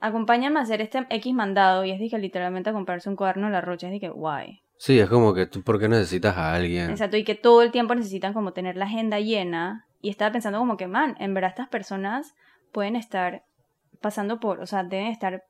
acompáñame 0.00 0.58
a 0.58 0.62
hacer 0.62 0.80
este 0.80 1.06
X 1.08 1.34
mandado 1.34 1.84
y 1.84 1.92
es 1.92 2.00
de 2.00 2.10
que 2.10 2.18
literalmente 2.18 2.70
a 2.70 2.72
comprarse 2.72 3.08
un 3.08 3.16
cuaderno 3.16 3.46
en 3.46 3.52
la 3.52 3.60
rocha 3.60 3.86
es 3.86 3.92
de 3.92 4.00
que 4.00 4.08
guay. 4.08 4.60
Sí, 4.76 4.98
es 4.98 5.08
como 5.08 5.32
que 5.32 5.46
tú, 5.46 5.62
¿por 5.62 5.78
qué 5.78 5.88
necesitas 5.88 6.36
a 6.36 6.54
alguien? 6.54 6.90
Exacto, 6.90 7.16
y 7.16 7.24
que 7.24 7.36
todo 7.36 7.62
el 7.62 7.70
tiempo 7.70 7.94
necesitan 7.94 8.34
como 8.34 8.52
tener 8.52 8.76
la 8.76 8.86
agenda 8.86 9.20
llena. 9.20 9.86
Y 10.00 10.10
estaba 10.10 10.32
pensando 10.32 10.58
como 10.58 10.76
que, 10.76 10.88
man, 10.88 11.14
en 11.20 11.34
verdad 11.34 11.50
estas 11.50 11.68
personas 11.68 12.34
pueden 12.72 12.96
estar 12.96 13.44
pasando 14.00 14.40
por, 14.40 14.60
o 14.60 14.66
sea, 14.66 14.82
deben 14.82 15.06
estar, 15.06 15.44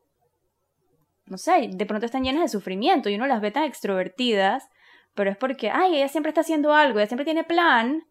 no 1.25 1.39
sé, 1.39 1.71
de 1.73 1.87
pronto 1.87 2.05
están 2.05 2.25
llenas 2.25 2.43
de 2.43 2.49
sufrimiento 2.49 3.09
y 3.09 3.15
uno 3.15 3.27
las 3.27 3.41
ve 3.41 3.51
tan 3.51 3.65
extrovertidas 3.65 4.69
pero 5.15 5.31
es 5.31 5.37
porque, 5.37 5.71
ay, 5.71 5.97
ella 5.97 6.09
siempre 6.09 6.31
está 6.31 6.41
haciendo 6.41 6.73
algo, 6.73 6.99
ella 6.99 7.07
siempre 7.07 7.25
tiene 7.25 7.45
plan. 7.45 8.05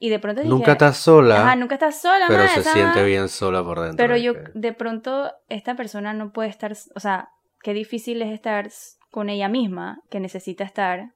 Y 0.00 0.10
de 0.10 0.20
pronto 0.20 0.44
Nunca 0.44 0.72
estás 0.72 0.96
sola. 0.96 1.42
Ajá, 1.42 1.56
nunca 1.56 1.74
estás 1.74 2.00
sola, 2.00 2.26
Pero 2.28 2.46
se 2.46 2.62
siente 2.62 3.04
bien 3.04 3.28
sola 3.28 3.64
por 3.64 3.80
dentro. 3.80 3.96
Pero 3.96 4.16
yo, 4.16 4.34
de 4.54 4.72
pronto, 4.72 5.32
esta 5.48 5.74
persona 5.74 6.12
no 6.12 6.32
puede 6.32 6.48
estar, 6.48 6.72
o 6.94 7.00
sea, 7.00 7.30
qué 7.62 7.74
difícil 7.74 8.22
es 8.22 8.32
estar 8.32 8.70
con 9.10 9.28
ella 9.28 9.48
misma, 9.48 10.00
que 10.08 10.20
necesita 10.20 10.62
estar 10.62 11.14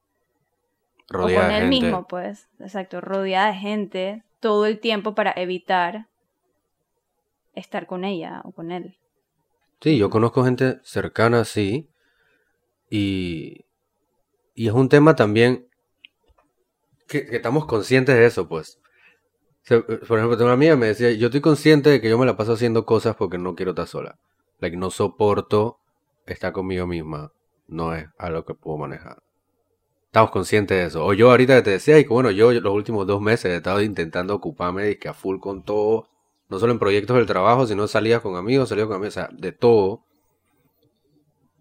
rodeada 1.08 1.46
o 1.46 1.48
con 1.48 1.62
él 1.62 1.68
mismo, 1.68 2.06
pues, 2.08 2.48
exacto, 2.58 3.00
rodeada 3.00 3.48
de 3.48 3.54
gente 3.54 4.24
todo 4.40 4.66
el 4.66 4.80
tiempo 4.80 5.14
para 5.14 5.32
evitar 5.36 6.08
estar 7.54 7.86
con 7.86 8.04
ella 8.04 8.40
o 8.44 8.52
con 8.52 8.72
él. 8.72 8.96
Sí, 9.80 9.96
yo 9.96 10.10
conozco 10.10 10.44
gente 10.44 10.80
cercana 10.82 11.44
sí 11.44 11.88
y 12.90 13.64
y 14.54 14.68
es 14.68 14.72
un 14.72 14.88
tema 14.88 15.16
también 15.16 15.68
que, 17.08 17.26
estamos 17.30 17.66
conscientes 17.66 18.14
de 18.14 18.26
eso, 18.26 18.48
pues. 18.48 18.78
por 19.68 20.18
ejemplo, 20.18 20.36
tengo 20.36 20.44
una 20.44 20.52
amiga 20.52 20.76
me 20.76 20.86
decía, 20.86 21.12
yo 21.12 21.26
estoy 21.26 21.40
consciente 21.40 21.90
de 21.90 22.00
que 22.00 22.08
yo 22.08 22.18
me 22.18 22.26
la 22.26 22.36
paso 22.36 22.52
haciendo 22.52 22.84
cosas 22.84 23.16
porque 23.16 23.38
no 23.38 23.54
quiero 23.54 23.72
estar 23.72 23.86
sola. 23.86 24.18
Like, 24.60 24.76
no 24.76 24.90
soporto 24.90 25.78
estar 26.26 26.52
conmigo 26.52 26.86
misma 26.86 27.32
no 27.72 27.94
es 27.94 28.06
algo 28.18 28.44
que 28.44 28.54
puedo 28.54 28.78
manejar. 28.78 29.22
Estamos 30.06 30.30
conscientes 30.30 30.76
de 30.76 30.84
eso. 30.86 31.04
O 31.04 31.14
yo 31.14 31.30
ahorita 31.30 31.56
que 31.56 31.62
te 31.62 31.70
decía, 31.70 31.98
y 31.98 32.04
que 32.04 32.10
bueno, 32.10 32.30
yo 32.30 32.52
los 32.52 32.74
últimos 32.74 33.06
dos 33.06 33.20
meses 33.20 33.46
he 33.46 33.56
estado 33.56 33.80
intentando 33.80 34.34
ocuparme 34.34 34.84
de 34.84 34.98
que 34.98 35.08
a 35.08 35.14
full 35.14 35.38
con 35.38 35.64
todo, 35.64 36.08
no 36.48 36.58
solo 36.58 36.72
en 36.72 36.78
proyectos 36.78 37.16
del 37.16 37.26
trabajo, 37.26 37.66
sino 37.66 37.88
salía 37.88 38.20
con 38.20 38.36
amigos, 38.36 38.68
salía 38.68 38.86
con 38.86 38.96
amigos, 38.96 39.16
o 39.16 39.20
sea, 39.20 39.30
de 39.32 39.52
todo 39.52 40.04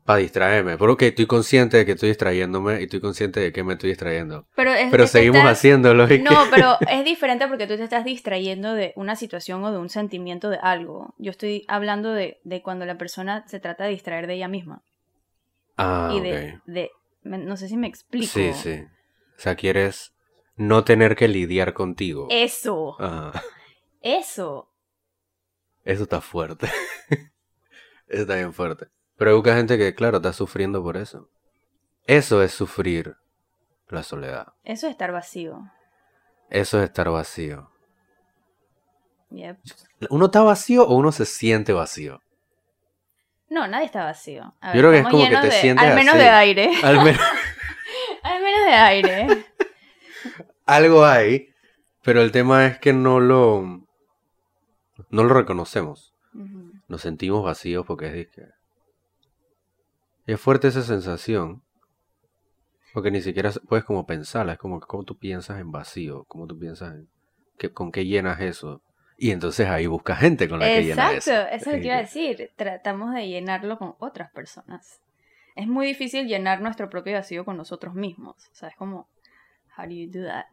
para 0.05 0.19
distraerme. 0.19 0.77
Porque 0.77 1.07
estoy 1.07 1.25
consciente 1.27 1.77
de 1.77 1.85
que 1.85 1.91
estoy 1.93 2.09
distrayéndome 2.09 2.81
y 2.81 2.83
estoy 2.85 2.99
consciente 3.01 3.39
de 3.39 3.51
que 3.53 3.63
me 3.63 3.73
estoy 3.73 3.89
distrayendo. 3.91 4.47
Pero, 4.55 4.73
es- 4.73 4.89
Pero 4.91 5.03
es- 5.03 5.11
seguimos 5.11 5.37
estás- 5.39 5.57
haciéndolo. 5.57 6.05
y 6.05 6.07
que- 6.07 6.19
No, 6.19 6.45
pero 6.49 6.77
es 6.89 7.05
diferente 7.05 7.47
porque 7.47 7.67
tú 7.67 7.77
te 7.77 7.83
estás 7.83 8.03
distrayendo 8.05 8.73
de 8.73 8.93
una 8.95 9.15
situación 9.15 9.63
o 9.63 9.71
de 9.71 9.77
un 9.77 9.89
sentimiento 9.89 10.49
de 10.49 10.57
algo. 10.61 11.13
Yo 11.17 11.31
estoy 11.31 11.65
hablando 11.67 12.11
de, 12.13 12.39
de 12.43 12.61
cuando 12.61 12.85
la 12.85 12.97
persona 12.97 13.45
se 13.47 13.59
trata 13.59 13.83
de 13.85 13.91
distraer 13.91 14.27
de 14.27 14.33
ella 14.35 14.47
misma. 14.47 14.81
Ah, 15.77 16.11
y 16.15 16.19
de, 16.19 16.59
de- 16.65 16.91
me- 17.23 17.37
No 17.37 17.55
sé 17.57 17.67
si 17.67 17.77
me 17.77 17.87
explico. 17.87 18.31
Sí, 18.33 18.51
sí. 18.53 18.83
O 19.37 19.39
sea, 19.41 19.55
quieres 19.55 20.13
no 20.55 20.83
tener 20.83 21.15
que 21.15 21.27
lidiar 21.27 21.73
contigo. 21.73 22.27
Eso. 22.29 22.95
Ah, 22.99 23.31
Eso. 24.01 24.69
eso 25.83 26.03
está 26.03 26.21
fuerte. 26.21 26.67
eso 28.07 28.21
está 28.23 28.35
bien 28.35 28.53
fuerte. 28.53 28.87
Pero 29.21 29.29
hay 29.33 29.37
mucha 29.37 29.55
gente 29.55 29.77
que, 29.77 29.93
claro, 29.93 30.17
está 30.17 30.33
sufriendo 30.33 30.81
por 30.81 30.97
eso. 30.97 31.29
Eso 32.07 32.41
es 32.41 32.53
sufrir 32.53 33.17
la 33.87 34.01
soledad. 34.01 34.47
Eso 34.63 34.87
es 34.87 34.93
estar 34.93 35.11
vacío. 35.11 35.61
Eso 36.49 36.79
es 36.79 36.85
estar 36.85 37.07
vacío. 37.11 37.69
Yep. 39.29 39.59
¿Uno 40.09 40.25
está 40.25 40.41
vacío 40.41 40.87
o 40.87 40.95
uno 40.95 41.11
se 41.11 41.27
siente 41.27 41.71
vacío? 41.71 42.19
No, 43.47 43.67
nadie 43.67 43.85
está 43.85 44.05
vacío. 44.05 44.55
A 44.59 44.73
Yo 44.73 44.79
creo 44.79 44.91
que 44.91 44.97
es 44.97 45.07
como 45.07 45.23
que 45.29 45.37
te 45.37 45.45
de- 45.45 45.51
sientes 45.51 45.87
Al 45.87 45.95
menos 45.95 46.15
así. 46.15 46.23
de 46.23 46.29
aire. 46.29 46.71
Al 46.81 47.03
menos 47.03 47.21
Al 48.23 48.41
menos 48.41 48.65
de 48.65 48.73
aire. 48.73 49.45
algo 50.65 51.05
hay, 51.05 51.53
pero 52.01 52.23
el 52.23 52.31
tema 52.31 52.65
es 52.65 52.79
que 52.79 52.91
no 52.91 53.19
lo 53.19 53.81
no 55.11 55.23
lo 55.23 55.31
reconocemos. 55.35 56.15
Nos 56.87 57.01
sentimos 57.01 57.43
vacíos 57.43 57.85
porque 57.85 58.07
es 58.07 58.13
es 60.25 60.39
fuerte 60.39 60.67
esa 60.67 60.81
sensación. 60.81 61.63
Porque 62.93 63.11
ni 63.11 63.21
siquiera 63.21 63.51
puedes 63.67 63.85
como 63.85 64.05
pensarla. 64.05 64.53
Es 64.53 64.59
como 64.59 64.79
cómo 64.81 65.03
tú 65.03 65.17
piensas 65.17 65.59
en 65.59 65.71
vacío. 65.71 66.25
Cómo 66.25 66.47
tú 66.47 66.57
piensas 66.59 66.93
en. 66.93 67.07
Que, 67.57 67.71
¿Con 67.71 67.91
qué 67.91 68.05
llenas 68.05 68.41
eso? 68.41 68.81
Y 69.17 69.31
entonces 69.31 69.67
ahí 69.69 69.85
buscas 69.85 70.19
gente 70.19 70.49
con 70.49 70.59
la 70.59 70.65
que 70.65 70.83
llenas 70.83 71.13
Exacto, 71.13 71.31
eso. 71.31 71.55
eso 71.55 71.69
es 71.69 71.75
lo 71.75 71.81
que 71.81 71.87
iba 71.87 71.95
a 71.95 72.01
decir. 72.01 72.51
Tratamos 72.55 73.13
de 73.13 73.27
llenarlo 73.27 73.77
con 73.77 73.95
otras 73.99 74.31
personas. 74.31 74.99
Es 75.55 75.67
muy 75.67 75.85
difícil 75.85 76.27
llenar 76.27 76.61
nuestro 76.61 76.89
propio 76.89 77.13
vacío 77.13 77.45
con 77.45 77.55
nosotros 77.55 77.93
mismos. 77.93 78.35
O 78.51 78.55
sea, 78.55 78.69
es 78.69 78.75
como, 78.75 79.07
how 79.77 79.85
do 79.85 79.91
you 79.91 80.09
do 80.11 80.25
that? 80.25 80.45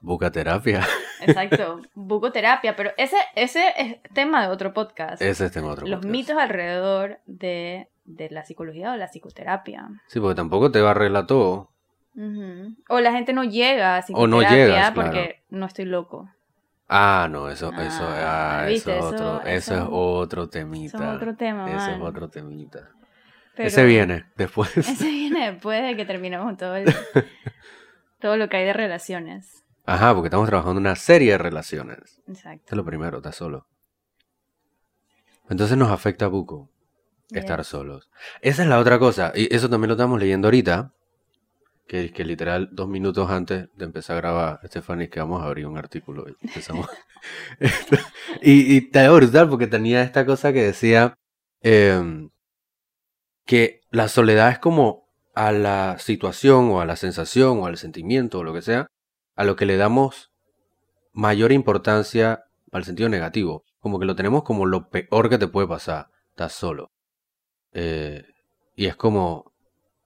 Busca 0.00 0.30
terapia. 0.30 0.84
Exacto, 1.20 1.80
bucoterapia, 1.94 2.74
pero 2.76 2.90
ese, 2.96 3.16
ese 3.34 3.72
es 3.76 4.02
tema 4.12 4.42
de 4.42 4.48
otro 4.48 4.74
podcast. 4.74 5.22
Ese 5.22 5.46
es 5.46 5.52
tema 5.52 5.68
de 5.68 5.72
otro 5.72 5.86
Los 5.86 5.98
podcast. 5.98 6.10
mitos 6.12 6.36
alrededor 6.36 7.20
de, 7.26 7.88
de 8.06 8.30
la 8.30 8.44
psicología 8.44 8.92
o 8.92 8.96
la 8.96 9.08
psicoterapia. 9.08 9.88
Sí, 10.06 10.20
porque 10.20 10.34
tampoco 10.36 10.70
te 10.70 10.80
va 10.80 10.88
a 10.88 10.90
arreglar 10.92 11.26
todo. 11.26 11.70
O 12.88 13.00
la 13.00 13.12
gente 13.12 13.32
no 13.34 13.44
llega 13.44 13.96
a 13.96 14.04
O 14.14 14.26
no 14.26 14.38
psicoterapia 14.38 14.56
llegas, 14.66 14.90
porque 14.92 15.42
no 15.50 15.66
estoy 15.66 15.84
loco. 15.84 16.30
Ah, 16.88 17.28
no, 17.30 17.50
eso, 17.50 17.70
Ah, 17.74 17.84
eso, 17.86 18.04
ah, 18.08 18.64
¿viste? 18.68 18.96
eso, 18.96 19.08
es 19.08 19.14
Eso- 19.14 19.24
otro, 19.34 19.40
eso, 19.40 19.48
es 19.48 19.68
eso- 19.80 19.88
otro 19.90 20.48
temita. 20.48 20.96
Eso 20.96 21.04
es 21.10 21.16
otro 21.16 21.36
tema, 21.36 21.70
Ese 21.76 21.92
es 21.96 22.00
otro 22.00 22.28
temita. 22.30 22.90
Pero 23.56 23.68
Ese 23.68 23.84
viene 23.84 24.24
después. 24.36 24.76
Ese 24.76 25.08
viene 25.10 25.50
después 25.50 25.82
de 25.82 25.96
que 25.96 26.04
terminemos 26.04 26.56
todo, 26.56 26.76
el- 26.76 26.86
todo 28.20 28.36
lo 28.36 28.48
que 28.48 28.58
hay 28.58 28.64
de 28.64 28.72
relaciones. 28.72 29.64
Ajá, 29.84 30.14
porque 30.14 30.28
estamos 30.28 30.48
trabajando 30.48 30.78
en 30.80 30.86
una 30.86 30.94
serie 30.96 31.32
de 31.32 31.38
relaciones. 31.38 32.20
Exacto. 32.28 32.60
Esto 32.64 32.74
es 32.74 32.76
lo 32.76 32.84
primero, 32.84 33.16
estás 33.18 33.36
solo. 33.36 33.66
Entonces 35.48 35.76
nos 35.76 35.90
afecta 35.90 36.28
estar 37.30 37.64
solos. 37.64 38.10
Esa 38.40 38.62
es 38.62 38.68
la 38.68 38.78
otra 38.78 38.98
cosa, 38.98 39.32
y 39.34 39.54
eso 39.54 39.68
también 39.68 39.88
lo 39.88 39.94
estamos 39.94 40.20
leyendo 40.20 40.48
ahorita, 40.48 40.92
que, 41.86 42.12
que 42.12 42.24
literal 42.24 42.68
dos 42.72 42.88
minutos 42.88 43.30
antes 43.30 43.68
de 43.76 43.84
empezar 43.84 44.16
a 44.16 44.20
grabar, 44.20 44.60
Stephanie, 44.64 45.08
que 45.08 45.20
vamos 45.20 45.42
a 45.42 45.46
abrir 45.46 45.66
un 45.66 45.78
artículo 45.78 46.26
y 46.28 46.46
empezamos. 46.46 46.88
y, 48.42 48.74
y 48.74 48.78
está 48.78 49.10
brutal 49.10 49.48
porque 49.48 49.66
tenía 49.66 50.02
esta 50.02 50.26
cosa 50.26 50.52
que 50.52 50.62
decía 50.62 51.14
em, 51.60 52.30
que 53.44 53.82
la 53.90 54.08
soledad 54.08 54.50
es 54.50 54.58
como 54.58 55.06
a 55.34 55.52
la 55.52 55.98
situación 55.98 56.70
o 56.70 56.80
a 56.80 56.86
la 56.86 56.96
sensación 56.96 57.60
o 57.60 57.66
al 57.66 57.76
sentimiento 57.76 58.40
o 58.40 58.44
lo 58.44 58.52
que 58.52 58.62
sea, 58.62 58.88
a 59.36 59.44
lo 59.44 59.54
que 59.54 59.66
le 59.66 59.76
damos 59.76 60.32
mayor 61.12 61.52
importancia 61.52 62.44
al 62.72 62.84
sentido 62.84 63.08
negativo. 63.08 63.64
Como 63.78 64.00
que 64.00 64.06
lo 64.06 64.16
tenemos 64.16 64.42
como 64.42 64.66
lo 64.66 64.88
peor 64.88 65.28
que 65.28 65.38
te 65.38 65.46
puede 65.46 65.68
pasar. 65.68 66.08
Estás 66.30 66.52
solo. 66.52 66.90
Eh, 67.78 68.24
y 68.74 68.86
es 68.86 68.96
como, 68.96 69.52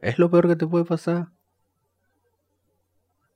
¿es 0.00 0.18
lo 0.18 0.28
peor 0.28 0.48
que 0.48 0.56
te 0.56 0.66
puede 0.66 0.84
pasar? 0.84 1.28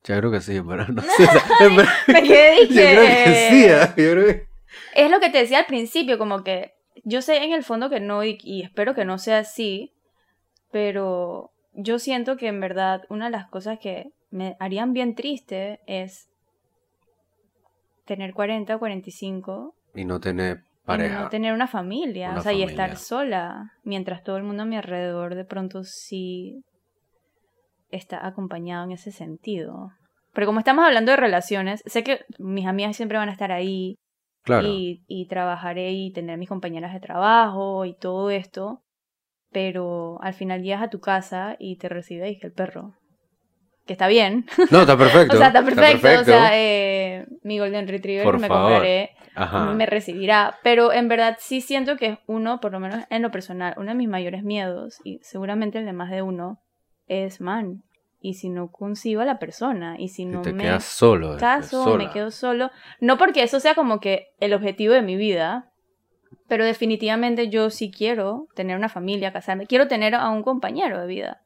Ya 0.03 0.19
creo 0.19 0.33
que 0.33 0.41
sí, 0.41 0.61
pero 0.61 0.89
no 0.89 1.03
sé. 1.03 1.23
en 1.61 1.77
verdad- 1.77 1.93
Me 2.09 2.23
quedé 2.25 2.67
yo 2.69 2.75
creo 2.75 3.03
que 3.25 3.49
sí, 3.49 3.57
dije. 3.57 3.75
¿eh? 3.75 3.87
yo 3.97 4.13
creo 4.13 4.27
que... 4.27 4.47
Es 4.95 5.11
lo 5.11 5.21
que 5.21 5.31
te 5.31 5.39
decía 5.39 5.61
al 5.61 5.67
principio, 5.67 6.19
como 6.19 6.43
que 6.43 6.73
yo 7.05 7.23
sé 7.23 7.45
en 7.45 7.53
el 7.53 7.63
fondo 7.63 7.89
que 7.91 8.01
no 8.01 8.25
y, 8.25 8.39
y 8.43 8.63
espero 8.63 8.95
que 8.97 9.05
no 9.05 9.19
sea 9.19 9.39
así, 9.39 9.93
pero 10.73 11.53
yo 11.73 12.01
siento 12.01 12.37
que 12.37 12.49
en 12.49 12.61
verdad 12.61 13.03
una 13.09 13.27
de 13.27 13.31
las 13.31 13.49
cosas 13.49 13.79
que 13.79 14.11
me 14.31 14.57
harían 14.59 14.93
bien 14.93 15.15
triste 15.15 15.79
es 15.87 16.29
tener 18.05 18.35
40 18.35 18.75
o 18.75 18.79
45 18.81 19.75
Y 19.95 20.05
no 20.05 20.19
tener 20.21 20.65
pareja. 20.85 21.21
no 21.23 21.29
tener 21.29 21.53
una 21.53 21.67
familia, 21.67 22.31
Una 22.31 22.41
o 22.41 22.43
sea, 22.43 22.53
y 22.53 22.63
estar 22.63 22.97
sola, 22.97 23.73
mientras 23.83 24.23
todo 24.23 24.37
el 24.37 24.43
mundo 24.45 24.63
a 24.63 24.67
mi 24.67 24.77
alrededor 24.77 25.35
de 25.35 25.45
pronto 25.45 25.83
sí 25.85 26.63
está 27.91 28.27
acompañado 28.27 28.85
en 28.85 28.93
ese 28.93 29.13
sentido. 29.13 29.91
Pero 30.33 30.47
como 30.47 30.59
estamos 30.59 30.85
hablando 30.85 31.13
de 31.13 31.17
relaciones, 31.17 31.81
sé 31.87 32.03
que 32.03 32.21
mis 32.39 32.67
amigas 32.67 32.97
siempre 32.97 33.19
van 33.19 33.29
a 33.29 33.33
estar 33.33 33.53
ahí 33.53 33.97
Claro. 34.43 34.69
y, 34.69 35.03
y 35.07 35.27
trabajaré 35.27 35.93
y 35.93 36.13
tendré 36.13 36.37
mis 36.37 36.51
compañeras 36.51 36.93
de 36.93 37.01
trabajo 37.01 37.87
y 37.87 37.97
todo 37.97 38.29
esto, 38.31 38.83
pero 39.51 40.19
al 40.21 40.35
final 40.35 40.63
llegas 40.63 40.83
a 40.83 40.91
tu 40.91 41.01
casa 41.01 41.57
y 41.59 41.79
te 41.79 41.89
recibe 41.89 42.29
y 42.31 42.39
que 42.39 42.49
el 42.49 42.53
perro. 42.53 42.93
Que 43.87 43.93
está 43.93 44.09
bien. 44.09 44.47
No, 44.71 44.81
está 44.83 44.97
perfecto. 44.97 45.35
o 45.35 45.39
sea, 45.39 45.49
está 45.49 45.63
perfecto. 45.65 45.99
O 45.99 46.01
perfecto. 46.01 46.25
sea, 46.25 46.51
eh, 46.55 47.27
mi 47.43 47.59
Golden 47.59 47.87
Retriever 47.87 48.25
Por 48.25 48.39
me 48.39 48.49
favor. 48.49 48.71
compraré 48.73 49.11
Ajá. 49.35 49.73
me 49.73 49.85
recibirá. 49.87 50.59
Pero 50.63 50.93
en 50.93 51.09
verdad 51.09 51.37
sí 51.41 51.61
siento 51.61 51.97
que 51.97 52.07
es 52.07 52.19
uno, 52.27 52.61
por 52.61 52.73
lo 52.73 52.81
menos 52.81 53.05
en 53.11 53.21
lo 53.23 53.31
personal, 53.31 53.75
uno 53.77 53.89
de 53.91 53.95
mis 53.95 54.09
mayores 54.09 54.43
miedos, 54.43 55.01
y 55.05 55.19
seguramente 55.23 55.79
el 55.79 55.85
de 55.85 55.93
más 55.93 56.11
de 56.11 56.23
uno, 56.23 56.61
es, 57.09 57.41
man, 57.43 57.83
y 58.21 58.35
si 58.35 58.49
no 58.49 58.71
concibo 58.71 59.21
a 59.21 59.27
la 59.27 59.39
persona, 59.39 59.97
y 59.99 60.09
si 60.09 60.23
Y 60.23 60.27
no 60.27 60.41
te 60.41 60.55
me 60.55 60.63
quedas 60.63 60.85
solo. 60.85 61.37
caso, 61.37 61.85
sola. 61.85 62.05
me 62.07 62.11
quedo 62.11 62.31
solo. 62.31 62.71
No 63.01 63.19
porque 63.19 63.43
eso 63.43 63.61
sea 63.61 63.75
como 63.75 64.01
que 64.01 64.29
el 64.41 64.55
objetivo 64.55 64.95
de 64.95 65.03
mi 65.03 65.17
vida, 65.17 65.71
pero 66.49 66.65
definitivamente 66.65 67.51
yo 67.51 67.69
sí 67.69 67.91
quiero 67.91 68.47
tener 68.55 68.79
una 68.79 68.89
familia, 68.89 69.31
casarme, 69.33 69.67
quiero 69.67 69.89
tener 69.89 70.15
a 70.15 70.31
un 70.31 70.43
compañero 70.43 70.99
de 71.01 71.07
vida. 71.07 71.43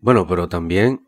Bueno, 0.00 0.26
pero 0.26 0.48
también. 0.48 1.06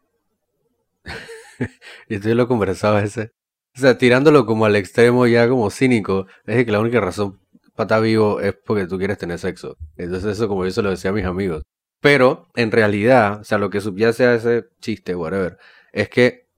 y 2.09 2.21
yo 2.21 2.35
lo 2.35 2.49
conversaba 2.49 3.01
veces. 3.01 3.31
O 3.77 3.81
sea, 3.81 3.99
tirándolo 3.99 4.47
como 4.47 4.65
al 4.65 4.77
extremo 4.77 5.27
ya 5.27 5.49
como 5.49 5.71
cínico, 5.71 6.27
es 6.47 6.65
que 6.65 6.73
la 6.73 6.81
única 6.81 7.01
razón 7.01 7.41
para 7.77 7.87
estar 7.87 8.03
vivo 8.03 8.41
es 8.41 8.55
porque 8.67 8.87
tú 8.87 8.99
quieres 8.99 9.19
tener 9.19 9.39
sexo. 9.39 9.77
Entonces 9.97 10.33
eso 10.33 10.49
como 10.49 10.65
yo 10.65 10.71
se 10.71 10.83
lo 10.83 10.91
decía 10.91 11.11
a 11.11 11.15
mis 11.15 11.25
amigos. 11.25 11.63
Pero 12.01 12.49
en 12.55 12.71
realidad, 12.73 13.41
o 13.41 13.45
sea, 13.45 13.59
lo 13.59 13.71
que 13.71 13.81
subyace 13.81 14.25
a 14.25 14.35
ese 14.35 14.65
chiste, 14.81 15.15
whatever, 15.15 15.59
es 15.93 16.09
que 16.09 16.49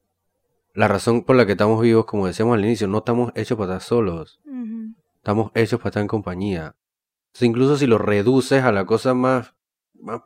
la 0.74 0.88
razón 0.88 1.24
por 1.24 1.36
la 1.36 1.44
que 1.44 1.52
estamos 1.52 1.80
vivos, 1.82 2.06
como 2.06 2.26
decíamos 2.26 2.54
al 2.54 2.64
inicio, 2.64 2.88
no 2.88 2.98
estamos 2.98 3.32
hechos 3.34 3.58
para 3.58 3.74
estar 3.74 3.86
solos. 3.86 4.40
Estamos 5.16 5.50
hechos 5.54 5.78
para 5.78 5.90
estar 5.90 6.00
en 6.00 6.08
compañía. 6.08 6.74
Sea, 7.32 7.46
incluso 7.46 7.76
si 7.76 7.86
lo 7.86 7.98
reduces 7.98 8.62
a 8.62 8.72
la 8.72 8.84
cosa 8.84 9.14
más, 9.14 9.54
más 10.00 10.22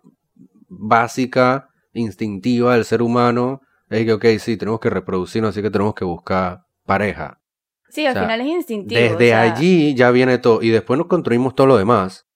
básica, 0.68 1.68
instintiva 1.92 2.74
del 2.74 2.84
ser 2.84 3.02
humano, 3.02 3.60
es 3.88 4.04
que, 4.04 4.12
ok, 4.12 4.24
sí, 4.38 4.56
tenemos 4.56 4.80
que 4.80 4.90
reproducirnos, 4.90 5.50
así 5.50 5.62
que 5.62 5.70
tenemos 5.70 5.94
que 5.94 6.04
buscar 6.04 6.66
pareja. 6.84 7.40
Sí, 7.88 8.04
al 8.04 8.12
O 8.12 8.14
sea, 8.14 8.22
final 8.22 8.40
es 8.40 8.46
instintivo. 8.46 9.00
Desde 9.00 9.14
o 9.14 9.18
sea, 9.18 9.42
allí 9.42 9.94
ya 9.94 10.10
viene 10.10 10.38
todo. 10.38 10.62
Y 10.62 10.70
después 10.70 10.98
nos 10.98 11.06
construimos 11.06 11.54
todo 11.54 11.68
lo 11.68 11.76
demás, 11.76 12.26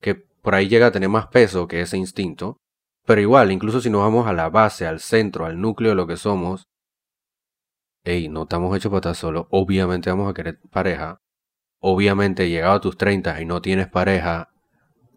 que 0.00 0.14
por 0.14 0.54
ahí 0.54 0.68
llega 0.68 0.86
a 0.86 0.92
tener 0.92 1.08
más 1.08 1.26
peso 1.28 1.68
que 1.68 1.80
ese 1.80 1.98
instinto. 1.98 2.58
Pero 3.04 3.20
igual, 3.20 3.52
incluso 3.52 3.80
si 3.80 3.90
nos 3.90 4.00
vamos 4.00 4.26
a 4.26 4.32
la 4.32 4.48
base, 4.48 4.86
al 4.86 5.00
centro, 5.00 5.44
al 5.44 5.60
núcleo 5.60 5.90
de 5.90 5.96
lo 5.96 6.06
que 6.06 6.16
somos, 6.16 6.66
hey, 8.04 8.28
no 8.28 8.44
estamos 8.44 8.76
hechos 8.76 8.90
para 8.90 8.98
estar 8.98 9.14
solos. 9.14 9.46
Obviamente 9.50 10.10
vamos 10.10 10.30
a 10.30 10.34
querer 10.34 10.58
pareja. 10.70 11.20
Obviamente, 11.80 12.48
llegado 12.48 12.74
a 12.74 12.80
tus 12.80 12.96
30 12.96 13.40
y 13.40 13.44
no 13.44 13.60
tienes 13.60 13.86
pareja, 13.86 14.50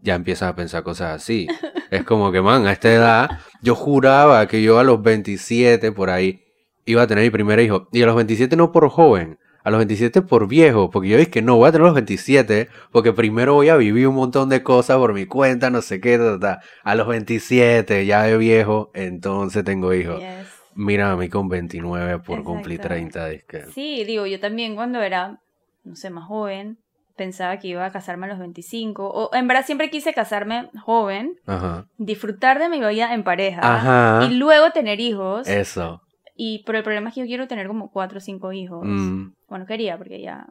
ya 0.01 0.15
empiezas 0.15 0.49
a 0.49 0.55
pensar 0.55 0.83
cosas 0.83 1.15
así. 1.15 1.47
Es 1.91 2.03
como 2.03 2.31
que, 2.31 2.41
man, 2.41 2.67
a 2.67 2.71
esta 2.71 2.91
edad, 2.91 3.29
yo 3.61 3.75
juraba 3.75 4.47
que 4.47 4.61
yo 4.61 4.79
a 4.79 4.83
los 4.83 5.01
27, 5.01 5.91
por 5.91 6.09
ahí, 6.09 6.43
iba 6.85 7.01
a 7.01 7.07
tener 7.07 7.23
mi 7.23 7.29
primer 7.29 7.59
hijo. 7.59 7.87
Y 7.91 8.01
a 8.01 8.05
los 8.05 8.15
27 8.15 8.55
no 8.55 8.71
por 8.71 8.89
joven, 8.89 9.39
a 9.63 9.71
los 9.71 9.79
27 9.79 10.21
por 10.21 10.47
viejo, 10.47 10.89
porque 10.89 11.09
yo 11.09 11.17
dije 11.17 11.29
que 11.29 11.41
no, 11.41 11.57
voy 11.57 11.69
a 11.69 11.71
tener 11.71 11.85
los 11.85 11.95
27, 11.95 12.69
porque 12.91 13.13
primero 13.13 13.53
voy 13.55 13.69
a 13.69 13.75
vivir 13.75 14.07
un 14.07 14.15
montón 14.15 14.49
de 14.49 14.63
cosas 14.63 14.97
por 14.97 15.13
mi 15.13 15.25
cuenta, 15.25 15.69
no 15.69 15.81
sé 15.81 15.99
qué, 15.99 16.17
ta, 16.17 16.39
ta. 16.39 16.61
a 16.83 16.95
los 16.95 17.07
27 17.07 18.05
ya 18.05 18.23
de 18.23 18.37
viejo, 18.37 18.91
entonces 18.93 19.63
tengo 19.63 19.93
hijos. 19.93 20.19
Yes. 20.19 20.47
Mira 20.75 21.11
a 21.11 21.17
mí 21.17 21.27
con 21.27 21.49
29 21.49 22.19
por 22.19 22.43
cumplir 22.43 22.77
Exacto. 22.77 22.95
30, 22.95 23.29
dizque. 23.29 23.65
Sí, 23.73 24.03
digo, 24.05 24.25
yo 24.25 24.39
también 24.39 24.75
cuando 24.75 25.01
era, 25.01 25.41
no 25.83 25.95
sé, 25.95 26.09
más 26.09 26.25
joven, 26.25 26.77
pensaba 27.19 27.59
que 27.59 27.67
iba 27.67 27.85
a 27.85 27.91
casarme 27.91 28.25
a 28.25 28.29
los 28.29 28.39
25. 28.39 29.07
O 29.07 29.35
en 29.35 29.47
verdad 29.47 29.65
siempre 29.65 29.89
quise 29.89 30.13
casarme 30.13 30.69
joven, 30.83 31.35
Ajá. 31.45 31.85
disfrutar 31.97 32.57
de 32.59 32.69
mi 32.69 32.79
vida 32.79 33.13
en 33.13 33.23
pareja. 33.23 33.59
Ajá. 33.61 34.25
Y 34.25 34.35
luego 34.35 34.71
tener 34.71 34.99
hijos. 35.01 35.47
Eso. 35.47 36.01
Y, 36.35 36.63
pero 36.65 36.77
el 36.77 36.83
problema 36.85 37.09
es 37.09 37.15
que 37.15 37.21
yo 37.21 37.27
quiero 37.27 37.47
tener 37.47 37.67
como 37.67 37.91
cuatro 37.91 38.19
o 38.19 38.21
cinco 38.21 38.53
hijos. 38.53 38.81
Mm, 38.83 39.33
Bueno, 39.49 39.65
quería, 39.65 39.97
porque 39.97 40.21
ya 40.21 40.47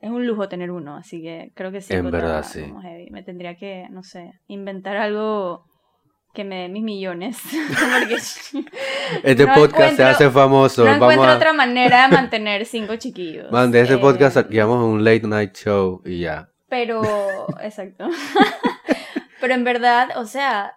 es 0.00 0.10
un 0.10 0.26
lujo 0.26 0.48
tener 0.48 0.70
uno, 0.70 0.96
así 0.96 1.20
que 1.20 1.52
creo 1.54 1.70
que 1.70 1.82
sí. 1.82 1.92
En 1.92 2.10
verdad, 2.10 2.42
sí. 2.42 2.62
como 2.62 2.80
heavy. 2.80 3.10
Me 3.10 3.22
tendría 3.22 3.54
que, 3.56 3.86
no 3.90 4.02
sé, 4.02 4.32
inventar 4.48 4.96
algo 4.96 5.66
que 6.32 6.44
me 6.44 6.62
dé 6.62 6.68
mis 6.68 6.82
millones. 6.82 7.38
Este 9.24 9.46
No 9.46 9.54
podcast 9.54 9.96
se 9.96 10.04
hace 10.04 10.30
famoso. 10.30 10.84
no 10.84 10.90
Vamos 10.92 11.12
encuentro 11.12 11.32
a... 11.32 11.36
otra 11.36 11.52
manera 11.52 12.06
de 12.08 12.14
mantener 12.16 12.64
cinco 12.66 12.96
chiquillos. 12.96 13.50
Man, 13.50 13.70
de 13.72 13.80
este 13.82 13.94
Eh, 13.94 13.98
podcast 13.98 14.36
guiamos 14.48 14.84
un 14.84 15.02
late 15.04 15.26
night 15.26 15.54
show 15.56 16.00
y 16.04 16.20
ya. 16.20 16.48
Pero, 16.68 17.02
exacto. 17.60 18.08
pero 19.40 19.54
en 19.54 19.64
verdad, 19.64 20.10
o 20.16 20.24
sea, 20.24 20.74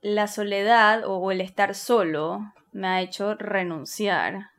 la 0.00 0.28
soledad 0.28 1.02
o, 1.06 1.30
el 1.32 1.40
estar 1.40 1.74
solo 1.74 2.40
me 2.72 2.86
ha 2.86 3.00
hecho 3.00 3.34
renunciar 3.34 4.50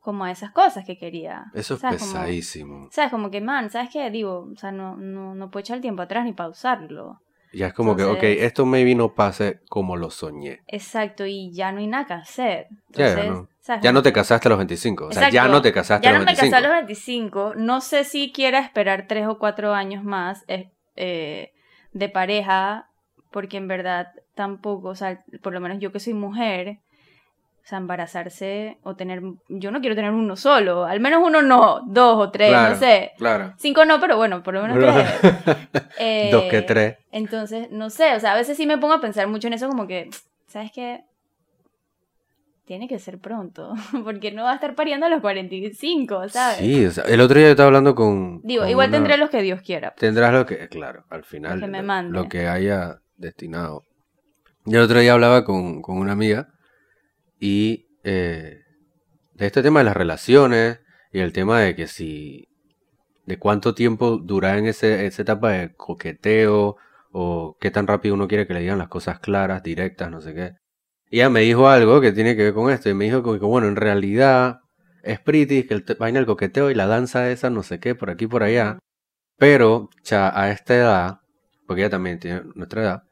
como 0.00 0.24
a 0.24 0.30
esas 0.30 0.50
cosas 0.50 0.84
que 0.84 0.98
quería. 0.98 1.46
Eso 1.54 1.74
es 1.74 1.80
¿Sabes? 1.80 2.00
Como- 2.02 2.12
pesadísimo. 2.12 2.88
¿Sabes? 2.92 3.10
Como 3.10 3.30
que, 3.30 3.40
man, 3.40 3.70
¿sabes 3.70 3.88
qué? 3.90 4.10
Digo, 4.10 4.50
o 4.54 4.56
sea, 4.58 4.70
no, 4.72 4.96
no, 4.96 5.34
no 5.34 5.50
puedo 5.50 5.62
echar 5.62 5.76
el 5.76 5.82
tiempo 5.82 6.02
atrás 6.02 6.24
ni 6.26 6.34
pausarlo. 6.34 7.22
Ya 7.54 7.68
es 7.68 7.72
como 7.72 7.96
que, 7.96 8.04
ok, 8.04 8.22
esto 8.22 8.66
maybe 8.66 8.94
no 8.94 9.14
pase 9.14 9.60
como 9.68 9.96
lo 9.96 10.10
soñé. 10.10 10.62
Exacto, 10.66 11.24
y 11.26 11.52
ya 11.52 11.72
no 11.72 11.78
hay 11.78 11.86
nada 11.86 12.06
que 12.06 12.12
hacer. 12.14 12.66
Ya, 12.90 13.14
no. 13.24 13.48
¿sabes? 13.60 13.82
Ya 13.82 13.92
no 13.92 14.02
te 14.02 14.12
casaste 14.12 14.48
a 14.48 14.50
los 14.50 14.58
25. 14.58 15.06
O 15.06 15.12
sea, 15.12 15.30
ya 15.30 15.48
no 15.48 15.62
te 15.62 15.72
casaste 15.72 16.04
Ya 16.04 16.10
a 16.10 16.12
los 16.14 16.20
no 16.20 16.24
me 16.26 16.32
25. 16.32 16.50
casé 16.50 16.64
a 16.64 16.68
los 16.68 16.76
25. 16.78 17.52
No 17.56 17.80
sé 17.80 18.04
si 18.04 18.32
quiera 18.32 18.58
esperar 18.58 19.06
tres 19.08 19.26
o 19.26 19.38
cuatro 19.38 19.72
años 19.72 20.04
más 20.04 20.44
eh, 20.48 20.70
eh, 20.96 21.52
de 21.92 22.08
pareja, 22.08 22.90
porque 23.30 23.56
en 23.56 23.68
verdad 23.68 24.08
tampoco, 24.34 24.88
o 24.88 24.94
sea, 24.94 25.24
por 25.42 25.52
lo 25.52 25.60
menos 25.60 25.78
yo 25.78 25.92
que 25.92 26.00
soy 26.00 26.14
mujer, 26.14 26.80
o 27.64 27.66
sea, 27.66 27.78
embarazarse 27.78 28.76
o 28.82 28.94
tener, 28.94 29.22
yo 29.48 29.70
no 29.70 29.80
quiero 29.80 29.96
tener 29.96 30.10
uno 30.10 30.36
solo, 30.36 30.84
al 30.84 31.00
menos 31.00 31.22
uno 31.24 31.40
no, 31.40 31.80
dos 31.86 32.18
o 32.18 32.30
tres, 32.30 32.50
Claro, 32.50 32.74
no 32.74 32.78
sé. 32.78 33.12
Claro. 33.16 33.54
Cinco 33.56 33.86
no, 33.86 33.98
pero 34.00 34.18
bueno, 34.18 34.42
por 34.42 34.52
lo 34.52 34.62
menos 34.62 34.78
tres. 34.78 35.86
Eh, 35.98 36.28
Dos 36.32 36.44
que 36.50 36.60
tres. 36.60 36.96
Entonces, 37.10 37.70
no 37.70 37.88
sé, 37.88 38.14
o 38.16 38.20
sea, 38.20 38.32
a 38.34 38.36
veces 38.36 38.56
sí 38.58 38.66
me 38.66 38.76
pongo 38.76 38.92
a 38.94 39.00
pensar 39.00 39.26
mucho 39.28 39.46
en 39.46 39.54
eso 39.54 39.66
como 39.68 39.86
que, 39.86 40.10
¿sabes 40.46 40.72
qué? 40.74 41.04
Tiene 42.66 42.88
que 42.88 42.98
ser 42.98 43.18
pronto, 43.18 43.74
porque 44.04 44.30
no 44.32 44.44
va 44.44 44.52
a 44.52 44.54
estar 44.56 44.74
pariendo 44.74 45.06
a 45.06 45.08
los 45.10 45.20
45, 45.20 46.28
¿sabes? 46.28 46.56
Sí, 46.58 46.86
o 46.86 46.90
sea, 46.90 47.04
el 47.04 47.20
otro 47.20 47.38
día 47.38 47.48
yo 47.48 47.52
estaba 47.52 47.66
hablando 47.68 47.94
con. 47.94 48.40
Digo, 48.42 48.62
con 48.62 48.70
igual 48.70 48.88
una- 48.88 48.96
tendré 48.98 49.16
los 49.18 49.28
que 49.30 49.42
Dios 49.42 49.60
quiera. 49.62 49.94
Tendrás 49.96 50.32
lo 50.32 50.46
que, 50.46 50.68
claro, 50.68 51.04
al 51.10 51.24
final. 51.24 51.60
que 51.60 51.66
me 51.66 51.78
lo- 51.80 51.84
mande. 51.84 52.12
Lo 52.18 52.28
que 52.28 52.46
haya 52.46 52.98
destinado. 53.16 53.82
Yo 54.66 54.78
el 54.78 54.84
otro 54.84 54.98
día 55.00 55.12
hablaba 55.12 55.44
con, 55.44 55.82
con 55.82 55.98
una 55.98 56.12
amiga 56.12 56.48
y 57.44 57.90
eh, 58.04 58.62
de 59.34 59.46
este 59.46 59.62
tema 59.62 59.80
de 59.80 59.84
las 59.84 59.96
relaciones 59.96 60.80
y 61.12 61.18
el 61.20 61.34
tema 61.34 61.60
de 61.60 61.76
que 61.76 61.86
si. 61.88 62.48
de 63.26 63.38
cuánto 63.38 63.74
tiempo 63.74 64.16
dura 64.16 64.56
en 64.56 64.66
ese, 64.66 65.04
esa 65.04 65.22
etapa 65.22 65.50
de 65.52 65.74
coqueteo 65.74 66.76
o 67.12 67.56
qué 67.60 67.70
tan 67.70 67.86
rápido 67.86 68.14
uno 68.14 68.28
quiere 68.28 68.46
que 68.46 68.54
le 68.54 68.60
digan 68.60 68.78
las 68.78 68.88
cosas 68.88 69.20
claras, 69.20 69.62
directas, 69.62 70.10
no 70.10 70.22
sé 70.22 70.34
qué. 70.34 70.52
Y 71.10 71.16
ella 71.18 71.28
me 71.28 71.40
dijo 71.40 71.68
algo 71.68 72.00
que 72.00 72.12
tiene 72.12 72.34
que 72.34 72.44
ver 72.44 72.54
con 72.54 72.70
esto 72.72 72.88
y 72.88 72.94
me 72.94 73.04
dijo 73.04 73.22
que, 73.22 73.44
bueno, 73.44 73.68
en 73.68 73.76
realidad 73.76 74.60
es 75.02 75.20
pretty, 75.20 75.64
que 75.64 75.74
el 75.74 75.84
vaina 75.98 76.20
el 76.20 76.26
coqueteo 76.26 76.70
y 76.70 76.74
la 76.74 76.86
danza 76.86 77.30
esa, 77.30 77.50
no 77.50 77.62
sé 77.62 77.78
qué, 77.78 77.94
por 77.94 78.08
aquí, 78.08 78.26
por 78.26 78.42
allá. 78.42 78.78
Pero, 79.36 79.90
cha, 80.02 80.38
a 80.40 80.50
esta 80.50 80.74
edad, 80.76 81.20
porque 81.66 81.82
ella 81.82 81.90
también 81.90 82.18
tiene 82.18 82.42
nuestra 82.54 82.82
edad, 82.82 83.02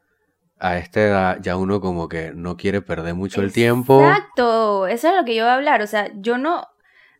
a 0.63 0.77
esta 0.77 1.01
edad 1.01 1.37
ya 1.41 1.57
uno 1.57 1.81
como 1.81 2.07
que 2.07 2.31
no 2.33 2.55
quiere 2.55 2.81
perder 2.81 3.15
mucho 3.15 3.41
el 3.41 3.51
tiempo. 3.51 4.01
Exacto, 4.01 4.87
eso 4.87 5.09
es 5.09 5.15
lo 5.17 5.25
que 5.25 5.35
yo 5.35 5.43
voy 5.43 5.51
a 5.51 5.55
hablar. 5.55 5.81
O 5.81 5.87
sea, 5.87 6.09
yo 6.15 6.37
no, 6.37 6.65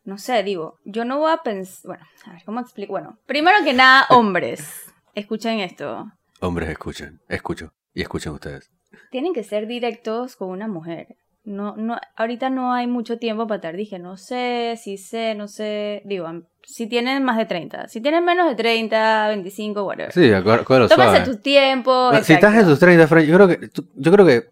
no 0.04 0.16
sé, 0.16 0.42
digo, 0.42 0.78
yo 0.86 1.04
no 1.04 1.18
voy 1.18 1.30
a 1.30 1.36
pensar, 1.36 1.88
bueno, 1.88 2.06
a 2.24 2.32
ver, 2.32 2.42
¿cómo 2.46 2.60
explico? 2.60 2.92
Bueno, 2.92 3.18
primero 3.26 3.58
que 3.62 3.74
nada, 3.74 4.06
hombres, 4.08 4.90
escuchen 5.14 5.60
esto. 5.60 6.10
Hombres, 6.40 6.70
escuchen, 6.70 7.20
escucho 7.28 7.74
y 7.92 8.00
escuchen 8.00 8.32
ustedes. 8.32 8.70
Tienen 9.10 9.34
que 9.34 9.44
ser 9.44 9.66
directos 9.66 10.36
con 10.36 10.48
una 10.48 10.66
mujer. 10.66 11.18
No, 11.44 11.76
no, 11.76 11.98
ahorita 12.16 12.48
no 12.48 12.72
hay 12.72 12.86
mucho 12.86 13.18
tiempo 13.18 13.46
para 13.46 13.56
estar. 13.56 13.76
Dije, 13.76 13.98
no 13.98 14.16
sé, 14.16 14.78
si 14.82 14.96
sé, 14.96 15.34
no 15.34 15.46
sé. 15.46 16.00
Digo, 16.06 16.26
si 16.62 16.86
tienen 16.86 17.22
más 17.22 17.36
de 17.36 17.44
30. 17.44 17.88
Si 17.88 18.00
tienen 18.00 18.24
menos 18.24 18.48
de 18.48 18.54
30, 18.54 19.28
25, 19.28 19.84
whatever. 19.84 20.12
Sí, 20.12 20.22
acuer- 20.30 20.60
acuerdo 20.60 20.88
suave. 20.88 21.20
tu 21.20 21.36
tiempo. 21.36 22.10
No, 22.12 22.22
si 22.24 22.32
estás 22.32 22.54
en 22.54 22.64
tus 22.64 22.78
30, 22.78 23.06
Fran, 23.06 23.24
yo 23.26 23.34
creo 23.34 23.48
que, 23.48 23.68
tú- 23.68 23.86
yo 23.94 24.10
creo 24.10 24.24
que 24.24 24.44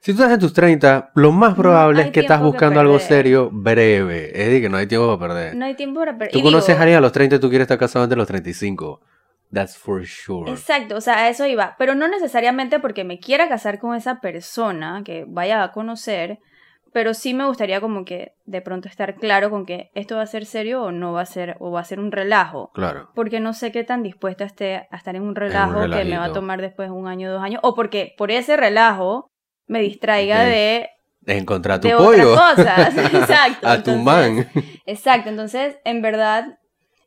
si 0.00 0.12
tú 0.12 0.20
estás 0.22 0.32
en 0.34 0.40
tus 0.40 0.52
30, 0.52 1.12
lo 1.14 1.30
más 1.30 1.54
probable 1.54 2.02
hay 2.02 2.06
es 2.08 2.12
que 2.12 2.20
estás 2.20 2.38
tiempo 2.38 2.50
que 2.50 2.56
buscando 2.56 2.80
algo 2.80 2.98
serio 2.98 3.48
breve. 3.52 4.30
Es 4.38 4.46
decir, 4.48 4.62
que 4.62 4.68
no 4.68 4.76
hay 4.76 4.86
tiempo 4.88 5.16
para 5.18 5.32
perder. 5.34 5.54
No 5.56 5.64
hay 5.64 5.74
tiempo 5.74 6.00
para 6.00 6.12
perder. 6.18 6.32
Tú 6.32 6.38
Y 6.40 6.42
conoces 6.42 6.68
digo, 6.68 6.78
a 6.78 6.82
alguien 6.82 6.98
a 6.98 7.00
los 7.00 7.12
30 7.12 7.36
y 7.36 7.38
tú 7.38 7.48
quieres 7.48 7.66
estar 7.66 7.78
casado 7.78 8.02
antes 8.02 8.10
de 8.10 8.16
los 8.16 8.26
35. 8.26 9.00
That's 9.54 9.78
for 9.78 10.04
sure. 10.04 10.50
Exacto, 10.50 10.96
o 10.96 11.00
sea, 11.00 11.18
a 11.18 11.28
eso 11.28 11.46
iba. 11.46 11.76
Pero 11.78 11.94
no 11.94 12.08
necesariamente 12.08 12.80
porque 12.80 13.04
me 13.04 13.18
quiera 13.20 13.48
casar 13.48 13.78
con 13.78 13.94
esa 13.94 14.20
persona 14.20 15.02
que 15.04 15.24
vaya 15.28 15.62
a 15.62 15.70
conocer, 15.72 16.38
pero 16.92 17.12
sí 17.14 17.34
me 17.34 17.44
gustaría 17.46 17.80
como 17.80 18.04
que 18.04 18.32
de 18.44 18.60
pronto 18.60 18.88
estar 18.88 19.16
claro 19.16 19.50
con 19.50 19.66
que 19.66 19.90
esto 19.94 20.16
va 20.16 20.22
a 20.22 20.26
ser 20.26 20.46
serio 20.46 20.82
o 20.84 20.92
no 20.92 21.12
va 21.12 21.22
a 21.22 21.26
ser, 21.26 21.56
o 21.58 21.70
va 21.72 21.80
a 21.80 21.84
ser 21.84 21.98
un 22.00 22.12
relajo. 22.12 22.70
Claro. 22.74 23.10
Porque 23.14 23.40
no 23.40 23.52
sé 23.52 23.72
qué 23.72 23.84
tan 23.84 24.02
dispuesta 24.02 24.44
esté 24.44 24.86
a 24.90 24.96
estar 24.96 25.16
en 25.16 25.22
un 25.22 25.34
relajo 25.34 25.80
que 25.90 26.04
me 26.04 26.18
va 26.18 26.26
a 26.26 26.32
tomar 26.32 26.60
después 26.60 26.90
un 26.90 27.06
año, 27.08 27.32
dos 27.32 27.42
años, 27.42 27.60
o 27.64 27.74
porque 27.74 28.14
por 28.18 28.30
ese 28.30 28.56
relajo 28.56 29.28
me 29.66 29.80
distraiga 29.80 30.44
De- 30.44 30.88
encontrar 31.26 31.80
tu 31.80 31.88
de 31.88 31.96
pollo. 31.96 32.32
otras 32.34 32.54
cosas. 32.54 32.96
Exacto. 33.14 33.66
a 33.68 33.82
tu 33.82 33.96
man. 33.96 34.46
Exacto, 34.86 35.30
entonces, 35.30 35.76
en 35.84 36.00
verdad, 36.02 36.58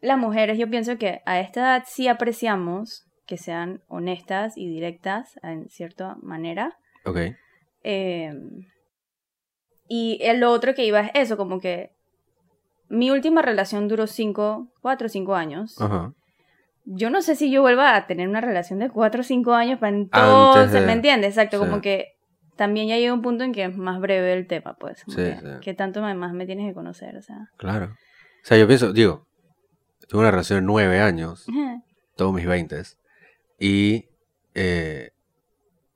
las 0.01 0.17
mujeres, 0.17 0.57
yo 0.57 0.69
pienso 0.69 0.97
que 0.97 1.21
a 1.25 1.39
esta 1.39 1.59
edad 1.61 1.83
sí 1.87 2.07
apreciamos 2.07 3.05
que 3.25 3.37
sean 3.37 3.81
honestas 3.87 4.57
y 4.57 4.67
directas 4.67 5.37
en 5.43 5.67
cierta 5.69 6.15
manera. 6.21 6.77
Ok. 7.05 7.17
Eh, 7.83 8.33
y 9.87 10.19
el 10.21 10.43
otro 10.43 10.73
que 10.73 10.85
iba 10.85 10.99
es 11.01 11.11
eso, 11.13 11.37
como 11.37 11.59
que 11.59 11.91
mi 12.89 13.11
última 13.11 13.41
relación 13.41 13.87
duró 13.87 14.07
cinco, 14.07 14.67
cuatro 14.81 15.07
o 15.07 15.09
cinco 15.09 15.35
años. 15.35 15.79
Ajá. 15.81 16.13
Yo 16.85 17.09
no 17.09 17.21
sé 17.21 17.35
si 17.35 17.51
yo 17.51 17.61
vuelva 17.61 17.95
a 17.95 18.07
tener 18.07 18.29
una 18.29 18.39
relación 18.39 18.79
de 18.79 18.89
cuatro 18.89 19.21
o 19.21 19.23
cinco 19.23 19.53
años 19.53 19.79
para 19.79 19.95
entonces, 19.95 20.71
de- 20.71 20.87
¿me 20.87 20.93
entiendes? 20.93 21.31
Exacto, 21.31 21.57
sí. 21.61 21.65
como 21.65 21.81
que 21.81 22.13
también 22.55 22.87
ya 22.87 22.95
llega 22.97 23.13
un 23.13 23.21
punto 23.21 23.43
en 23.43 23.51
que 23.51 23.65
es 23.65 23.75
más 23.75 23.99
breve 23.99 24.33
el 24.33 24.47
tema, 24.47 24.75
pues. 24.79 25.03
Sí, 25.07 25.15
que, 25.15 25.35
sí. 25.35 25.47
que 25.61 25.73
tanto 25.73 26.01
más 26.01 26.33
me 26.33 26.45
tienes 26.45 26.67
que 26.69 26.73
conocer, 26.73 27.17
o 27.17 27.21
sea. 27.21 27.49
Claro. 27.57 27.87
O 27.87 28.45
sea, 28.47 28.57
yo 28.57 28.67
pienso, 28.67 28.93
digo, 28.93 29.27
tuve 30.07 30.21
una 30.21 30.31
relación 30.31 30.59
de 30.59 30.65
nueve 30.65 30.99
años, 30.99 31.45
todos 32.15 32.33
mis 32.33 32.45
veintes, 32.45 32.97
y 33.59 34.09
eh, 34.53 35.11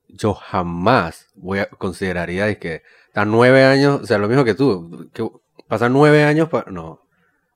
yo 0.07 0.33
jamás 0.33 1.27
voy 1.35 1.59
a 1.59 1.65
consideraría 1.67 2.47
es 2.49 2.57
que 2.57 2.83
estar 3.07 3.25
nueve 3.27 3.63
años, 3.63 4.01
o 4.01 4.05
sea, 4.05 4.17
lo 4.17 4.27
mismo 4.27 4.43
que 4.43 4.55
tú, 4.55 5.09
que 5.13 5.27
pasar 5.67 5.91
nueve 5.91 6.23
años 6.23 6.49
para, 6.49 6.71
no, 6.71 7.01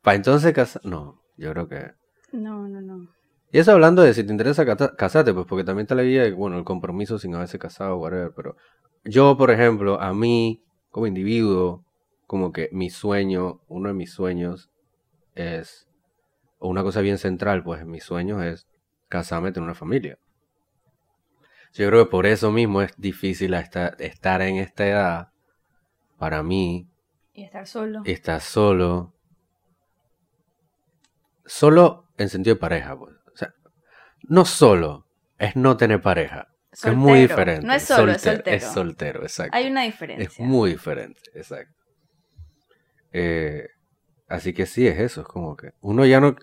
para 0.02 0.16
entonces 0.16 0.54
casar, 0.54 0.86
no, 0.86 1.22
yo 1.38 1.52
creo 1.52 1.68
que... 1.68 1.92
No, 2.32 2.68
no, 2.68 2.82
no. 2.82 3.10
Y 3.52 3.60
eso 3.60 3.72
hablando 3.72 4.02
de 4.02 4.14
si 4.14 4.24
te 4.24 4.32
interesa 4.32 4.66
casarte, 4.98 5.34
pues 5.34 5.46
porque 5.48 5.64
también 5.64 5.86
está 5.86 5.96
la 5.96 6.04
idea 6.04 6.24
de, 6.24 6.34
bueno, 6.34 6.58
el 6.58 6.66
compromiso 6.66 7.20
sin 7.20 7.36
haberse 7.36 7.58
casado, 7.58 7.98
whatever, 7.98 8.34
pero 8.36 8.58
yo, 9.06 9.38
por 9.38 9.52
ejemplo, 9.52 10.02
a 10.02 10.14
mí, 10.14 10.64
como 10.90 11.08
individuo, 11.08 11.86
como 12.28 12.52
que 12.52 12.70
mi 12.72 12.90
sueño, 12.90 13.62
uno 13.68 13.90
de 13.90 13.94
mis 13.94 14.12
sueños 14.12 14.72
es, 15.36 15.88
o 15.88 15.95
una 16.60 16.84
cosa 16.84 17.02
bien 17.02 17.18
central, 17.18 17.64
pues 17.64 17.82
en 17.82 17.90
mis 17.92 18.04
sueños 18.04 18.44
es 18.44 18.68
casarme, 19.10 19.52
tener 19.52 19.66
una 19.66 19.76
familia. 19.76 20.18
Yo 21.74 21.88
creo 21.90 22.06
que 22.06 22.12
por 22.12 22.26
eso 22.26 22.52
mismo 22.52 22.82
es 22.82 22.94
difícil 22.98 23.54
esta- 23.54 23.96
estar 24.00 24.42
en 24.42 24.58
esta 24.58 24.88
edad, 24.88 25.28
para 26.18 26.42
mí, 26.44 26.88
Y 27.34 27.44
estar 27.44 27.68
solo. 27.68 28.02
estar 28.06 28.40
solo. 28.42 29.14
Solo 31.46 32.08
en 32.18 32.30
sentido 32.30 32.56
de 32.56 32.60
pareja, 32.62 32.98
pues. 32.98 33.14
O 33.34 33.36
sea, 33.38 33.54
no 34.24 34.46
solo, 34.46 35.06
es 35.38 35.56
no 35.56 35.78
tener 35.78 36.02
pareja. 36.02 36.48
que 36.72 36.76
es 36.76 36.80
Soltero. 36.82 36.98
muy 37.02 37.20
diferente. 37.22 37.66
No 37.68 37.74
es 37.74 37.84
solo, 37.84 38.12
es 38.12 38.22
Soltero, 38.22 38.36
soltero. 38.38 38.56
Es 38.58 38.64
soltero, 38.74 39.24
exacto. 39.24 39.58
Hay 39.58 39.68
una 39.68 39.86
Es 39.86 39.94
diferencia. 39.94 40.46
muy 40.46 40.72
diferente, 40.72 41.22
exacto. 41.34 41.74
Eh, 43.14 43.68
así 44.28 44.54
que 44.54 44.66
sí, 44.66 44.88
es 44.88 45.00
eso, 45.00 45.22
es 45.22 45.28
como 45.28 45.56
que 45.58 45.74
uno 45.82 46.06
ya 46.06 46.20
no... 46.20 46.36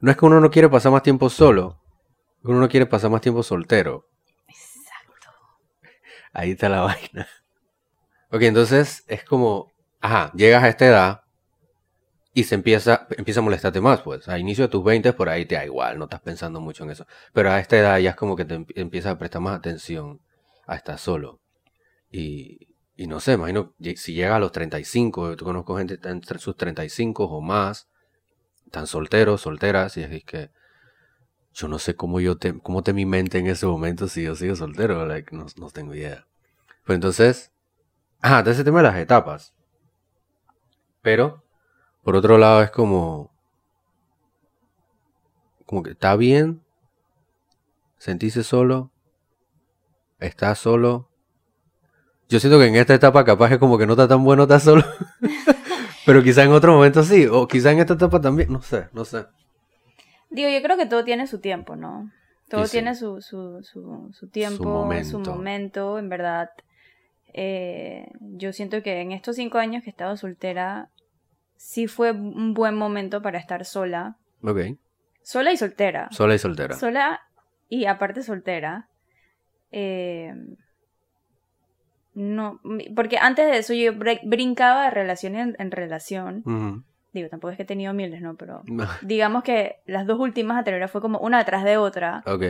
No 0.00 0.10
es 0.10 0.16
que 0.16 0.24
uno 0.24 0.40
no 0.40 0.50
quiere 0.50 0.70
pasar 0.70 0.90
más 0.90 1.02
tiempo 1.02 1.28
solo, 1.28 1.82
uno 2.44 2.60
no 2.60 2.68
quiere 2.68 2.86
pasar 2.86 3.10
más 3.10 3.22
tiempo 3.22 3.42
soltero. 3.42 4.06
Exacto. 4.48 5.30
Ahí 6.32 6.52
está 6.52 6.68
la 6.68 6.80
vaina. 6.82 7.26
Ok, 8.30 8.42
entonces 8.42 9.02
es 9.08 9.24
como, 9.24 9.72
ajá, 10.00 10.30
llegas 10.34 10.62
a 10.64 10.68
esta 10.68 10.86
edad 10.86 11.20
y 12.34 12.44
se 12.44 12.54
empieza, 12.54 13.06
empieza 13.16 13.40
a 13.40 13.42
molestarte 13.42 13.80
más, 13.80 14.02
pues. 14.02 14.28
A 14.28 14.38
inicio 14.38 14.64
de 14.64 14.68
tus 14.70 14.84
20 14.84 15.12
por 15.14 15.28
ahí 15.28 15.46
te 15.46 15.54
da 15.54 15.64
igual, 15.64 15.98
no 15.98 16.04
estás 16.04 16.20
pensando 16.20 16.60
mucho 16.60 16.84
en 16.84 16.90
eso. 16.90 17.06
Pero 17.32 17.50
a 17.50 17.58
esta 17.60 17.78
edad 17.78 17.98
ya 17.98 18.10
es 18.10 18.16
como 18.16 18.36
que 18.36 18.44
te 18.44 18.58
emp- 18.58 18.72
empiezas 18.76 19.12
a 19.12 19.18
prestar 19.18 19.40
más 19.40 19.56
atención 19.58 20.20
a 20.66 20.76
estar 20.76 20.98
solo. 20.98 21.40
Y, 22.10 22.75
y 22.96 23.06
no 23.06 23.20
sé, 23.20 23.34
imagino, 23.34 23.74
si 23.96 24.14
llega 24.14 24.36
a 24.36 24.40
los 24.40 24.52
35, 24.52 25.34
yo 25.34 25.44
conozco 25.44 25.76
gente 25.76 25.94
está 25.94 26.10
entre 26.10 26.38
sus 26.38 26.56
35 26.56 27.24
o 27.24 27.40
más, 27.40 27.88
tan 28.70 28.86
solteros, 28.86 29.42
solteras, 29.42 29.96
y 29.96 30.02
es 30.02 30.24
que 30.24 30.50
yo 31.52 31.68
no 31.68 31.78
sé 31.78 31.94
cómo 31.94 32.20
yo 32.20 32.36
te, 32.36 32.58
cómo 32.58 32.82
te 32.82 32.92
mi 32.92 33.06
mente 33.06 33.38
en 33.38 33.46
ese 33.46 33.66
momento 33.66 34.08
si 34.08 34.22
yo 34.24 34.34
sigo 34.34 34.56
soltero, 34.56 35.06
like, 35.06 35.34
no, 35.34 35.46
no 35.56 35.70
tengo 35.70 35.94
idea. 35.94 36.26
Pues 36.84 36.96
entonces, 36.96 37.52
ajá, 38.20 38.42
de 38.42 38.52
ese 38.52 38.64
tema 38.64 38.78
de 38.78 38.88
las 38.88 38.96
etapas. 38.96 39.54
Pero, 41.02 41.44
por 42.02 42.16
otro 42.16 42.38
lado, 42.38 42.62
es 42.62 42.70
como, 42.70 43.30
como 45.66 45.82
que 45.82 45.90
está 45.90 46.16
bien 46.16 46.62
sentirse 47.98 48.42
solo, 48.42 48.90
estás 50.18 50.58
solo. 50.58 51.10
Yo 52.28 52.40
siento 52.40 52.58
que 52.58 52.66
en 52.66 52.76
esta 52.76 52.94
etapa 52.94 53.24
capaz 53.24 53.52
es 53.52 53.58
como 53.58 53.78
que 53.78 53.86
no 53.86 53.92
está 53.92 54.08
tan 54.08 54.24
bueno 54.24 54.44
estar 54.44 54.60
solo. 54.60 54.84
Pero 56.06 56.22
quizá 56.22 56.44
en 56.44 56.52
otro 56.52 56.72
momento 56.72 57.02
sí, 57.02 57.26
o 57.26 57.46
quizá 57.48 57.72
en 57.72 57.80
esta 57.80 57.94
etapa 57.94 58.20
también, 58.20 58.52
no 58.52 58.62
sé, 58.62 58.86
no 58.92 59.04
sé. 59.04 59.26
Digo, 60.30 60.48
yo 60.48 60.62
creo 60.62 60.76
que 60.76 60.86
todo 60.86 61.04
tiene 61.04 61.26
su 61.26 61.40
tiempo, 61.40 61.76
¿no? 61.76 62.10
Todo 62.48 62.64
sí. 62.66 62.72
tiene 62.72 62.94
su, 62.94 63.20
su, 63.20 63.62
su, 63.62 64.10
su 64.12 64.28
tiempo, 64.28 64.62
su 64.62 64.68
momento. 64.68 65.18
momento. 65.18 65.98
En 65.98 66.08
verdad, 66.08 66.50
eh, 67.32 68.08
yo 68.20 68.52
siento 68.52 68.82
que 68.82 69.00
en 69.00 69.12
estos 69.12 69.36
cinco 69.36 69.58
años 69.58 69.82
que 69.82 69.90
he 69.90 69.92
estado 69.92 70.16
soltera, 70.16 70.90
sí 71.56 71.86
fue 71.88 72.12
un 72.12 72.54
buen 72.54 72.76
momento 72.76 73.20
para 73.22 73.38
estar 73.38 73.64
sola. 73.64 74.16
Ok, 74.42 74.60
Sola 75.22 75.50
y 75.52 75.56
soltera. 75.56 76.08
sola 76.12 76.36
y 76.36 76.38
soltera. 76.38 76.76
Sola 76.76 77.20
y 77.68 77.86
aparte 77.86 78.22
soltera. 78.22 78.88
Eh, 79.72 80.32
no, 82.18 82.60
porque 82.96 83.18
antes 83.18 83.46
de 83.46 83.58
eso 83.58 83.74
yo 83.74 83.92
br- 83.92 84.20
brincaba 84.24 84.84
de 84.84 84.90
relación 84.90 85.36
en, 85.36 85.54
en 85.58 85.70
relación. 85.70 86.42
Digo, 87.12 87.28
tampoco 87.28 87.50
es 87.50 87.56
que 87.58 87.62
he 87.64 87.66
tenido 87.66 87.92
miles, 87.92 88.20
¿no? 88.22 88.36
Pero 88.36 88.62
No, 88.64 88.86
digamos 89.02 89.42
que 89.42 89.76
las 89.84 90.06
dos 90.06 90.18
últimas 90.18 90.56
anteriores 90.56 90.90
fue 90.90 91.00
como 91.02 91.18
una 91.18 91.38
detrás 91.38 91.62
de 91.62 91.76
otra. 91.76 92.22
Ok, 92.26 92.42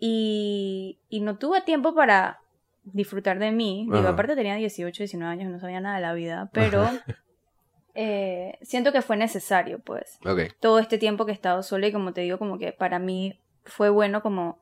Y, 0.00 0.98
y 1.08 1.20
no 1.20 1.38
tuve 1.38 1.62
tiempo 1.62 1.94
para 1.94 2.40
disfrutar 2.84 3.38
de 3.38 3.50
mí. 3.50 3.86
Digo, 3.90 4.08
aparte 4.08 4.34
tenía 4.36 4.54
18, 4.56 5.02
19 5.02 5.32
años, 5.32 5.50
no 5.50 5.58
sabía 5.58 5.80
nada 5.80 5.96
de 5.96 6.02
la 6.02 6.12
vida. 6.12 6.50
Pero 6.52 6.88
eh, 7.94 8.58
siento 8.62 8.92
que 8.92 9.02
fue 9.02 9.16
necesario, 9.16 9.78
pues 9.80 10.18
ok. 10.24 10.52
todo 10.60 10.78
este 10.78 10.98
tiempo 10.98 11.24
que 11.26 11.32
he 11.32 11.34
estado 11.34 11.62
sola 11.62 11.86
y 11.88 11.92
como 11.92 12.12
te 12.12 12.20
digo, 12.20 12.38
como 12.38 12.58
que 12.58 12.72
para 12.72 12.98
mí 12.98 13.38
fue 13.64 13.90
bueno 13.90 14.22
como 14.22 14.58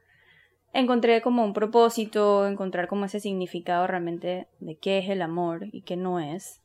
encontré 0.72 1.22
como 1.22 1.44
un 1.44 1.52
propósito, 1.52 2.46
encontrar 2.46 2.88
como 2.88 3.04
ese 3.04 3.20
significado 3.20 3.86
realmente 3.86 4.48
de 4.60 4.76
qué 4.76 4.98
es 4.98 5.08
el 5.08 5.22
amor 5.22 5.66
y 5.72 5.82
qué 5.82 5.96
no 5.96 6.20
es. 6.20 6.60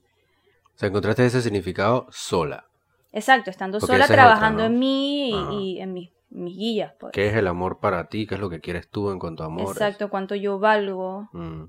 O 0.75 0.77
sea, 0.77 0.89
encontraste 0.89 1.25
ese 1.25 1.41
significado 1.41 2.07
sola. 2.11 2.65
Exacto, 3.11 3.49
estando 3.49 3.79
Porque 3.79 3.93
sola 3.93 4.05
otra, 4.05 4.15
trabajando 4.15 4.61
¿no? 4.61 4.67
en 4.67 4.79
mí 4.79 5.29
y, 5.51 5.79
en 5.79 5.93
mis, 5.93 6.11
mis 6.29 6.55
guías, 6.55 6.93
pues. 6.99 7.11
¿Qué 7.11 7.27
es 7.27 7.35
el 7.35 7.47
amor 7.47 7.79
para 7.79 8.07
ti? 8.07 8.25
¿Qué 8.25 8.35
es 8.35 8.41
lo 8.41 8.49
que 8.49 8.61
quieres 8.61 8.89
tú 8.89 9.11
en 9.11 9.19
cuanto 9.19 9.43
a 9.43 9.47
amor? 9.47 9.71
Exacto, 9.71 10.09
cuánto 10.09 10.35
yo 10.35 10.59
valgo. 10.59 11.29
Mm. 11.33 11.63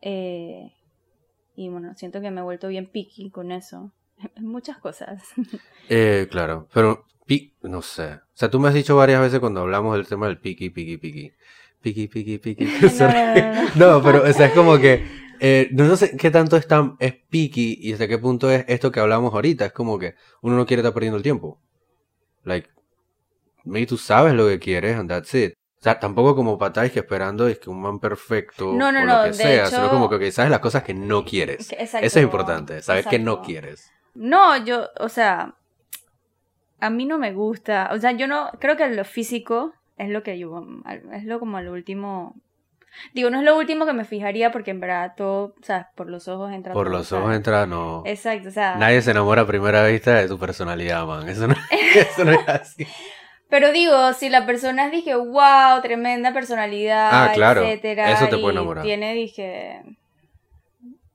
eh, 0.00 0.72
y 1.54 1.68
bueno, 1.68 1.92
siento 1.96 2.20
que 2.22 2.30
me 2.30 2.40
he 2.40 2.44
vuelto 2.44 2.68
bien 2.68 2.86
picky 2.86 3.30
con 3.30 3.52
eso. 3.52 3.92
Muchas 4.36 4.78
cosas. 4.78 5.22
Eh, 5.88 6.28
claro, 6.30 6.68
pero 6.72 7.04
no 7.62 7.82
sé. 7.82 8.14
O 8.14 8.20
sea, 8.34 8.50
tú 8.50 8.58
me 8.60 8.68
has 8.68 8.74
dicho 8.74 8.96
varias 8.96 9.20
veces 9.20 9.40
cuando 9.40 9.60
hablamos 9.60 9.96
del 9.96 10.06
tema 10.06 10.26
del 10.26 10.38
piqui, 10.38 10.70
piqui, 10.70 10.96
piqui. 10.96 11.32
Piqui, 11.82 12.06
piqui, 12.08 12.38
piqui. 12.38 12.64
No, 13.74 14.02
pero 14.02 14.22
o 14.22 14.32
sea, 14.32 14.46
es 14.46 14.52
como 14.52 14.78
que 14.78 15.04
eh, 15.40 15.68
no 15.72 15.96
sé 15.96 16.16
qué 16.16 16.30
tanto 16.30 16.56
es, 16.56 16.68
tan, 16.68 16.96
es 17.00 17.14
piqui 17.28 17.76
y 17.80 17.92
hasta 17.92 18.06
qué 18.06 18.18
punto 18.18 18.50
es 18.50 18.64
esto 18.68 18.92
que 18.92 19.00
hablamos 19.00 19.34
ahorita. 19.34 19.66
Es 19.66 19.72
como 19.72 19.98
que 19.98 20.14
uno 20.42 20.56
no 20.56 20.64
quiere 20.66 20.80
estar 20.82 20.94
perdiendo 20.94 21.16
el 21.16 21.22
tiempo. 21.22 21.60
Like, 22.44 22.68
maybe 23.64 23.86
tú 23.86 23.98
sabes 23.98 24.34
lo 24.34 24.46
que 24.46 24.58
quieres 24.60 24.96
and 24.96 25.08
that's 25.10 25.34
it. 25.34 25.54
O 25.80 25.82
sea, 25.82 25.98
tampoco 25.98 26.36
como 26.36 26.58
patáis 26.58 26.92
que 26.92 27.00
esperando 27.00 27.48
es 27.48 27.58
que 27.58 27.68
un 27.68 27.80
man 27.82 27.98
perfecto 27.98 28.72
No, 28.72 28.92
no, 28.92 29.00
o 29.00 29.04
no, 29.04 29.16
lo 29.16 29.22
que 29.24 29.28
de 29.30 29.34
sea, 29.34 29.66
hecho- 29.66 29.74
sino 29.76 29.90
como 29.90 30.08
que 30.08 30.30
sabes 30.30 30.50
las 30.52 30.60
cosas 30.60 30.84
que 30.84 30.94
no 30.94 31.24
quieres. 31.24 31.72
Exacto, 31.72 32.06
Eso 32.06 32.18
es 32.20 32.24
importante, 32.24 32.80
saber 32.82 33.04
que 33.06 33.18
no 33.18 33.32
exacto. 33.32 33.46
quieres. 33.48 33.90
No, 34.14 34.64
yo, 34.64 34.86
o 35.00 35.08
sea, 35.08 35.56
a 36.78 36.90
mí 36.90 37.04
no 37.04 37.18
me 37.18 37.32
gusta, 37.32 37.90
o 37.92 37.98
sea, 37.98 38.12
yo 38.12 38.28
no, 38.28 38.50
creo 38.60 38.76
que 38.76 38.88
lo 38.90 39.04
físico 39.04 39.72
es 40.02 40.10
lo 40.10 40.22
que 40.22 40.38
yo, 40.38 40.64
es 41.12 41.24
lo 41.24 41.38
como 41.40 41.60
lo 41.60 41.72
último, 41.72 42.34
digo, 43.14 43.30
no 43.30 43.38
es 43.38 43.44
lo 43.44 43.56
último 43.56 43.86
que 43.86 43.92
me 43.92 44.04
fijaría 44.04 44.50
porque 44.52 44.70
en 44.72 44.80
verdad 44.80 45.14
todo, 45.16 45.54
o 45.60 45.64
sea, 45.64 45.90
por 45.94 46.10
los 46.10 46.28
ojos 46.28 46.52
entra 46.52 46.72
Por 46.74 46.86
todo, 46.88 46.98
los 46.98 47.08
¿sabes? 47.08 47.24
ojos 47.24 47.36
entra, 47.36 47.66
no. 47.66 48.02
Exacto, 48.06 48.48
o 48.48 48.52
sea, 48.52 48.76
Nadie 48.76 49.00
se 49.02 49.10
enamora 49.12 49.42
a 49.42 49.46
primera 49.46 49.86
vista 49.86 50.14
de 50.14 50.28
tu 50.28 50.38
personalidad, 50.38 51.06
man. 51.06 51.28
Eso 51.28 51.46
no, 51.48 51.54
eso 51.94 52.24
no 52.24 52.32
es 52.32 52.48
así. 52.48 52.86
pero 53.48 53.72
digo, 53.72 54.12
si 54.14 54.28
la 54.28 54.44
persona 54.46 54.86
es, 54.86 54.92
dije, 54.92 55.14
wow, 55.14 55.80
tremenda 55.82 56.32
personalidad, 56.32 57.08
Ah, 57.12 57.32
claro, 57.34 57.62
etcétera, 57.64 58.12
eso 58.12 58.28
te 58.28 58.38
puede 58.38 58.54
y 58.54 58.56
enamorar. 58.58 58.84
tiene, 58.84 59.14
dije, 59.14 59.82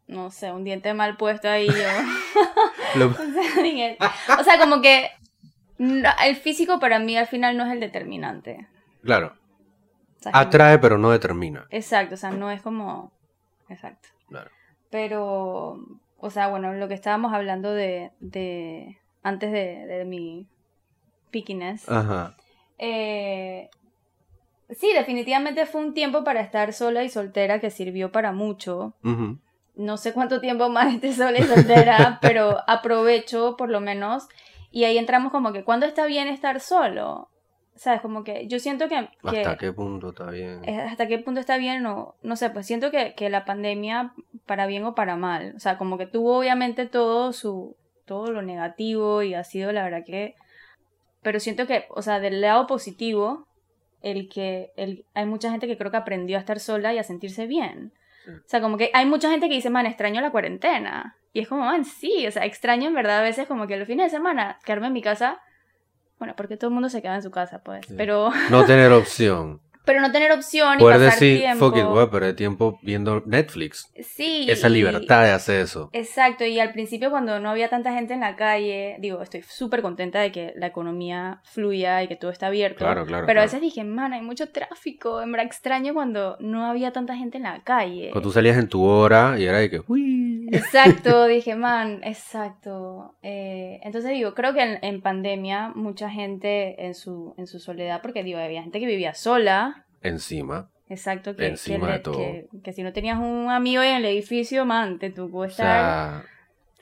no 0.07 0.31
sé, 0.31 0.51
un 0.51 0.63
diente 0.63 0.93
mal 0.93 1.17
puesto 1.17 1.49
ahí, 1.49 1.67
yo... 1.67 1.73
Lo- 2.95 3.07
O 3.07 3.13
sea, 3.13 3.61
dije- 3.63 3.97
o 4.39 4.43
sea, 4.43 4.57
como 4.57 4.81
que 4.81 5.09
no, 5.79 6.09
el 6.25 6.35
físico 6.37 6.79
para 6.79 6.97
mí 6.99 7.17
al 7.17 7.27
final 7.27 7.57
no 7.57 7.65
es 7.65 7.71
el 7.73 7.79
determinante. 7.79 8.67
Claro, 9.07 9.33
O 10.19 10.21
sea, 10.21 10.31
que- 10.31 10.37
atrae 10.37 10.77
pero 10.77 10.97
no 10.99 11.09
determina. 11.09 11.65
Exacto, 11.71 12.13
o 12.13 12.17
sea, 12.17 12.29
no 12.29 12.51
es 12.51 12.61
como... 12.61 13.11
Exacto. 13.69 14.09
Claro. 14.29 14.51
Pero, 14.91 15.79
o 16.17 16.29
sea, 16.29 16.47
bueno, 16.49 16.73
lo 16.73 16.87
que 16.87 16.93
estábamos 16.93 17.33
hablando 17.33 17.71
de... 17.73 18.11
de 18.19 18.99
antes 19.23 19.51
de, 19.51 19.85
de 19.87 20.05
mi 20.05 20.47
pickiness. 21.31 21.89
Ajá. 21.89 22.35
Eh, 22.77 23.69
sí, 24.69 24.93
definitivamente 24.93 25.65
fue 25.65 25.81
un 25.81 25.93
tiempo 25.93 26.23
para 26.23 26.39
estar 26.41 26.71
sola 26.73 27.03
y 27.03 27.09
soltera 27.09 27.59
que 27.59 27.69
sirvió 27.71 28.11
para 28.11 28.31
mucho. 28.31 28.93
No 29.75 29.97
sé 29.97 30.13
cuánto 30.13 30.39
tiempo 30.41 30.69
más 30.69 30.93
esté 30.93 31.13
sola 31.13 31.39
y 31.39 31.43
soltera, 31.43 32.19
pero 32.21 32.57
aprovecho 32.67 33.55
por 33.57 33.69
lo 33.69 33.79
menos. 33.81 34.27
Y 34.71 34.83
ahí 34.85 34.97
entramos 34.97 35.31
como 35.31 35.51
que, 35.53 35.63
¿cuándo 35.63 35.85
está 35.85 36.05
bien 36.05 36.27
estar 36.27 36.59
solo? 36.61 37.29
¿Sabes? 37.77 38.01
Como 38.01 38.23
que 38.23 38.47
yo 38.47 38.59
siento 38.59 38.89
que... 38.89 39.07
que 39.29 39.39
¿Hasta 39.39 39.57
qué 39.57 39.71
punto 39.71 40.09
está 40.09 40.29
bien? 40.29 40.61
eh, 40.67 40.81
¿Hasta 40.81 41.07
qué 41.07 41.19
punto 41.19 41.39
está 41.39 41.57
bien 41.57 41.85
o 41.85 42.15
no 42.21 42.35
sé? 42.35 42.49
Pues 42.49 42.65
siento 42.65 42.91
que, 42.91 43.13
que 43.15 43.29
la 43.29 43.45
pandemia, 43.45 44.13
para 44.45 44.65
bien 44.65 44.83
o 44.83 44.95
para 44.95 45.15
mal, 45.15 45.53
o 45.55 45.59
sea, 45.59 45.77
como 45.77 45.97
que 45.97 46.07
tuvo 46.07 46.39
obviamente 46.39 46.85
todo 46.87 47.31
su... 47.33 47.75
todo 48.05 48.31
lo 48.31 48.41
negativo 48.41 49.21
y 49.23 49.33
ha 49.33 49.43
sido 49.43 49.71
la 49.71 49.83
verdad 49.83 50.03
que... 50.05 50.35
Pero 51.21 51.39
siento 51.39 51.67
que, 51.67 51.85
o 51.89 52.01
sea, 52.01 52.19
del 52.19 52.41
lado 52.41 52.67
positivo, 52.67 53.47
el 54.01 54.29
que 54.29 54.71
el, 54.77 55.05
hay 55.13 55.25
mucha 55.25 55.51
gente 55.51 55.67
que 55.67 55.77
creo 55.77 55.91
que 55.91 55.97
aprendió 55.97 56.37
a 56.37 56.39
estar 56.39 56.59
sola 56.59 56.93
y 56.93 56.99
a 56.99 57.03
sentirse 57.03 57.47
bien. 57.47 57.91
Sí. 58.25 58.31
O 58.31 58.47
sea, 58.47 58.61
como 58.61 58.77
que 58.77 58.91
hay 58.93 59.05
mucha 59.05 59.29
gente 59.29 59.49
que 59.49 59.55
dice, 59.55 59.69
man, 59.69 59.85
extraño 59.85 60.21
la 60.21 60.31
cuarentena. 60.31 61.17
Y 61.33 61.41
es 61.41 61.47
como, 61.47 61.65
man, 61.65 61.85
sí, 61.85 62.25
o 62.27 62.31
sea, 62.31 62.45
extraño 62.45 62.87
en 62.87 62.93
verdad 62.93 63.19
a 63.19 63.23
veces 63.23 63.47
como 63.47 63.67
que 63.67 63.77
los 63.77 63.87
fines 63.87 64.11
de 64.11 64.17
semana 64.17 64.57
quedarme 64.63 64.87
en 64.87 64.93
mi 64.93 65.01
casa. 65.01 65.39
Bueno, 66.19 66.33
porque 66.35 66.57
todo 66.57 66.69
el 66.69 66.73
mundo 66.73 66.89
se 66.89 67.01
queda 67.01 67.15
en 67.15 67.23
su 67.23 67.31
casa, 67.31 67.59
pues. 67.59 67.85
Sí. 67.87 67.93
Pero, 67.97 68.31
No 68.49 68.65
tener 68.65 68.91
opción. 68.91 69.61
Pero 69.87 70.01
no 70.01 70.11
tener 70.11 70.33
opción 70.33 70.75
y 70.75 70.79
Poder 70.79 70.97
pasar 70.97 71.13
decir, 71.13 71.39
tiempo. 71.39 71.69
fuck 71.69 71.77
it, 71.77 71.85
voy 71.85 72.03
a 72.03 72.11
perder 72.11 72.35
tiempo 72.35 72.77
viendo 72.81 73.23
Netflix. 73.25 73.89
Sí. 74.01 74.45
Esa 74.49 74.67
libertad 74.67 75.23
de 75.23 75.31
hacer 75.31 75.61
eso. 75.61 75.89
Exacto, 75.93 76.45
y 76.45 76.59
al 76.59 76.73
principio 76.73 77.09
cuando 77.09 77.39
no 77.39 77.49
había 77.49 77.69
tanta 77.69 77.93
gente 77.93 78.13
en 78.13 78.19
la 78.19 78.35
calle, 78.35 78.97
digo, 78.99 79.21
estoy 79.21 79.43
súper 79.43 79.81
contenta 79.81 80.19
de 80.19 80.33
que 80.33 80.53
la 80.57 80.67
economía 80.67 81.39
fluya 81.45 82.03
y 82.03 82.09
que 82.09 82.17
todo 82.17 82.31
está 82.31 82.47
abierto. 82.47 82.79
Claro, 82.79 83.05
claro. 83.05 83.25
pero 83.25 83.39
a 83.39 83.43
veces 83.43 83.61
dije, 83.61 83.85
man, 83.85 84.11
hay 84.11 84.21
mucho 84.21 84.49
tráfico, 84.49 85.21
en 85.21 85.31
verdad 85.31 85.47
extraño 85.47 85.93
cuando 85.93 86.35
no 86.41 86.65
había 86.65 86.91
tanta 86.91 87.15
gente 87.15 87.37
en 87.37 87.43
la 87.43 87.63
calle. 87.63 88.09
Cuando 88.11 88.27
tú 88.27 88.33
salías 88.33 88.57
en 88.57 88.67
tu 88.67 88.83
hora 88.83 89.39
y 89.39 89.45
era 89.45 89.59
de 89.59 89.69
que, 89.69 89.81
uy. 89.87 90.49
Exacto, 90.51 91.25
dije, 91.27 91.55
man, 91.55 92.01
exacto. 92.03 93.15
Eh, 93.21 93.79
entonces 93.83 94.11
digo, 94.11 94.33
creo 94.33 94.53
que 94.53 94.63
en, 94.63 94.79
en, 94.81 95.01
pandemia 95.01 95.71
mucha 95.75 96.09
gente 96.09 96.85
en 96.85 96.93
su, 96.93 97.33
en 97.37 97.47
su 97.47 97.59
soledad, 97.59 98.01
porque 98.01 98.23
digo, 98.23 98.39
había 98.39 98.63
gente 98.63 98.79
que 98.79 98.85
vivía 98.85 99.13
sola. 99.13 99.76
Encima. 100.01 100.69
Exacto, 100.89 101.35
que, 101.35 101.47
Encima 101.47 101.91
de 101.91 101.99
todo. 101.99 102.17
que, 102.17 102.47
que 102.63 102.73
si 102.73 102.81
no 102.83 102.93
tenías 102.93 103.19
un 103.19 103.49
amigo 103.49 103.83
en 103.83 103.97
el 103.97 104.05
edificio, 104.05 104.65
man, 104.65 104.99
te 104.99 105.09
tuvo 105.09 105.41
que 105.41 105.49
estar 105.49 106.23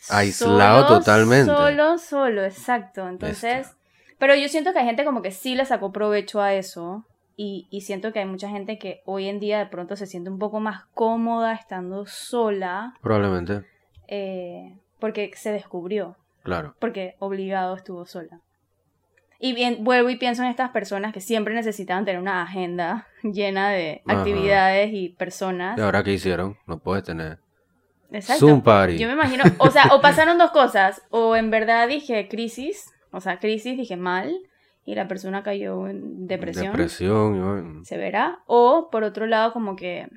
aislado 0.10 0.84
solo, 0.84 1.00
totalmente. 1.00 1.52
Solo, 1.52 1.98
solo, 1.98 2.44
exacto. 2.44 3.08
Entonces, 3.08 3.68
Bestia. 3.68 3.78
pero 4.20 4.36
yo 4.36 4.48
siento 4.48 4.74
que 4.74 4.80
hay 4.80 4.86
gente 4.86 5.06
como 5.06 5.22
que 5.22 5.32
sí 5.32 5.56
le 5.56 5.66
sacó 5.66 5.92
provecho 5.92 6.42
a 6.42 6.54
eso. 6.54 7.06
Y, 7.38 7.68
y 7.70 7.82
siento 7.82 8.14
que 8.14 8.20
hay 8.20 8.26
mucha 8.26 8.48
gente 8.48 8.78
que 8.78 9.02
hoy 9.06 9.28
en 9.28 9.42
día 9.42 9.60
de 9.60 9.66
pronto 9.66 9.98
se 9.98 10.06
siente 10.06 10.30
un 10.30 10.40
poco 10.40 10.62
más 10.62 10.86
cómoda 10.94 11.54
estando 11.54 12.06
sola 12.06 12.94
Probablemente, 13.02 13.68
eh, 14.08 14.80
porque 15.02 15.32
se 15.36 15.52
descubrió, 15.52 16.16
claro. 16.44 16.76
porque 16.80 17.16
obligado 17.20 17.76
estuvo 17.76 18.06
sola. 18.06 18.40
Y 19.40 19.54
bien, 19.54 19.84
vuelvo 19.84 20.10
y 20.10 20.18
pienso 20.18 20.44
en 20.44 20.50
estas 20.50 20.70
personas 20.72 21.14
que 21.14 21.22
siempre 21.22 21.54
necesitaban 21.54 22.06
tener 22.06 22.22
una 22.22 22.42
agenda 22.42 23.08
llena 23.24 23.70
de 23.70 24.02
Ajá. 24.06 24.20
actividades 24.20 24.90
y 24.94 25.10
personas. 25.10 25.78
¿Y 25.78 25.82
ahora 25.82 26.04
qué 26.04 26.14
hicieron? 26.14 26.58
No 26.68 26.80
puedes 26.80 27.04
tener. 27.04 27.40
Exacto. 28.12 28.48
Zoom 28.48 28.62
party. 28.62 28.98
Yo 28.98 29.08
me 29.08 29.14
imagino, 29.14 29.44
o 29.58 29.70
sea, 29.72 29.86
o 29.92 30.00
pasaron 30.02 30.38
dos 30.38 30.52
cosas, 30.52 31.02
o 31.10 31.36
en 31.36 31.50
verdad 31.52 31.88
dije 31.88 32.28
crisis, 32.30 32.86
o 33.12 33.20
sea, 33.20 33.40
crisis 33.40 33.76
dije 33.78 33.98
mal, 33.98 34.34
y 34.86 34.96
la 34.96 35.08
persona 35.08 35.42
cayó 35.44 35.88
en 35.88 36.28
depresión, 36.28 36.68
Depresión, 36.68 37.36
y 37.36 37.40
bueno, 37.40 37.84
severa, 37.86 38.40
o 38.46 38.90
por 38.92 39.04
otro 39.04 39.26
lado 39.26 39.52
como 39.52 39.76
que 39.76 40.08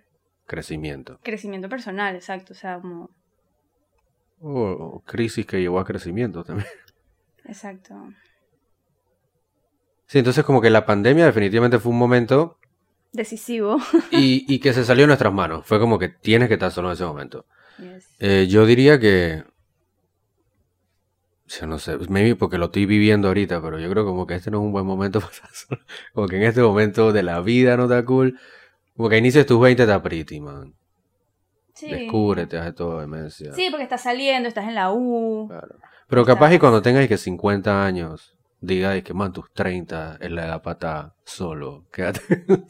crecimiento. 0.46 1.18
crecimiento 1.24 1.68
personal, 1.68 2.14
exacto, 2.14 2.52
o 2.52 2.56
sea, 2.56 2.78
como, 2.78 3.10
O, 4.40 4.60
o 4.70 5.00
crisis 5.00 5.44
que 5.46 5.58
llevó 5.60 5.80
a 5.80 5.84
crecimiento 5.84 6.44
también. 6.44 6.68
exacto. 7.46 7.94
Sí, 10.08 10.18
entonces 10.18 10.42
como 10.42 10.62
que 10.62 10.70
la 10.70 10.86
pandemia 10.86 11.26
definitivamente 11.26 11.78
fue 11.78 11.92
un 11.92 11.98
momento 11.98 12.56
Decisivo. 13.12 13.76
y, 14.10 14.44
y 14.52 14.58
que 14.58 14.72
se 14.72 14.84
salió 14.84 15.02
de 15.02 15.08
nuestras 15.08 15.32
manos. 15.32 15.66
Fue 15.66 15.78
como 15.78 15.98
que 15.98 16.08
tienes 16.08 16.48
que 16.48 16.54
estar 16.54 16.72
solo 16.72 16.88
en 16.88 16.94
ese 16.94 17.04
momento. 17.04 17.44
Yes. 17.78 18.08
Eh, 18.18 18.46
yo 18.48 18.64
diría 18.64 18.98
que... 18.98 19.44
Yo 21.46 21.66
no 21.66 21.78
sé, 21.78 21.96
maybe 22.08 22.36
porque 22.36 22.58
lo 22.58 22.66
estoy 22.66 22.84
viviendo 22.86 23.28
ahorita, 23.28 23.62
pero 23.62 23.78
yo 23.78 23.88
creo 23.90 24.04
como 24.04 24.26
que 24.26 24.34
este 24.34 24.50
no 24.50 24.58
es 24.58 24.64
un 24.64 24.72
buen 24.72 24.86
momento 24.86 25.20
para 25.20 25.32
estar 25.32 25.50
solo. 25.50 25.80
Como 26.14 26.26
que 26.26 26.36
en 26.36 26.42
este 26.42 26.62
momento 26.62 27.12
de 27.12 27.22
la 27.22 27.40
vida 27.40 27.76
no 27.76 27.84
está 27.84 28.02
cool. 28.04 28.38
Como 28.96 29.10
que 29.10 29.18
inicias 29.18 29.44
tus 29.44 29.60
20 29.60 29.82
está 29.82 30.02
pretty, 30.02 30.40
man. 30.40 30.74
Sí. 31.74 31.90
Descúbrete, 31.90 32.56
hace 32.56 32.72
todo 32.72 33.00
demencia. 33.00 33.52
Sí, 33.52 33.68
porque 33.70 33.84
estás 33.84 34.02
saliendo, 34.02 34.48
estás 34.48 34.66
en 34.66 34.74
la 34.74 34.90
U. 34.90 35.46
Claro. 35.48 35.76
Pero 36.08 36.24
capaz 36.24 36.52
y 36.54 36.58
cuando 36.58 36.80
tengas 36.82 37.06
que 37.06 37.18
50 37.18 37.84
años, 37.84 38.37
digas 38.60 39.02
que 39.02 39.14
man, 39.14 39.32
tus 39.32 39.52
30 39.52 40.18
es 40.20 40.30
la 40.30 40.46
edad 40.46 40.62
estar 40.66 41.12
solo. 41.24 41.84
Quédate. 41.92 42.20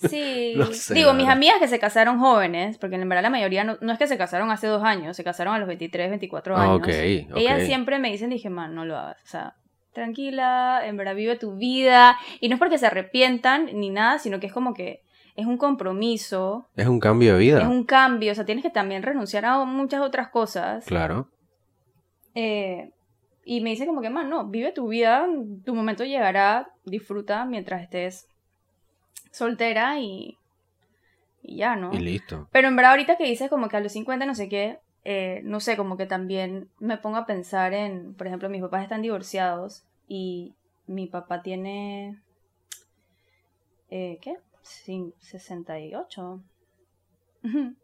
Sí. 0.08 0.54
No 0.56 0.66
sé, 0.66 0.94
Digo, 0.94 1.12
mis 1.14 1.28
amigas 1.28 1.56
que 1.60 1.68
se 1.68 1.78
casaron 1.78 2.18
jóvenes, 2.18 2.78
porque 2.78 2.96
en 2.96 3.08
verdad 3.08 3.22
la 3.22 3.30
mayoría 3.30 3.64
no, 3.64 3.76
no 3.80 3.92
es 3.92 3.98
que 3.98 4.06
se 4.06 4.18
casaron 4.18 4.50
hace 4.50 4.66
dos 4.66 4.82
años, 4.82 5.16
se 5.16 5.24
casaron 5.24 5.54
a 5.54 5.58
los 5.58 5.68
23, 5.68 6.10
24 6.10 6.56
Ah, 6.56 6.62
años. 6.62 6.76
ok, 6.76 6.88
ok. 7.30 7.36
Ellas 7.38 7.62
siempre 7.66 7.98
me 7.98 8.10
dicen, 8.10 8.30
dije, 8.30 8.50
man, 8.50 8.74
no 8.74 8.84
lo 8.84 8.96
hagas. 8.96 9.16
O 9.24 9.26
sea, 9.28 9.54
tranquila, 9.94 10.82
en 10.84 10.96
verdad 10.96 11.14
vive 11.14 11.36
tu 11.36 11.56
vida. 11.56 12.16
Y 12.40 12.48
no 12.48 12.54
es 12.54 12.58
porque 12.58 12.78
se 12.78 12.86
arrepientan 12.86 13.66
ni 13.72 13.90
nada, 13.90 14.18
sino 14.18 14.38
que 14.40 14.46
es 14.46 14.52
como 14.52 14.74
que 14.74 15.00
es 15.36 15.46
un 15.46 15.56
compromiso, 15.56 16.68
Es 16.76 16.86
un 16.88 16.98
cambio 17.00 17.34
de 17.34 17.38
vida. 17.38 17.60
es 17.62 17.66
un 17.68 17.84
cambio. 17.84 18.32
O 18.32 18.34
sea, 18.34 18.44
tienes 18.44 18.62
que 18.64 18.70
también 18.70 19.02
renunciar 19.02 19.44
a 19.44 19.64
muchas 19.64 20.00
otras 20.00 20.28
cosas. 20.30 20.84
Claro. 20.84 21.28
Eh, 22.34 22.90
y 23.50 23.62
me 23.62 23.70
dice 23.70 23.86
como 23.86 24.02
que, 24.02 24.10
man, 24.10 24.28
no, 24.28 24.46
vive 24.46 24.72
tu 24.72 24.88
vida, 24.88 25.26
tu 25.64 25.74
momento 25.74 26.04
llegará, 26.04 26.70
disfruta 26.84 27.46
mientras 27.46 27.82
estés 27.82 28.28
soltera 29.32 29.98
y, 30.00 30.36
y 31.42 31.56
ya, 31.56 31.74
¿no? 31.74 31.90
Y 31.94 31.98
listo. 32.00 32.46
Pero 32.52 32.68
en 32.68 32.76
verdad 32.76 32.90
ahorita 32.90 33.16
que 33.16 33.24
dices 33.24 33.48
como 33.48 33.70
que 33.70 33.78
a 33.78 33.80
los 33.80 33.92
50 33.92 34.26
no 34.26 34.34
sé 34.34 34.50
qué, 34.50 34.80
eh, 35.04 35.40
no 35.44 35.60
sé, 35.60 35.78
como 35.78 35.96
que 35.96 36.04
también 36.04 36.68
me 36.78 36.98
pongo 36.98 37.16
a 37.16 37.24
pensar 37.24 37.72
en, 37.72 38.14
por 38.16 38.26
ejemplo, 38.26 38.50
mis 38.50 38.60
papás 38.60 38.82
están 38.82 39.00
divorciados 39.00 39.82
y 40.06 40.54
mi 40.86 41.06
papá 41.06 41.40
tiene, 41.40 42.20
eh, 43.88 44.18
¿qué? 44.20 44.36
Cin- 44.62 45.14
68. 45.20 46.42
Ujú. 47.44 47.74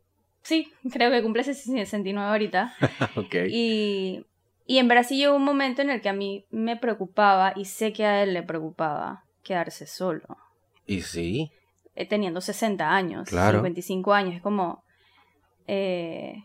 Sí, 0.42 0.70
creo 0.92 1.10
que 1.10 1.22
cumple 1.22 1.42
69 1.42 2.30
ahorita. 2.30 2.74
ok. 3.16 3.34
Y, 3.48 4.26
y 4.66 4.78
en 4.78 4.88
sí 5.04 5.16
llegó 5.16 5.36
un 5.36 5.44
momento 5.44 5.82
en 5.82 5.90
el 5.90 6.00
que 6.00 6.08
a 6.08 6.12
mí 6.14 6.44
me 6.50 6.76
preocupaba 6.76 7.52
y 7.56 7.64
sé 7.66 7.92
que 7.92 8.04
a 8.06 8.22
él 8.22 8.32
le 8.34 8.42
preocupaba 8.42 9.24
quedarse 9.42 9.86
solo 9.86 10.38
Y 10.86 11.02
sí. 11.02 11.50
eh, 11.94 12.06
teniendo 12.06 12.40
60 12.40 12.90
años, 12.94 13.28
Claro. 13.28 13.58
55 13.58 14.12
años. 14.14 14.34
Es 14.36 14.42
como. 14.42 14.82
eh, 15.66 16.44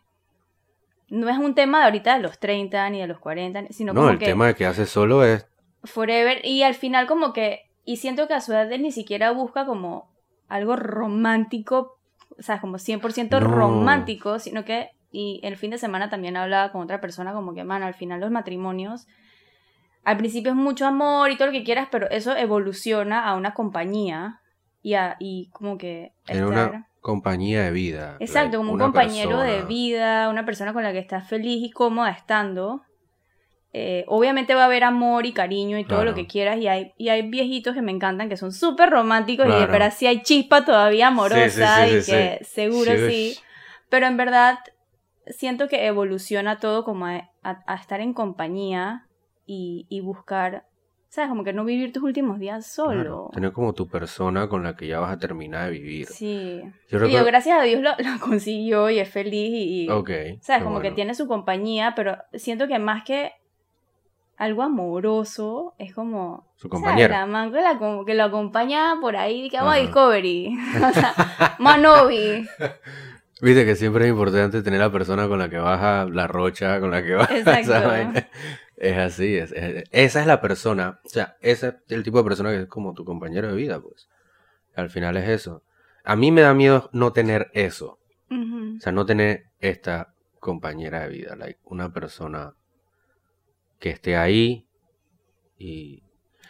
no 1.10 1.28
es 1.30 1.38
un 1.38 1.56
tema 1.56 1.80
de 1.80 1.86
ahorita 1.86 2.16
de 2.18 2.22
los 2.22 2.40
30 2.40 2.88
ni 2.92 3.00
de 3.00 3.08
los 3.08 3.20
40, 3.20 3.64
sino 3.72 3.94
No, 3.94 4.02
como 4.02 4.12
el 4.12 4.20
que 4.20 4.26
tema 4.26 4.48
de 4.48 4.56
que 4.56 4.66
hace 4.66 4.86
solo 4.86 5.24
es. 5.24 5.48
forever. 5.84 6.46
Y 6.46 6.64
al 6.64 6.76
final, 6.76 7.08
como 7.08 7.34
que. 7.34 7.62
Y 7.86 7.98
siento 7.98 8.28
que 8.28 8.36
a 8.36 8.42
su 8.42 8.52
edad 8.52 8.72
él 8.72 8.84
ni 8.84 8.92
siquiera 8.92 9.32
busca 9.32 9.66
como 9.66 10.08
algo 10.48 10.76
romántico, 10.76 11.98
o 12.38 12.42
sea, 12.44 12.62
como 12.62 12.78
100% 12.78 13.40
No. 13.40 13.48
romántico, 13.48 14.38
sino 14.40 14.64
que. 14.66 14.90
Y 15.12 15.40
el 15.44 15.58
fin 15.58 15.72
de 15.72 15.78
semana 15.78 16.10
también 16.10 16.38
hablaba 16.38 16.72
con 16.72 16.82
otra 16.82 17.02
persona, 17.02 17.34
como 17.34 17.54
que, 17.54 17.64
man, 17.64 17.84
al 17.84 17.94
final 17.94 18.20
los 18.20 18.32
matrimonios. 18.32 19.08
Al 20.04 20.18
principio 20.18 20.52
es 20.52 20.56
mucho 20.56 20.86
amor 20.86 21.32
y 21.32 21.36
todo 21.38 21.48
lo 21.48 21.52
que 21.54 21.64
quieras, 21.64 21.88
pero 21.92 22.10
eso 22.10 22.36
evoluciona 22.36 23.26
a 23.26 23.36
una 23.36 23.54
compañía 23.54 24.40
y, 24.82 24.94
a, 24.94 25.18
y 25.20 25.50
como 25.52 25.78
que 25.78 26.14
En 26.28 26.44
una 26.46 26.88
compañía 27.02 27.64
de 27.64 27.72
vida. 27.72 28.18
Exacto, 28.20 28.50
like, 28.52 28.58
como 28.58 28.74
un 28.74 28.80
compañero 28.80 29.40
de 29.40 29.64
vida, 29.64 30.30
una 30.30 30.46
persona 30.46 30.74
con 30.74 30.84
la 30.84 30.92
que 30.92 31.00
estás 31.00 31.28
feliz 31.28 31.64
y 31.64 31.72
cómoda 31.72 32.12
estando. 32.12 32.82
Eh, 33.72 34.04
obviamente 34.08 34.56
va 34.56 34.64
a 34.64 34.66
haber 34.66 34.84
amor 34.84 35.28
y 35.28 35.32
cariño 35.32 35.78
y 35.78 35.84
todo 35.84 36.00
Claro. 36.00 36.12
lo 36.12 36.16
que 36.16 36.26
quieras. 36.28 36.58
Y 36.60 36.68
hay, 36.68 36.94
y 36.98 37.10
hay 37.10 37.24
viejitos 37.30 37.76
que 37.76 37.82
me 37.82 37.92
encantan, 37.92 38.30
que 38.30 38.38
son 38.38 38.52
súper 38.52 38.90
románticos 38.90 39.48
y 39.48 39.52
de 39.52 39.66
verdad 39.68 39.94
sí 39.96 40.08
hay 40.08 40.22
chispa 40.24 40.66
todavía 40.66 41.08
amorosa 41.08 41.86
sí, 41.88 41.96
y 41.96 42.02
sí, 42.02 42.12
que 42.12 42.40
seguro 42.44 42.92
sí. 43.10 43.38
Pero 43.90 44.08
en 44.08 44.18
verdad 44.18 44.60
siento 45.30 45.68
que 45.68 45.86
evoluciona 45.88 46.58
todo 46.60 46.84
como 46.84 47.06
a, 47.06 47.30
a- 47.44 47.64
a 47.68 47.76
estar 47.76 48.02
en 48.02 48.14
compañía 48.14 49.06
y, 49.46 49.86
y 49.90 50.02
buscar, 50.02 50.66
¿sabes? 51.10 51.30
Como 51.30 51.44
que 51.44 51.54
no 51.54 51.66
vivir 51.66 51.92
tus 51.94 52.04
últimos 52.04 52.40
días 52.40 52.66
solo. 52.66 52.94
Claro, 52.94 53.30
Tener 53.34 53.52
como 53.52 53.74
tu 53.74 53.88
persona 53.88 54.48
con 54.50 54.64
la 54.64 54.76
que 54.76 54.88
ya 54.88 55.00
vas 55.00 55.12
a 55.14 55.18
terminar 55.20 55.66
de 55.66 55.72
vivir. 55.72 56.06
Sí. 56.08 56.62
Yo 56.90 56.98
Y 56.98 57.02
recuerdo- 57.02 57.26
gracias 57.26 57.60
a 57.60 57.64
Dios 57.64 57.82
lo, 57.82 57.92
lo 57.92 58.20
consiguió 58.22 58.90
y 58.90 59.00
es 59.00 59.10
feliz 59.10 59.52
y. 59.54 59.88
¿Sabes? 60.42 60.64
Como 60.64 60.80
que 60.82 60.92
tiene 60.92 61.14
su 61.16 61.28
compañía, 61.28 61.94
pero 61.96 62.18
siento 62.34 62.68
que 62.68 62.78
más 62.80 63.04
que 63.04 63.32
algo 64.38 64.64
amoroso, 64.64 65.74
es 65.78 65.94
como... 65.94 66.48
Su 66.56 66.70
¿sabes? 66.70 66.82
compañero. 66.82 67.14
La 67.14 67.26
man 67.26 67.52
que, 67.52 67.60
la, 67.60 67.78
como 67.78 68.06
que 68.06 68.14
lo 68.14 68.24
acompaña 68.24 68.96
por 69.02 69.18
ahí, 69.18 69.50
que 69.50 69.58
vamos 69.58 69.74
a. 69.74 69.78
Discovery. 69.80 70.56
o 70.90 70.94
sea, 70.94 71.14
Manovi. 71.60 72.48
Viste 73.42 73.66
que 73.66 73.76
siempre 73.76 74.06
es 74.06 74.10
importante 74.12 74.62
tener 74.62 74.80
la 74.82 74.92
persona 74.92 75.28
con 75.28 75.40
la 75.40 75.50
que 75.50 75.58
baja 75.58 76.06
la 76.06 76.28
rocha, 76.28 76.80
con 76.80 76.92
la 76.92 77.04
que 77.04 77.14
baja 77.14 77.38
esa 77.38 77.60
Exacto. 77.60 77.88
vaina. 77.88 78.30
Es 78.76 78.98
así, 78.98 79.36
es, 79.38 79.52
es- 79.54 79.84
esa 79.92 80.22
es 80.22 80.28
la 80.28 80.42
persona, 80.42 81.00
o 81.06 81.10
sea, 81.10 81.36
ese 81.42 81.68
es 81.70 81.76
el 81.90 82.04
tipo 82.04 82.18
de 82.18 82.24
persona 82.26 82.52
que 82.52 82.62
es 82.62 82.68
como 82.68 82.94
tu 82.94 83.04
compañero 83.06 83.48
de 83.50 83.56
vida, 83.56 83.80
pues. 83.80 84.08
Al 84.76 84.90
final 84.90 85.18
es 85.18 85.28
eso. 85.30 85.64
A 86.04 86.16
mí 86.16 86.32
me 86.32 86.42
da 86.42 86.54
miedo 86.54 86.90
no 86.94 87.12
tener 87.14 87.50
eso, 87.54 88.00
o 88.78 88.80
sea, 88.82 88.92
no 88.92 89.06
tener 89.06 89.46
esta 89.60 90.14
compañera 90.40 91.02
de 91.02 91.10
vida, 91.10 91.36
like, 91.36 91.60
una 91.66 91.92
persona 91.94 92.54
que 93.80 93.90
esté 93.90 94.16
ahí 94.16 94.66
y, 95.58 96.04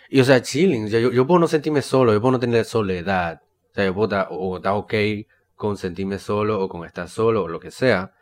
y 0.10 0.20
o 0.20 0.24
sea, 0.24 0.42
chilling, 0.42 0.86
o 0.86 0.88
sea, 0.88 1.00
yo, 1.00 1.12
yo 1.12 1.26
puedo 1.28 1.40
no 1.40 1.48
sentirme 1.48 1.82
solo, 1.82 2.14
yo 2.14 2.22
puedo 2.22 2.34
no 2.34 2.40
tener 2.40 2.66
soledad, 2.66 3.42
o 3.72 3.74
sea, 3.74 3.86
yo 3.86 3.94
puedo 3.94 4.06
estar, 4.08 4.28
o 4.32 4.58
estar 4.58 4.74
ok 4.74 4.94
con 5.60 5.76
sentirme 5.76 6.20
solo 6.20 6.62
o 6.62 6.70
con 6.70 6.86
estar 6.86 7.10
solo 7.10 7.44
o 7.44 7.48
lo 7.50 7.60
que 7.60 7.70
sea, 7.70 8.14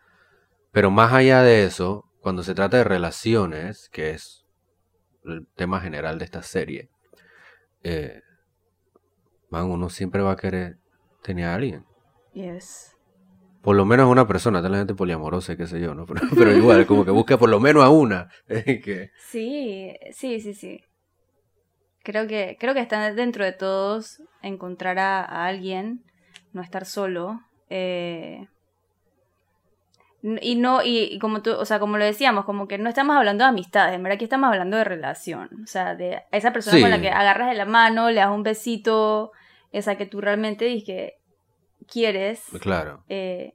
pero 0.72 0.90
más 0.90 1.14
allá 1.14 1.44
de 1.44 1.66
eso, 1.66 2.06
cuando 2.20 2.42
se 2.42 2.56
trata 2.56 2.78
de 2.78 2.84
relaciones, 2.84 3.90
que 3.90 4.10
es 4.10 4.44
el 5.24 5.46
tema 5.56 5.80
general 5.80 6.18
de 6.18 6.26
esta 6.26 6.42
serie, 6.42 6.90
eh, 7.84 8.24
man, 9.52 9.70
uno 9.70 9.92
siempre 9.92 10.24
va 10.24 10.32
a 10.32 10.36
querer 10.36 10.78
tener 11.22 11.46
a 11.46 11.54
alguien. 11.54 11.86
Yes. 12.34 12.98
Por 13.62 13.76
lo 13.76 13.86
menos 13.86 14.06
a 14.06 14.10
una 14.10 14.28
persona, 14.28 14.60
tal 14.64 14.72
la 14.72 14.80
gente 14.80 14.96
poliamorosa, 14.96 15.54
y 15.54 15.58
qué 15.58 15.68
sé 15.68 15.80
yo, 15.80 15.94
¿no? 15.94 16.06
Pero, 16.08 16.22
pero 16.36 16.52
igual, 16.52 16.88
como 16.88 17.06
que 17.06 17.12
busca 17.12 17.38
por 17.38 17.50
lo 17.50 17.60
menos 17.60 17.84
a 17.84 17.90
una. 17.90 18.30
que, 18.48 19.12
Sí, 19.28 19.94
sí, 20.12 20.42
sí, 20.42 20.56
sí. 20.56 20.82
Creo 22.02 22.26
que, 22.26 22.58
creo 22.60 22.74
que 22.74 22.80
está 22.80 23.14
dentro 23.14 23.46
de 23.46 23.52
todos 23.52 24.24
encontrar 24.42 24.98
a, 24.98 25.24
a 25.24 25.46
alguien, 25.46 26.04
no 26.58 26.62
estar 26.64 26.86
solo. 26.86 27.40
Eh, 27.70 28.46
Y 30.42 30.56
no, 30.56 30.82
y, 30.84 31.20
como 31.20 31.42
tú, 31.42 31.52
o 31.54 31.64
sea, 31.64 31.80
como 31.80 31.98
lo 31.98 32.04
decíamos, 32.04 32.44
como 32.44 32.68
que 32.68 32.78
no 32.78 32.90
estamos 32.90 33.16
hablando 33.16 33.44
de 33.46 33.50
amistades, 33.50 33.96
en 33.96 34.04
verdad 34.04 34.16
aquí 34.16 34.26
estamos 34.26 34.50
hablando 34.50 34.76
de 34.76 34.84
relación. 34.84 35.48
O 35.64 35.68
sea, 35.68 35.96
de 35.96 36.24
esa 36.32 36.52
persona 36.52 36.82
con 36.82 36.90
la 36.90 37.00
que 37.00 37.10
agarras 37.10 37.50
de 37.50 37.56
la 37.56 37.66
mano, 37.66 38.10
le 38.10 38.16
das 38.20 38.32
un 38.32 38.44
besito, 38.44 39.32
esa 39.72 39.96
que 39.96 40.06
tú 40.08 40.20
realmente 40.20 40.66
dices 40.66 41.14
quieres. 41.90 42.44
Claro. 42.60 43.04
eh, 43.08 43.54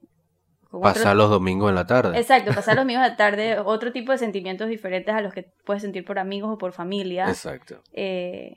otro- 0.71 0.81
Pasar 0.81 1.15
los 1.15 1.29
domingos 1.29 1.69
en 1.69 1.75
la 1.75 1.85
tarde. 1.85 2.17
Exacto, 2.17 2.51
pasar 2.55 2.75
los 2.77 2.85
mismos 2.89 3.03
de 3.03 3.09
la 3.09 3.15
tarde, 3.17 3.59
otro 3.59 3.91
tipo 3.91 4.11
de 4.11 4.17
sentimientos 4.17 4.67
diferentes 4.69 5.13
a 5.13 5.21
los 5.21 5.31
que 5.33 5.51
puedes 5.65 5.83
sentir 5.83 6.03
por 6.05 6.17
amigos 6.17 6.49
o 6.51 6.57
por 6.57 6.71
familia. 6.71 7.27
Exacto. 7.29 7.83
Eh, 7.91 8.55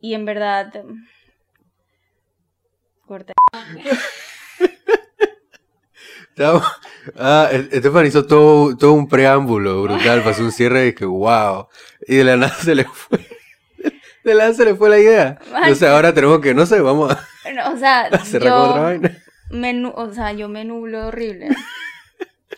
y 0.00 0.14
en 0.14 0.24
verdad. 0.24 0.72
Ah, 7.16 7.48
Estefan 7.70 8.06
hizo 8.06 8.26
todo, 8.26 8.76
todo 8.76 8.92
un 8.92 9.08
preámbulo 9.08 9.82
brutal, 9.82 10.22
pasó 10.22 10.42
un 10.42 10.50
cierre 10.52 10.88
y 10.88 10.94
que 10.94 11.04
wow. 11.04 11.68
Y 12.08 12.16
de 12.16 12.24
la 12.24 12.36
nada 12.36 12.54
se 12.56 12.74
le 12.74 12.84
fue. 12.84 13.18
De 14.24 14.34
la 14.34 14.44
nada 14.44 14.54
se 14.54 14.64
le 14.64 14.74
fue 14.74 14.88
la 14.90 14.98
idea. 14.98 15.38
O 15.70 15.74
sea, 15.74 15.94
ahora 15.94 16.12
tenemos 16.14 16.40
que, 16.40 16.54
no 16.54 16.66
sé, 16.66 16.80
vamos 16.80 17.12
a 17.12 17.52
No, 17.52 17.72
o 17.72 17.76
sea, 17.76 18.06
a 18.06 18.18
cerrar 18.24 18.52
con 18.52 18.62
otra 18.62 18.76
yo 18.76 18.82
vaina. 18.82 19.18
me, 19.50 19.86
o 19.94 20.12
sea, 20.12 20.32
yo 20.32 20.48
me 20.48 20.64
nublo 20.64 21.06
horrible. 21.08 21.50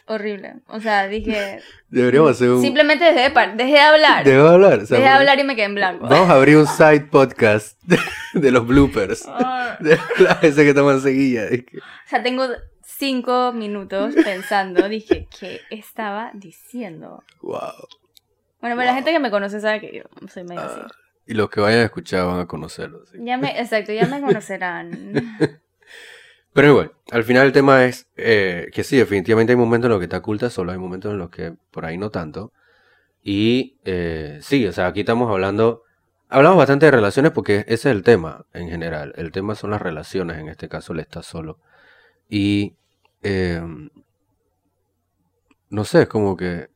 Horrible. 0.07 0.55
O 0.69 0.81
sea, 0.81 1.07
dije. 1.09 1.61
Deberíamos 1.89 2.33
hacer 2.33 2.51
un. 2.51 2.63
Simplemente 2.63 3.05
dejé 3.05 3.21
de, 3.23 3.31
par- 3.31 3.57
dejé 3.57 3.73
de 3.73 3.81
hablar. 3.81 4.25
Dejé 4.25 4.37
de 4.39 4.49
hablar. 4.49 4.79
o 4.81 4.87
sea, 4.87 4.97
dejé 4.99 5.09
de 5.11 5.15
hablar 5.15 5.39
y 5.39 5.45
me 5.45 5.55
quedé 5.57 5.67
en 5.67 5.75
blanco. 5.75 6.07
Vamos 6.09 6.29
a 6.31 6.35
abrir 6.35 6.57
un 6.57 6.67
side 6.67 7.03
podcast 7.11 7.81
de, 7.85 7.99
de 8.35 8.51
los 8.51 8.67
bloopers. 8.67 9.25
Ah, 9.29 9.77
De 9.81 9.99
las 10.21 10.41
veces 10.41 10.65
que 10.65 10.73
toman 10.75 11.01
seguilla. 11.01 11.43
O 11.53 12.09
sea, 12.09 12.23
tengo 12.23 12.47
cinco 12.83 13.53
minutos 13.53 14.15
pensando. 14.25 14.89
Dije, 14.89 15.29
¿qué 15.39 15.61
estaba 15.71 16.31
diciendo? 16.35 17.23
Wow. 17.43 17.61
Bueno, 18.61 18.77
pero 18.77 18.87
la 18.87 18.95
gente 18.95 19.13
que 19.13 19.19
me 19.21 19.31
conoce 19.31 19.61
sabe 19.61 19.81
que 19.81 19.95
yo 19.99 20.05
soy 20.29 20.45
medio 20.45 20.63
así. 20.63 20.81
Ah, 20.83 20.89
y 21.27 21.35
los 21.35 21.51
que 21.51 21.61
vayan 21.61 21.81
a 21.81 21.85
escuchar 21.85 22.25
van 22.27 22.41
a 22.41 22.47
conocerlo. 22.47 23.05
sí. 23.07 23.19
Ya 23.21 23.37
me, 23.37 23.61
exacto, 23.61 23.93
ya 23.93 24.07
me 24.07 24.21
conocerán. 24.21 25.13
Pero 26.57 26.69
igual, 26.69 26.93
al 27.11 27.23
final 27.23 27.47
el 27.47 27.53
tema 27.53 27.85
es 27.85 28.09
eh, 28.17 28.71
que 28.73 28.83
sí, 28.83 28.97
definitivamente 28.97 29.53
hay 29.53 29.59
momentos 29.59 29.89
en 29.89 29.93
los 29.93 30.01
que 30.01 30.09
te 30.09 30.17
ocultas 30.17 30.55
solo, 30.55 30.73
hay 30.73 30.79
momentos 30.79 31.13
en 31.13 31.19
los 31.19 31.29
que 31.29 31.55
por 31.71 31.85
ahí 31.85 31.99
no 31.99 32.09
tanto. 32.09 32.51
Y 33.23 33.77
eh, 33.85 34.39
sí, 34.41 34.67
o 34.67 34.73
sea, 34.73 34.87
aquí 34.87 35.01
estamos 35.01 35.31
hablando, 35.31 35.83
hablamos 36.31 36.57
bastante 36.57 36.87
de 36.87 36.93
relaciones 36.93 37.33
porque 37.33 37.59
ese 37.69 37.75
es 37.75 37.87
el 37.87 38.03
tema 38.03 38.47
en 38.55 38.71
general. 38.71 39.13
El 39.17 39.33
tema 39.33 39.55
son 39.55 39.71
las 39.73 39.83
relaciones, 39.83 40.39
en 40.39 40.49
este 40.49 40.67
caso 40.67 40.95
el 40.95 41.01
estás 41.01 41.27
solo. 41.27 41.59
Y 42.27 42.75
eh, 43.23 43.63
no 45.69 45.85
sé, 45.85 46.03
es 46.03 46.09
como 46.09 46.39
que 46.39 46.71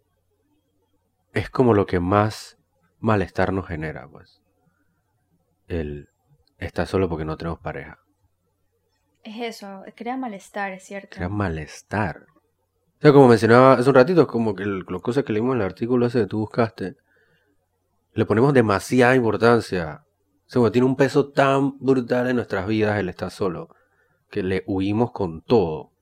es 1.32 1.48
como 1.48 1.72
lo 1.72 1.86
que 1.86 2.00
más 2.00 2.58
malestar 2.98 3.54
nos 3.54 3.66
genera, 3.66 4.06
pues. 4.08 4.42
El 5.68 6.10
estar 6.58 6.86
solo 6.86 7.08
porque 7.08 7.24
no 7.24 7.38
tenemos 7.38 7.60
pareja. 7.60 7.98
Es 9.22 9.56
eso, 9.56 9.82
crea 9.94 10.16
malestar, 10.16 10.72
es 10.72 10.84
cierto. 10.84 11.16
Crea 11.16 11.28
malestar. 11.28 12.26
O 12.98 13.02
sea, 13.02 13.12
como 13.12 13.28
mencionaba 13.28 13.74
hace 13.74 13.88
un 13.88 13.94
ratito, 13.94 14.22
es 14.22 14.26
como 14.26 14.54
que 14.54 14.64
las 14.64 15.02
cosas 15.02 15.24
que 15.24 15.32
leímos 15.32 15.54
en 15.54 15.60
el 15.60 15.66
artículo 15.66 16.06
ese 16.06 16.20
que 16.20 16.26
tú 16.26 16.40
buscaste, 16.40 16.96
le 18.12 18.26
ponemos 18.26 18.52
demasiada 18.52 19.14
importancia. 19.16 20.04
O 20.46 20.50
sea, 20.50 20.60
como 20.60 20.72
tiene 20.72 20.86
un 20.86 20.96
peso 20.96 21.30
tan 21.30 21.78
brutal 21.78 22.28
en 22.28 22.36
nuestras 22.36 22.66
vidas 22.66 22.98
el 22.98 23.08
estar 23.08 23.30
solo, 23.30 23.74
que 24.30 24.42
le 24.42 24.64
huimos 24.66 25.12
con 25.12 25.42
todo. 25.42 25.92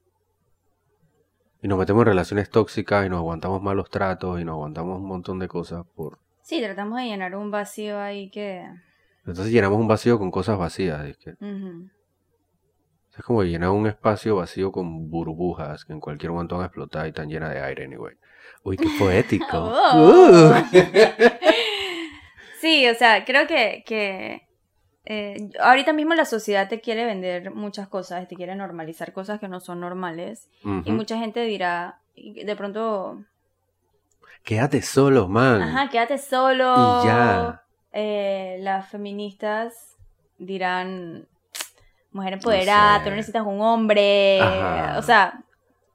Y 1.60 1.68
nos 1.68 1.78
metemos 1.78 2.02
en 2.02 2.06
relaciones 2.06 2.50
tóxicas 2.50 3.04
y 3.04 3.08
nos 3.08 3.18
aguantamos 3.18 3.60
malos 3.60 3.90
tratos 3.90 4.40
y 4.40 4.44
nos 4.44 4.54
aguantamos 4.54 4.98
un 4.98 5.06
montón 5.06 5.38
de 5.38 5.48
cosas 5.48 5.84
por... 5.94 6.18
Sí, 6.42 6.60
tratamos 6.62 6.98
de 6.98 7.06
llenar 7.06 7.34
un 7.36 7.50
vacío 7.50 7.98
ahí 7.98 8.30
que... 8.30 8.64
Entonces 9.26 9.52
llenamos 9.52 9.78
un 9.78 9.88
vacío 9.88 10.18
con 10.18 10.30
cosas 10.30 10.56
vacías. 10.56 11.04
Es, 11.04 11.16
que-. 11.18 11.34
Es 13.18 13.24
como 13.24 13.42
llenar 13.42 13.70
un 13.70 13.86
espacio 13.86 14.36
vacío 14.36 14.70
con 14.70 15.10
burbujas 15.10 15.84
que 15.84 15.92
en 15.92 16.00
cualquier 16.00 16.30
momento 16.32 16.54
van 16.56 16.62
a 16.62 16.66
explotar 16.66 17.06
y 17.06 17.08
están 17.08 17.28
llenas 17.28 17.52
de 17.52 17.60
aire, 17.60 17.84
anyway. 17.84 18.14
Uy, 18.62 18.76
qué 18.76 18.88
poético. 18.98 19.46
Oh. 19.52 20.50
Uh. 20.50 20.54
Sí, 22.60 22.88
o 22.88 22.94
sea, 22.94 23.24
creo 23.24 23.46
que, 23.46 23.84
que 23.86 24.48
eh, 25.04 25.48
ahorita 25.60 25.92
mismo 25.92 26.14
la 26.14 26.24
sociedad 26.24 26.68
te 26.68 26.80
quiere 26.80 27.04
vender 27.04 27.52
muchas 27.52 27.86
cosas, 27.86 28.26
te 28.26 28.34
quiere 28.34 28.56
normalizar 28.56 29.12
cosas 29.12 29.38
que 29.38 29.46
no 29.46 29.60
son 29.60 29.78
normales. 29.78 30.48
Y 30.84 30.90
mucha 30.90 31.16
gente 31.18 31.40
dirá, 31.44 32.00
de 32.16 32.56
pronto, 32.56 33.22
Quédate 34.42 34.82
solo, 34.82 35.28
man. 35.28 35.62
ajá, 35.62 35.88
quédate 35.88 36.18
solo. 36.18 37.02
Y 37.02 37.06
ya. 37.06 37.62
Eh, 37.92 38.58
las 38.60 38.88
feministas 38.88 39.96
dirán, 40.38 41.28
mujer 42.12 42.34
empoderada, 42.34 42.98
sé. 42.98 43.04
tú 43.04 43.10
no 43.10 43.16
necesitas 43.16 43.46
un 43.46 43.60
hombre. 43.60 44.40
Ajá. 44.40 44.98
O 44.98 45.02
sea, 45.02 45.44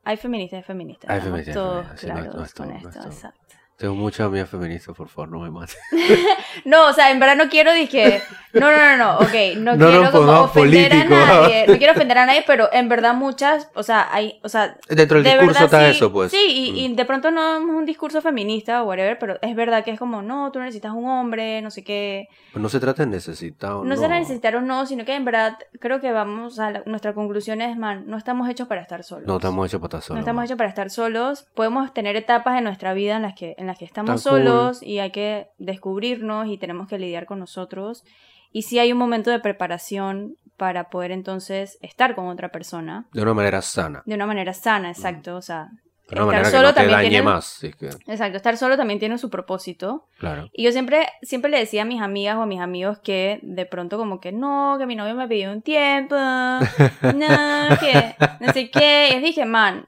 hay 0.04 0.18
feministas 0.18 0.60
y 0.60 0.64
feministas. 0.64 1.10
Hay 1.10 1.22
feministas 1.22 1.54
todos 1.54 1.86
no 1.88 1.96
claros 1.96 2.36
no 2.36 2.48
con 2.56 2.70
no 2.70 2.76
esto, 2.76 3.00
exacto. 3.06 3.56
Tengo 3.84 3.96
muchas 3.96 4.28
amigas 4.28 4.48
feministas, 4.50 4.96
por 4.96 5.10
favor, 5.10 5.28
no 5.30 5.40
me 5.40 5.52
mates. 5.52 5.78
No, 6.66 6.88
o 6.88 6.94
sea, 6.94 7.12
en 7.12 7.20
verdad 7.20 7.36
no 7.36 7.50
quiero 7.50 7.74
dije, 7.74 8.22
no, 8.54 8.72
no, 8.72 8.78
no, 8.78 8.98
no, 8.98 9.18
ok, 9.18 9.58
no, 9.58 9.76
No 9.76 9.88
quiero 9.88 10.02
nos 10.04 10.12
como 10.12 10.32
ofender 10.44 10.94
a 10.94 11.04
nadie, 11.04 11.66
no 11.68 11.78
quiero 11.78 11.92
ofender 11.94 12.18
a 12.20 12.26
nadie, 12.28 12.44
pero 12.48 12.70
en 12.72 12.88
verdad 12.88 13.14
muchas, 13.14 13.70
o 13.74 13.84
sea, 13.84 14.08
hay, 14.12 14.40
o 14.44 14.48
sea, 14.50 14.78
Dentro 14.88 15.18
del 15.18 15.26
de 15.26 15.30
discurso 15.32 15.54
verdad 15.64 15.64
está 15.66 15.92
sí, 15.92 15.98
eso, 15.98 16.14
pues. 16.14 16.32
Sí, 16.32 16.38
y, 16.48 16.72
Mm. 16.72 16.76
y 16.94 16.96
de 16.96 17.06
pronto 17.06 17.32
no 17.32 17.58
es 17.58 17.62
un 17.64 17.86
discurso 17.86 18.22
feminista 18.22 18.84
o 18.84 18.86
whatever, 18.88 19.18
pero 19.20 19.38
es 19.42 19.54
verdad 19.56 19.84
que 19.84 19.92
es 19.92 20.00
como, 20.00 20.22
no, 20.22 20.50
tú 20.54 20.60
necesitas 20.60 20.94
un 20.94 21.06
hombre, 21.10 21.62
no 21.62 21.70
sé 21.72 21.84
qué, 21.84 22.30
Pues 22.54 22.62
no 22.64 22.70
se 22.70 22.80
trata 22.80 23.04
de 23.04 23.10
necesitar 23.10 23.72
o 23.74 23.84
no, 23.84 23.96
no. 23.96 23.98
se 23.98 24.08
necesitar 24.08 24.56
o 24.56 24.62
no, 24.62 24.86
sino 24.86 25.04
que 25.04 25.16
en 25.16 25.26
verdad 25.26 25.58
creo 25.82 26.00
que 26.00 26.12
vamos 26.14 26.60
a 26.60 26.72
la- 26.72 26.84
nuestra 26.86 27.14
conclusión 27.14 27.60
es, 27.62 27.76
man, 27.76 28.06
no 28.08 28.18
estamos 28.18 28.48
hechos 28.50 28.68
para 28.70 28.82
estar 28.82 29.04
solos. 29.04 29.28
No 29.28 29.36
estamos 29.38 29.66
hechos 29.68 29.82
para 29.82 29.88
estar 29.98 30.02
solos. 30.04 30.16
No 30.18 30.20
estamos 30.22 30.46
hechos 30.46 30.58
para 30.58 30.70
estar 30.70 30.90
solos. 30.90 31.48
Podemos 31.56 31.94
tener 31.94 32.16
etapas 32.16 32.58
en 32.58 32.64
nuestra 32.64 32.94
vida 32.94 33.18
en 33.18 33.24
las 33.24 33.34
que, 33.34 33.56
en 33.58 33.68
las 33.68 33.73
que 33.76 33.86
estamos 33.86 34.24
Tan 34.24 34.32
cool. 34.34 34.44
solos 34.44 34.84
y 34.84 35.00
hay 35.00 35.12
que 35.12 35.48
descubrirnos 35.58 36.48
y 36.48 36.58
tenemos 36.58 36.88
que 36.88 36.98
lidiar 37.00 37.26
con 37.26 37.40
nosotros. 37.40 38.04
Y 38.52 38.64
sí 38.64 38.80
hay 38.80 38.92
un 38.92 38.98
momento 38.98 39.32
de 39.32 39.40
preparación 39.40 40.36
para 40.58 40.90
poder 40.90 41.12
entonces 41.12 41.78
estar 41.82 42.14
con 42.16 42.28
otra 42.28 42.50
persona 42.50 43.08
De 43.12 43.22
una 43.24 43.34
manera 43.34 43.62
sana. 43.62 44.04
de 44.06 44.14
una 44.16 44.28
manera 44.28 44.54
sana, 44.54 44.90
exacto. 44.92 45.36
O 45.36 45.42
sea, 45.42 45.70
De 46.08 46.22
una 46.22 46.38
estar 46.38 46.44
que 46.44 46.50
solo 46.58 46.68
no 46.68 46.74
te 46.76 46.80
también 46.82 47.00
dañe 47.00 47.22
más. 47.24 47.58
que, 47.60 47.88
exacto, 47.88 48.38
estar 48.38 48.56
solo 48.58 48.78
también 48.78 49.00
tiene 49.00 49.18
su 49.18 49.32
propósito. 49.32 50.06
claro. 50.20 50.48
Y 50.54 50.64
yo 50.64 50.72
siempre, 50.72 51.08
siempre 51.24 51.50
le 51.50 51.58
decía 51.58 51.82
a 51.82 51.86
mis 51.86 52.02
amigas 52.02 52.36
o 52.38 52.44
a 52.44 52.46
mis 52.46 52.60
amigos 52.62 53.00
que 53.00 53.40
de 53.42 53.66
pronto 53.66 53.98
como 53.98 54.20
que 54.20 54.32
no, 54.32 54.76
que 54.78 54.86
mi 54.86 54.96
novio 54.96 55.16
me 55.16 55.28
pidió 55.28 55.52
un 55.52 55.64
tiempo, 55.64 56.16
no, 57.02 57.78
que 57.80 58.16
no 58.40 58.54
sé 58.54 58.70
qué. 58.70 59.08
Y 59.10 59.14
les 59.16 59.24
dije, 59.24 59.46
man, 59.46 59.88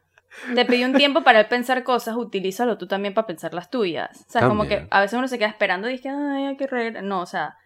te 0.54 0.66
pedí 0.66 0.84
un 0.84 0.94
tiempo 0.94 1.24
para 1.24 1.40
él 1.40 1.48
pensar 1.48 1.84
cosas, 1.84 2.16
utilízalo 2.16 2.78
tú 2.78 2.88
también 2.88 3.14
para 3.14 3.28
pensar 3.28 3.54
las 3.54 3.70
tuyas. 3.70 4.26
O 4.28 4.32
sea, 4.32 4.48
como 4.48 4.68
que 4.68 4.88
a 4.90 5.02
veces 5.02 5.18
uno 5.18 5.28
se 5.28 5.38
queda 5.38 5.50
esperando 5.50 5.90
y 5.90 5.94
dije, 5.94 6.10
ay, 6.10 6.46
hay 6.46 6.58
que 6.58 6.68
reír. 6.68 7.02
No, 7.04 7.22
o 7.22 7.26
sea, 7.26 7.58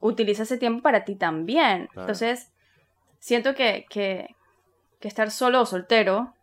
utiliza 0.00 0.42
ese 0.42 0.58
tiempo 0.58 0.82
para 0.82 1.04
ti 1.04 1.14
también. 1.14 1.86
Claro. 1.86 2.00
Entonces, 2.02 2.50
siento 3.18 3.54
que, 3.54 3.86
que, 3.88 4.34
que 4.98 5.08
estar 5.08 5.30
solo 5.30 5.62
o 5.62 5.66
soltero 5.66 6.34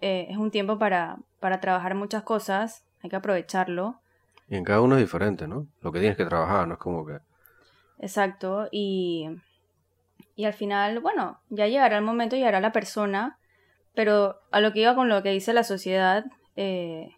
eh, 0.00 0.26
es 0.28 0.36
un 0.36 0.50
tiempo 0.50 0.78
para, 0.78 1.16
para 1.40 1.60
trabajar 1.60 1.94
muchas 1.94 2.22
cosas, 2.22 2.84
hay 3.02 3.10
que 3.10 3.16
aprovecharlo. 3.16 4.00
Y 4.48 4.56
en 4.56 4.64
cada 4.64 4.82
uno 4.82 4.96
es 4.96 5.00
diferente, 5.00 5.48
¿no? 5.48 5.66
Lo 5.80 5.92
que 5.92 6.00
tienes 6.00 6.16
que 6.16 6.26
trabajar, 6.26 6.68
no 6.68 6.74
es 6.74 6.80
como 6.80 7.06
que. 7.06 7.18
Exacto, 7.98 8.68
y, 8.70 9.30
y 10.36 10.44
al 10.44 10.52
final, 10.52 11.00
bueno, 11.00 11.40
ya 11.48 11.68
llegará 11.68 11.96
el 11.96 12.04
momento, 12.04 12.36
llegará 12.36 12.60
la 12.60 12.72
persona, 12.72 13.38
pero 13.94 14.36
a 14.50 14.60
lo 14.60 14.72
que 14.72 14.80
iba 14.80 14.94
con 14.94 15.08
lo 15.08 15.22
que 15.22 15.30
dice 15.30 15.52
la 15.52 15.64
sociedad, 15.64 16.24
eh, 16.56 17.14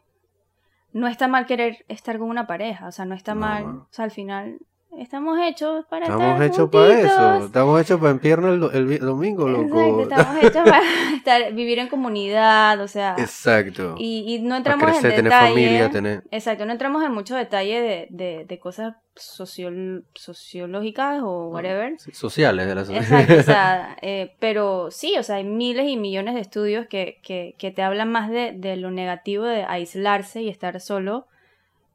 no 0.93 1.09
está 1.09 1.29
mal 1.29 1.47
querer 1.47 1.85
estar 1.89 2.19
con 2.19 2.29
una 2.29 2.47
pareja, 2.47 2.87
o 2.89 2.93
sea, 2.93 3.05
no 3.05 3.15
está 3.15 3.35
No, 3.35 3.41
mal, 3.41 3.65
o 3.65 3.89
sea, 3.91 4.05
al 4.05 4.11
final 4.11 4.59
estamos 4.99 5.39
hechos 5.41 5.85
para 5.91 6.07
Estamos 6.07 6.27
estar 6.33 6.43
hechos 6.47 6.71
para 6.71 7.01
eso. 7.01 7.45
Estamos 7.47 7.81
hechos 7.81 7.99
para 8.01 8.11
empiernar 8.13 8.53
el, 8.53 8.93
el 8.93 8.99
domingo, 9.01 9.49
Exacto, 9.49 9.75
loco. 9.77 10.03
estamos 10.03 10.37
hechos 10.45 10.65
para 10.65 10.81
estar, 11.17 11.53
vivir 11.55 11.79
en 11.79 11.89
comunidad, 11.89 12.81
o 12.81 12.89
sea, 12.89 13.15
Exacto. 13.19 13.95
y, 13.99 14.25
y 14.35 14.39
no 14.41 14.49
Para 14.49 14.57
entramos 14.75 14.85
crecer, 14.87 15.11
en 15.11 15.17
tener 15.17 15.33
detalle. 15.33 15.49
familia, 15.51 15.91
tener. 15.91 16.23
Exacto, 16.31 16.67
no 16.67 16.73
entramos 16.73 17.03
en 17.05 17.13
mucho 17.13 17.35
detalle 17.37 17.81
de, 17.81 18.07
de, 18.11 18.45
de 18.47 18.59
cosas 18.59 18.95
socio- 19.15 20.03
sociológicas 20.15 21.21
o 21.23 21.49
whatever. 21.49 21.95
sí, 21.99 22.13
sociales 22.13 22.67
de 22.67 22.75
la 22.75 22.85
sociedad. 22.85 23.21
Exacto, 23.21 23.41
o 23.41 23.43
sea, 23.43 23.97
eh, 24.03 24.35
pero 24.39 24.91
sí, 24.91 25.15
o 25.19 25.23
sea, 25.23 25.37
hay 25.37 25.45
miles 25.45 25.89
y 25.89 25.97
millones 25.97 26.35
de 26.35 26.41
estudios 26.41 26.87
que, 26.87 27.19
que, 27.23 27.55
que 27.59 27.71
te 27.71 27.83
hablan 27.83 28.11
más 28.13 28.29
de, 28.31 28.53
de 28.53 28.77
lo 28.77 28.91
negativo 28.91 29.45
de 29.45 29.65
aislarse 29.65 30.43
y 30.43 30.49
estar 30.49 30.81
solo 30.81 31.27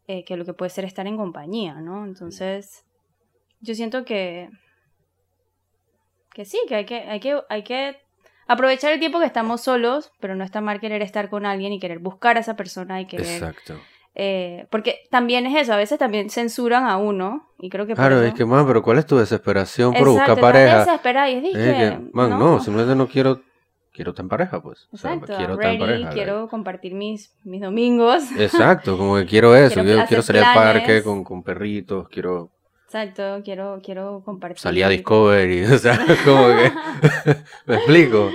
eh, 0.07 0.23
que 0.25 0.35
lo 0.35 0.45
que 0.45 0.53
puede 0.53 0.69
ser 0.71 0.83
estar 0.83 1.05
en 1.07 1.15
compañía, 1.15 1.75
¿no? 1.75 2.05
Entonces, 2.05 2.83
yo 3.61 3.75
siento 3.75 4.03
que, 4.05 4.49
que 6.33 6.45
sí, 6.45 6.59
que 6.67 6.75
hay 6.75 6.85
que, 6.85 6.95
hay 7.01 7.19
que, 7.19 7.39
hay 7.49 7.63
que 7.63 7.97
aprovechar 8.47 8.91
el 8.93 8.99
tiempo 8.99 9.19
que 9.19 9.25
estamos 9.25 9.61
solos, 9.61 10.11
pero 10.19 10.35
no 10.35 10.43
está 10.43 10.61
mal 10.61 10.79
querer 10.79 11.01
estar 11.01 11.29
con 11.29 11.45
alguien 11.45 11.73
y 11.73 11.79
querer 11.79 11.99
buscar 11.99 12.37
a 12.37 12.39
esa 12.41 12.55
persona 12.55 13.01
y 13.01 13.05
querer... 13.07 13.25
Exacto. 13.27 13.79
eh, 14.15 14.67
porque 14.71 14.99
también 15.09 15.45
es 15.45 15.55
eso, 15.61 15.73
a 15.73 15.77
veces 15.77 15.99
también 15.99 16.29
censuran 16.29 16.85
a 16.85 16.97
uno 16.97 17.49
y 17.59 17.69
creo 17.69 17.85
que 17.85 17.95
Claro, 17.95 18.17
eso- 18.17 18.25
es 18.25 18.33
que, 18.33 18.45
man, 18.45 18.65
pero 18.67 18.81
¿cuál 18.81 18.97
es 18.97 19.05
tu 19.05 19.17
desesperación 19.17 19.93
por 19.93 20.07
Exacto, 20.09 20.31
buscar 20.35 20.39
pareja? 20.41 20.79
desesperada 20.85 21.29
y 21.29 21.35
es 21.35 21.43
Es 21.43 21.49
dije, 21.49 21.75
que, 21.77 22.09
man, 22.13 22.29
no, 22.37 22.59
simplemente 22.59 22.95
no 22.95 23.07
quiero, 23.07 23.41
quiero 23.93 24.11
estar 24.11 24.23
en 24.23 24.29
pareja, 24.29 24.61
pues. 24.61 24.87
O 24.91 24.97
sea, 24.97 25.13
Exacto, 25.13 25.37
quiero 25.37 25.53
estar 25.53 25.71
en 25.73 25.79
pareja. 25.79 26.09
quiero 26.11 26.47
compartir 26.49 26.93
mis, 26.93 27.33
mis 27.43 27.61
domingos. 27.61 28.31
Exacto, 28.37 28.97
como 28.97 29.15
que 29.17 29.25
quiero 29.25 29.55
eso, 29.55 29.81
Quiero 30.07 30.21
salir 30.21 30.43
al 30.43 30.53
parque 30.53 31.03
con, 31.03 31.23
con 31.23 31.43
perritos, 31.43 32.07
quiero 32.09 32.51
Exacto, 32.95 33.41
quiero, 33.45 33.79
quiero 33.81 34.21
compartir. 34.25 34.59
salir 34.59 34.83
a 34.83 34.89
Discovery, 34.89 35.63
o 35.73 35.77
sea, 35.77 35.97
como 36.25 36.47
que, 36.49 36.71
¿me 37.65 37.75
explico? 37.75 38.29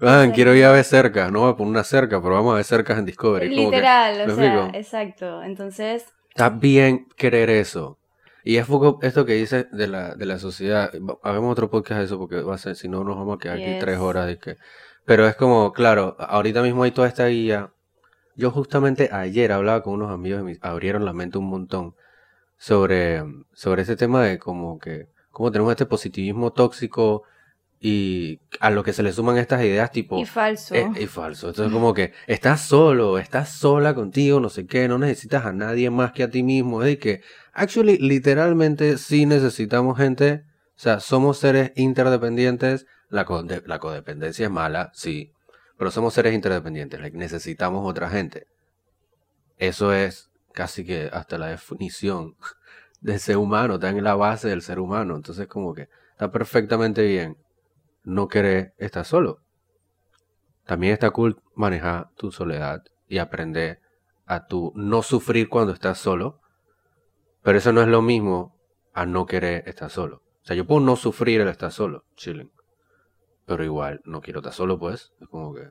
Man, 0.00 0.32
quiero 0.32 0.56
ir 0.56 0.64
a 0.64 0.72
ver 0.72 0.82
cerca, 0.82 1.30
no 1.30 1.42
voy 1.42 1.52
a 1.52 1.56
poner 1.56 1.70
una 1.70 1.84
cerca, 1.84 2.20
pero 2.20 2.34
vamos 2.34 2.52
a 2.52 2.56
ver 2.56 2.64
cercas 2.64 2.98
en 2.98 3.04
Discovery. 3.04 3.48
como 3.54 3.70
que, 3.70 3.76
Literal, 3.76 4.26
¿me 4.26 4.32
o 4.32 4.36
sea, 4.36 4.44
explico? 4.44 4.76
exacto. 4.76 5.42
Entonces, 5.44 6.04
Está 6.30 6.50
bien 6.50 7.06
querer 7.16 7.48
eso. 7.48 7.96
Y 8.42 8.56
es 8.56 8.66
poco 8.66 8.98
esto 9.02 9.24
que 9.24 9.34
dice 9.34 9.68
de 9.70 9.86
la, 9.86 10.16
de 10.16 10.26
la 10.26 10.38
sociedad. 10.40 10.90
Hagamos 11.22 11.52
otro 11.52 11.70
podcast 11.70 12.00
de 12.00 12.04
eso 12.06 12.18
porque 12.18 12.42
va 12.42 12.56
a 12.56 12.58
ser, 12.58 12.74
si 12.74 12.88
no 12.88 13.04
nos 13.04 13.16
vamos 13.16 13.36
a 13.36 13.38
quedar 13.38 13.58
aquí 13.58 13.76
tres 13.78 13.98
horas. 14.00 14.26
de 14.26 14.38
que- 14.38 14.56
Pero 15.04 15.28
es 15.28 15.36
como, 15.36 15.72
claro, 15.72 16.16
ahorita 16.18 16.60
mismo 16.62 16.82
hay 16.82 16.90
toda 16.90 17.06
esta 17.06 17.26
guía. 17.28 17.70
Yo 18.34 18.50
justamente 18.50 19.08
ayer 19.12 19.52
hablaba 19.52 19.82
con 19.84 19.94
unos 19.94 20.10
amigos, 20.10 20.40
y 20.40 20.44
me 20.44 20.58
abrieron 20.60 21.04
la 21.04 21.12
mente 21.12 21.38
un 21.38 21.48
montón 21.48 21.94
sobre, 22.56 23.22
sobre 23.52 23.82
este 23.82 23.96
tema 23.96 24.22
de 24.24 24.38
como 24.38 24.78
que, 24.78 25.08
cómo 25.30 25.50
tenemos 25.50 25.70
este 25.72 25.86
positivismo 25.86 26.52
tóxico 26.52 27.22
y 27.78 28.40
a 28.60 28.70
lo 28.70 28.82
que 28.82 28.94
se 28.94 29.02
le 29.02 29.12
suman 29.12 29.36
estas 29.36 29.62
ideas 29.62 29.90
tipo... 29.92 30.18
y 30.18 30.24
falso. 30.24 30.74
Eh, 30.74 30.90
y 30.98 31.06
falso. 31.06 31.48
Entonces, 31.50 31.72
como 31.72 31.92
que 31.92 32.12
estás 32.26 32.62
solo, 32.62 33.18
estás 33.18 33.50
sola 33.50 33.94
contigo, 33.94 34.40
no 34.40 34.48
sé 34.48 34.66
qué, 34.66 34.88
no 34.88 34.98
necesitas 34.98 35.44
a 35.44 35.52
nadie 35.52 35.90
más 35.90 36.12
que 36.12 36.22
a 36.22 36.30
ti 36.30 36.42
mismo. 36.42 36.82
Es 36.82 36.88
de 36.88 36.98
que, 36.98 37.20
actually, 37.52 37.98
literalmente 37.98 38.96
sí 38.96 39.26
necesitamos 39.26 39.98
gente. 39.98 40.44
O 40.74 40.78
sea, 40.80 41.00
somos 41.00 41.36
seres 41.38 41.72
interdependientes. 41.76 42.86
La, 43.10 43.26
code- 43.26 43.62
la 43.66 43.78
codependencia 43.78 44.46
es 44.46 44.50
mala, 44.50 44.90
sí. 44.94 45.32
Pero 45.78 45.90
somos 45.90 46.14
seres 46.14 46.32
interdependientes. 46.32 46.98
like, 46.98 47.16
necesitamos 47.16 47.88
otra 47.88 48.08
gente. 48.08 48.46
Eso 49.58 49.92
es 49.92 50.30
casi 50.56 50.86
que 50.86 51.10
hasta 51.12 51.36
la 51.36 51.48
definición 51.48 52.34
del 53.00 53.20
ser 53.20 53.36
humano. 53.36 53.74
Está 53.74 53.90
en 53.90 54.02
la 54.02 54.14
base 54.14 54.48
del 54.48 54.62
ser 54.62 54.80
humano. 54.80 55.14
Entonces, 55.14 55.46
como 55.46 55.74
que 55.74 55.90
está 56.12 56.32
perfectamente 56.32 57.02
bien 57.02 57.36
no 58.02 58.26
querer 58.26 58.72
estar 58.78 59.04
solo. 59.04 59.42
También 60.64 60.94
está 60.94 61.10
cool 61.10 61.40
manejar 61.54 62.08
tu 62.16 62.32
soledad 62.32 62.82
y 63.06 63.18
aprender 63.18 63.80
a 64.24 64.46
tu 64.46 64.72
no 64.74 65.02
sufrir 65.02 65.50
cuando 65.50 65.74
estás 65.74 65.98
solo. 65.98 66.40
Pero 67.42 67.58
eso 67.58 67.72
no 67.72 67.82
es 67.82 67.88
lo 67.88 68.00
mismo 68.00 68.56
a 68.94 69.04
no 69.04 69.26
querer 69.26 69.62
estar 69.68 69.90
solo. 69.90 70.22
O 70.42 70.46
sea, 70.46 70.56
yo 70.56 70.66
puedo 70.66 70.80
no 70.80 70.96
sufrir 70.96 71.42
el 71.42 71.48
estar 71.48 71.70
solo, 71.70 72.04
chilling. 72.16 72.50
Pero 73.44 73.62
igual, 73.62 74.00
no 74.04 74.22
quiero 74.22 74.40
estar 74.40 74.54
solo, 74.54 74.78
pues. 74.78 75.12
Es 75.20 75.28
como 75.28 75.54
que. 75.54 75.68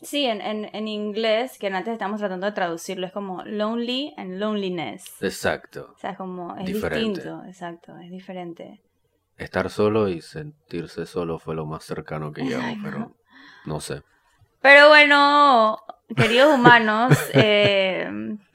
Sí, 0.00 0.26
en, 0.26 0.40
en, 0.40 0.70
en 0.72 0.86
inglés, 0.86 1.58
que 1.58 1.66
antes 1.66 1.92
estamos 1.92 2.20
tratando 2.20 2.46
de 2.46 2.52
traducirlo, 2.52 3.06
es 3.06 3.12
como 3.12 3.42
lonely 3.44 4.14
and 4.16 4.38
loneliness. 4.38 5.20
Exacto. 5.22 5.92
O 5.96 5.98
sea, 5.98 6.10
es 6.10 6.16
como, 6.16 6.56
es 6.56 6.66
Diferente. 6.66 7.20
distinto, 7.20 7.44
exacto, 7.46 7.96
es 7.98 8.10
diferente. 8.10 8.80
Estar 9.36 9.70
solo 9.70 10.08
y 10.08 10.20
sentirse 10.20 11.04
solo 11.06 11.38
fue 11.38 11.54
lo 11.54 11.66
más 11.66 11.84
cercano 11.84 12.32
que 12.32 12.44
no. 12.44 12.58
pero 12.82 13.12
no 13.66 13.80
sé. 13.80 14.02
Pero 14.60 14.88
bueno, 14.88 15.78
queridos 16.16 16.54
humanos, 16.54 17.16
eh, 17.34 18.08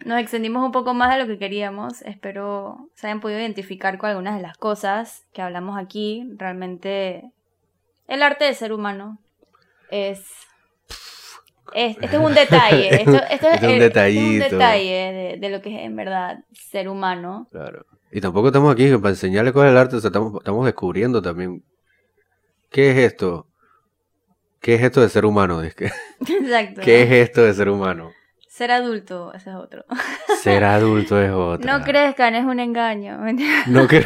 nos 0.06 0.20
extendimos 0.20 0.66
un 0.66 0.72
poco 0.72 0.94
más 0.94 1.14
de 1.14 1.22
lo 1.22 1.28
que 1.28 1.38
queríamos. 1.38 2.02
Espero 2.04 2.90
se 2.96 3.08
hayan 3.08 3.20
podido 3.20 3.40
identificar 3.40 3.98
con 3.98 4.10
algunas 4.10 4.36
de 4.36 4.42
las 4.42 4.58
cosas 4.58 5.26
que 5.34 5.42
hablamos 5.42 5.78
aquí. 5.78 6.26
Realmente, 6.38 7.32
el 8.08 8.24
arte 8.24 8.46
de 8.46 8.54
ser 8.54 8.72
humano 8.72 9.20
es... 9.90 10.26
es 11.76 11.98
este 12.02 12.16
es 12.18 12.22
un 12.22 12.34
detalle. 12.34 12.90
Esto, 13.02 13.12
esto 13.30 13.48
es 13.50 13.62
un 13.64 13.80
detallito. 13.80 14.46
un 14.46 14.52
detalle 14.52 14.92
de, 15.14 15.38
de 15.40 15.50
lo 15.50 15.62
que 15.62 15.76
es 15.76 15.82
en 15.86 15.96
verdad 15.96 16.40
ser 16.54 16.88
humano. 16.90 17.48
Claro. 17.52 17.86
Y 18.12 18.22
tampoco 18.22 18.48
estamos 18.48 18.72
aquí 18.74 18.90
para 18.98 19.10
enseñarle 19.10 19.52
cuál 19.52 19.68
es 19.68 19.72
el 19.72 19.78
arte, 19.78 19.96
o 19.96 20.00
sea, 20.00 20.10
estamos, 20.10 20.34
estamos 20.36 20.66
descubriendo 20.66 21.22
también. 21.22 21.64
¿Qué 22.70 22.92
es 22.92 22.98
esto? 23.12 23.48
¿Qué 24.62 24.76
es 24.76 24.82
esto 24.84 25.02
de 25.02 25.10
ser 25.10 25.26
humano? 25.26 25.62
Es 25.62 25.76
que, 25.76 25.86
Exacto. 26.20 26.82
¿Qué 26.82 27.04
es 27.04 27.12
esto 27.30 27.42
de 27.44 27.54
ser 27.54 27.70
humano? 27.70 28.12
Ser 28.48 28.70
adulto, 28.72 29.34
ese 29.34 29.50
es 29.50 29.56
otro. 29.56 29.84
Ser 30.44 30.64
adulto 30.64 31.20
es 31.20 31.32
otra. 31.32 31.78
No 31.80 31.84
crezcan, 31.84 32.36
es 32.36 32.46
un 32.46 32.60
engaño. 32.60 33.18
No 33.68 33.88
cre- 33.88 34.06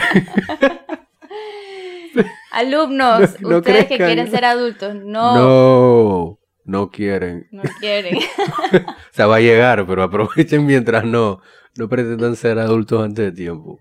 Alumnos, 2.52 3.40
No- 3.42 3.50
no 3.50 3.58
ustedes 3.58 3.82
que 3.86 3.88
crezcan. 3.98 4.08
quieren 4.08 4.32
ser 4.32 4.46
adultos, 4.46 4.96
no, 4.96 5.36
no, 5.36 6.37
no, 6.68 6.82
no 6.82 6.90
quieren. 6.92 7.48
quieren. 7.80 8.18
O 8.84 9.14
sea, 9.14 9.26
va 9.26 9.38
a 9.38 9.40
llegar, 9.40 9.88
pero 9.88 10.04
aprovechen 10.04 10.66
mientras 10.66 11.06
no. 11.06 11.42
No 11.78 11.88
pretendan 11.88 12.36
ser 12.36 12.60
adultos 12.60 13.02
antes 13.04 13.26
de 13.26 13.32
tiempo. 13.32 13.80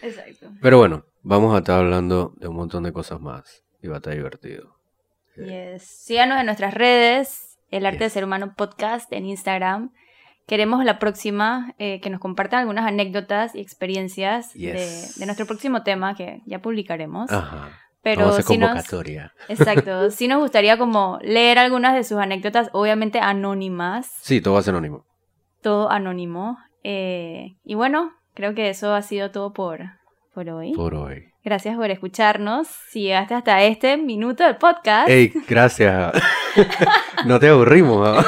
Exacto. 0.00 0.50
Pero 0.60 0.78
bueno, 0.78 1.04
vamos 1.22 1.54
a 1.54 1.58
estar 1.58 1.80
hablando 1.80 2.32
de 2.38 2.48
un 2.48 2.56
montón 2.56 2.82
de 2.84 2.92
cosas 2.92 3.20
más. 3.20 3.62
Y 3.82 3.88
va 3.88 3.96
a 3.96 3.98
estar 3.98 4.14
divertido. 4.14 4.76
Yes. 5.36 5.82
Síganos 5.82 6.40
en 6.40 6.46
nuestras 6.46 6.72
redes, 6.72 7.58
El 7.70 7.84
Arte 7.84 8.04
de. 8.04 8.10
Ser 8.10 8.24
Humano 8.24 8.54
Podcast 8.56 9.12
en 9.12 9.26
Instagram. 9.26 9.92
Queremos 10.46 10.84
la 10.84 10.98
próxima 10.98 11.74
eh, 11.78 12.00
que 12.00 12.10
nos 12.10 12.20
compartan 12.20 12.60
algunas 12.60 12.86
anécdotas 12.86 13.54
y 13.54 13.60
experiencias 13.60 14.54
de, 14.54 14.72
de 15.16 15.26
nuestro 15.26 15.46
próximo 15.46 15.82
tema 15.82 16.14
que 16.14 16.40
ya 16.46 16.62
publicaremos. 16.62 17.30
Ajá. 17.30 17.81
Pero 18.02 18.22
vamos 18.22 18.36
a 18.36 18.38
hacer 18.40 18.54
sí 18.54 18.58
nos, 18.58 18.70
convocatoria. 18.70 19.32
exacto, 19.48 20.10
sí 20.10 20.28
nos 20.28 20.40
gustaría 20.40 20.76
como 20.76 21.18
leer 21.22 21.58
algunas 21.58 21.94
de 21.94 22.04
sus 22.04 22.18
anécdotas, 22.18 22.68
obviamente 22.72 23.20
anónimas. 23.20 24.10
Sí, 24.20 24.40
todo 24.40 24.54
va 24.54 24.60
a 24.60 24.62
ser 24.64 24.74
anónimo. 24.74 25.04
todo 25.60 25.90
anónimo. 25.90 26.58
Eh, 26.82 27.54
y 27.64 27.74
bueno, 27.74 28.12
creo 28.34 28.54
que 28.54 28.68
eso 28.70 28.92
ha 28.94 29.02
sido 29.02 29.30
todo 29.30 29.52
por, 29.52 29.80
por 30.34 30.48
hoy. 30.48 30.72
Por 30.74 30.94
hoy. 30.96 31.28
Gracias 31.44 31.76
por 31.76 31.90
escucharnos. 31.90 32.68
Si 32.90 33.02
llegaste 33.02 33.34
hasta 33.34 33.62
este 33.62 33.96
minuto 33.96 34.44
del 34.44 34.56
podcast, 34.56 35.08
Ey, 35.08 35.32
gracias. 35.48 36.12
no 37.26 37.38
te 37.38 37.48
aburrimos. 37.48 38.24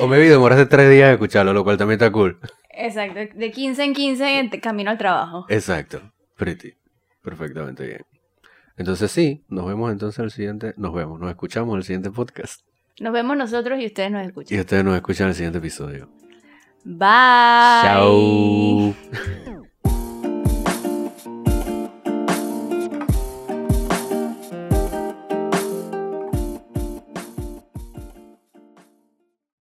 O 0.00 0.06
me 0.06 0.18
vi 0.18 0.28
demoraste 0.28 0.66
tres 0.66 0.90
días 0.90 1.08
en 1.08 1.12
escucharlo, 1.14 1.52
lo 1.52 1.62
cual 1.64 1.76
también 1.78 1.98
está 2.00 2.10
cool. 2.10 2.38
exacto, 2.70 3.20
de 3.34 3.50
15 3.50 3.84
en 3.84 3.94
15 3.94 4.38
en 4.38 4.48
camino 4.60 4.90
al 4.90 4.98
trabajo. 4.98 5.46
Exacto. 5.48 6.00
Pretty. 6.36 6.72
Perfectamente 7.22 7.86
bien. 7.86 8.04
Entonces 8.76 9.10
sí, 9.10 9.44
nos 9.48 9.66
vemos 9.66 9.92
entonces 9.92 10.18
el 10.18 10.30
siguiente. 10.30 10.74
Nos 10.76 10.92
vemos, 10.94 11.20
nos 11.20 11.30
escuchamos 11.30 11.72
en 11.74 11.78
el 11.78 11.84
siguiente 11.84 12.10
podcast. 12.10 12.62
Nos 13.00 13.12
vemos 13.12 13.36
nosotros 13.36 13.80
y 13.80 13.86
ustedes 13.86 14.10
nos 14.10 14.26
escuchan. 14.26 14.56
Y 14.56 14.60
ustedes 14.60 14.84
nos 14.84 14.94
escuchan 14.96 15.26
en 15.26 15.30
el 15.30 15.34
siguiente 15.34 15.58
episodio. 15.58 16.08
Bye. 16.84 17.08
Chao. 17.82 18.94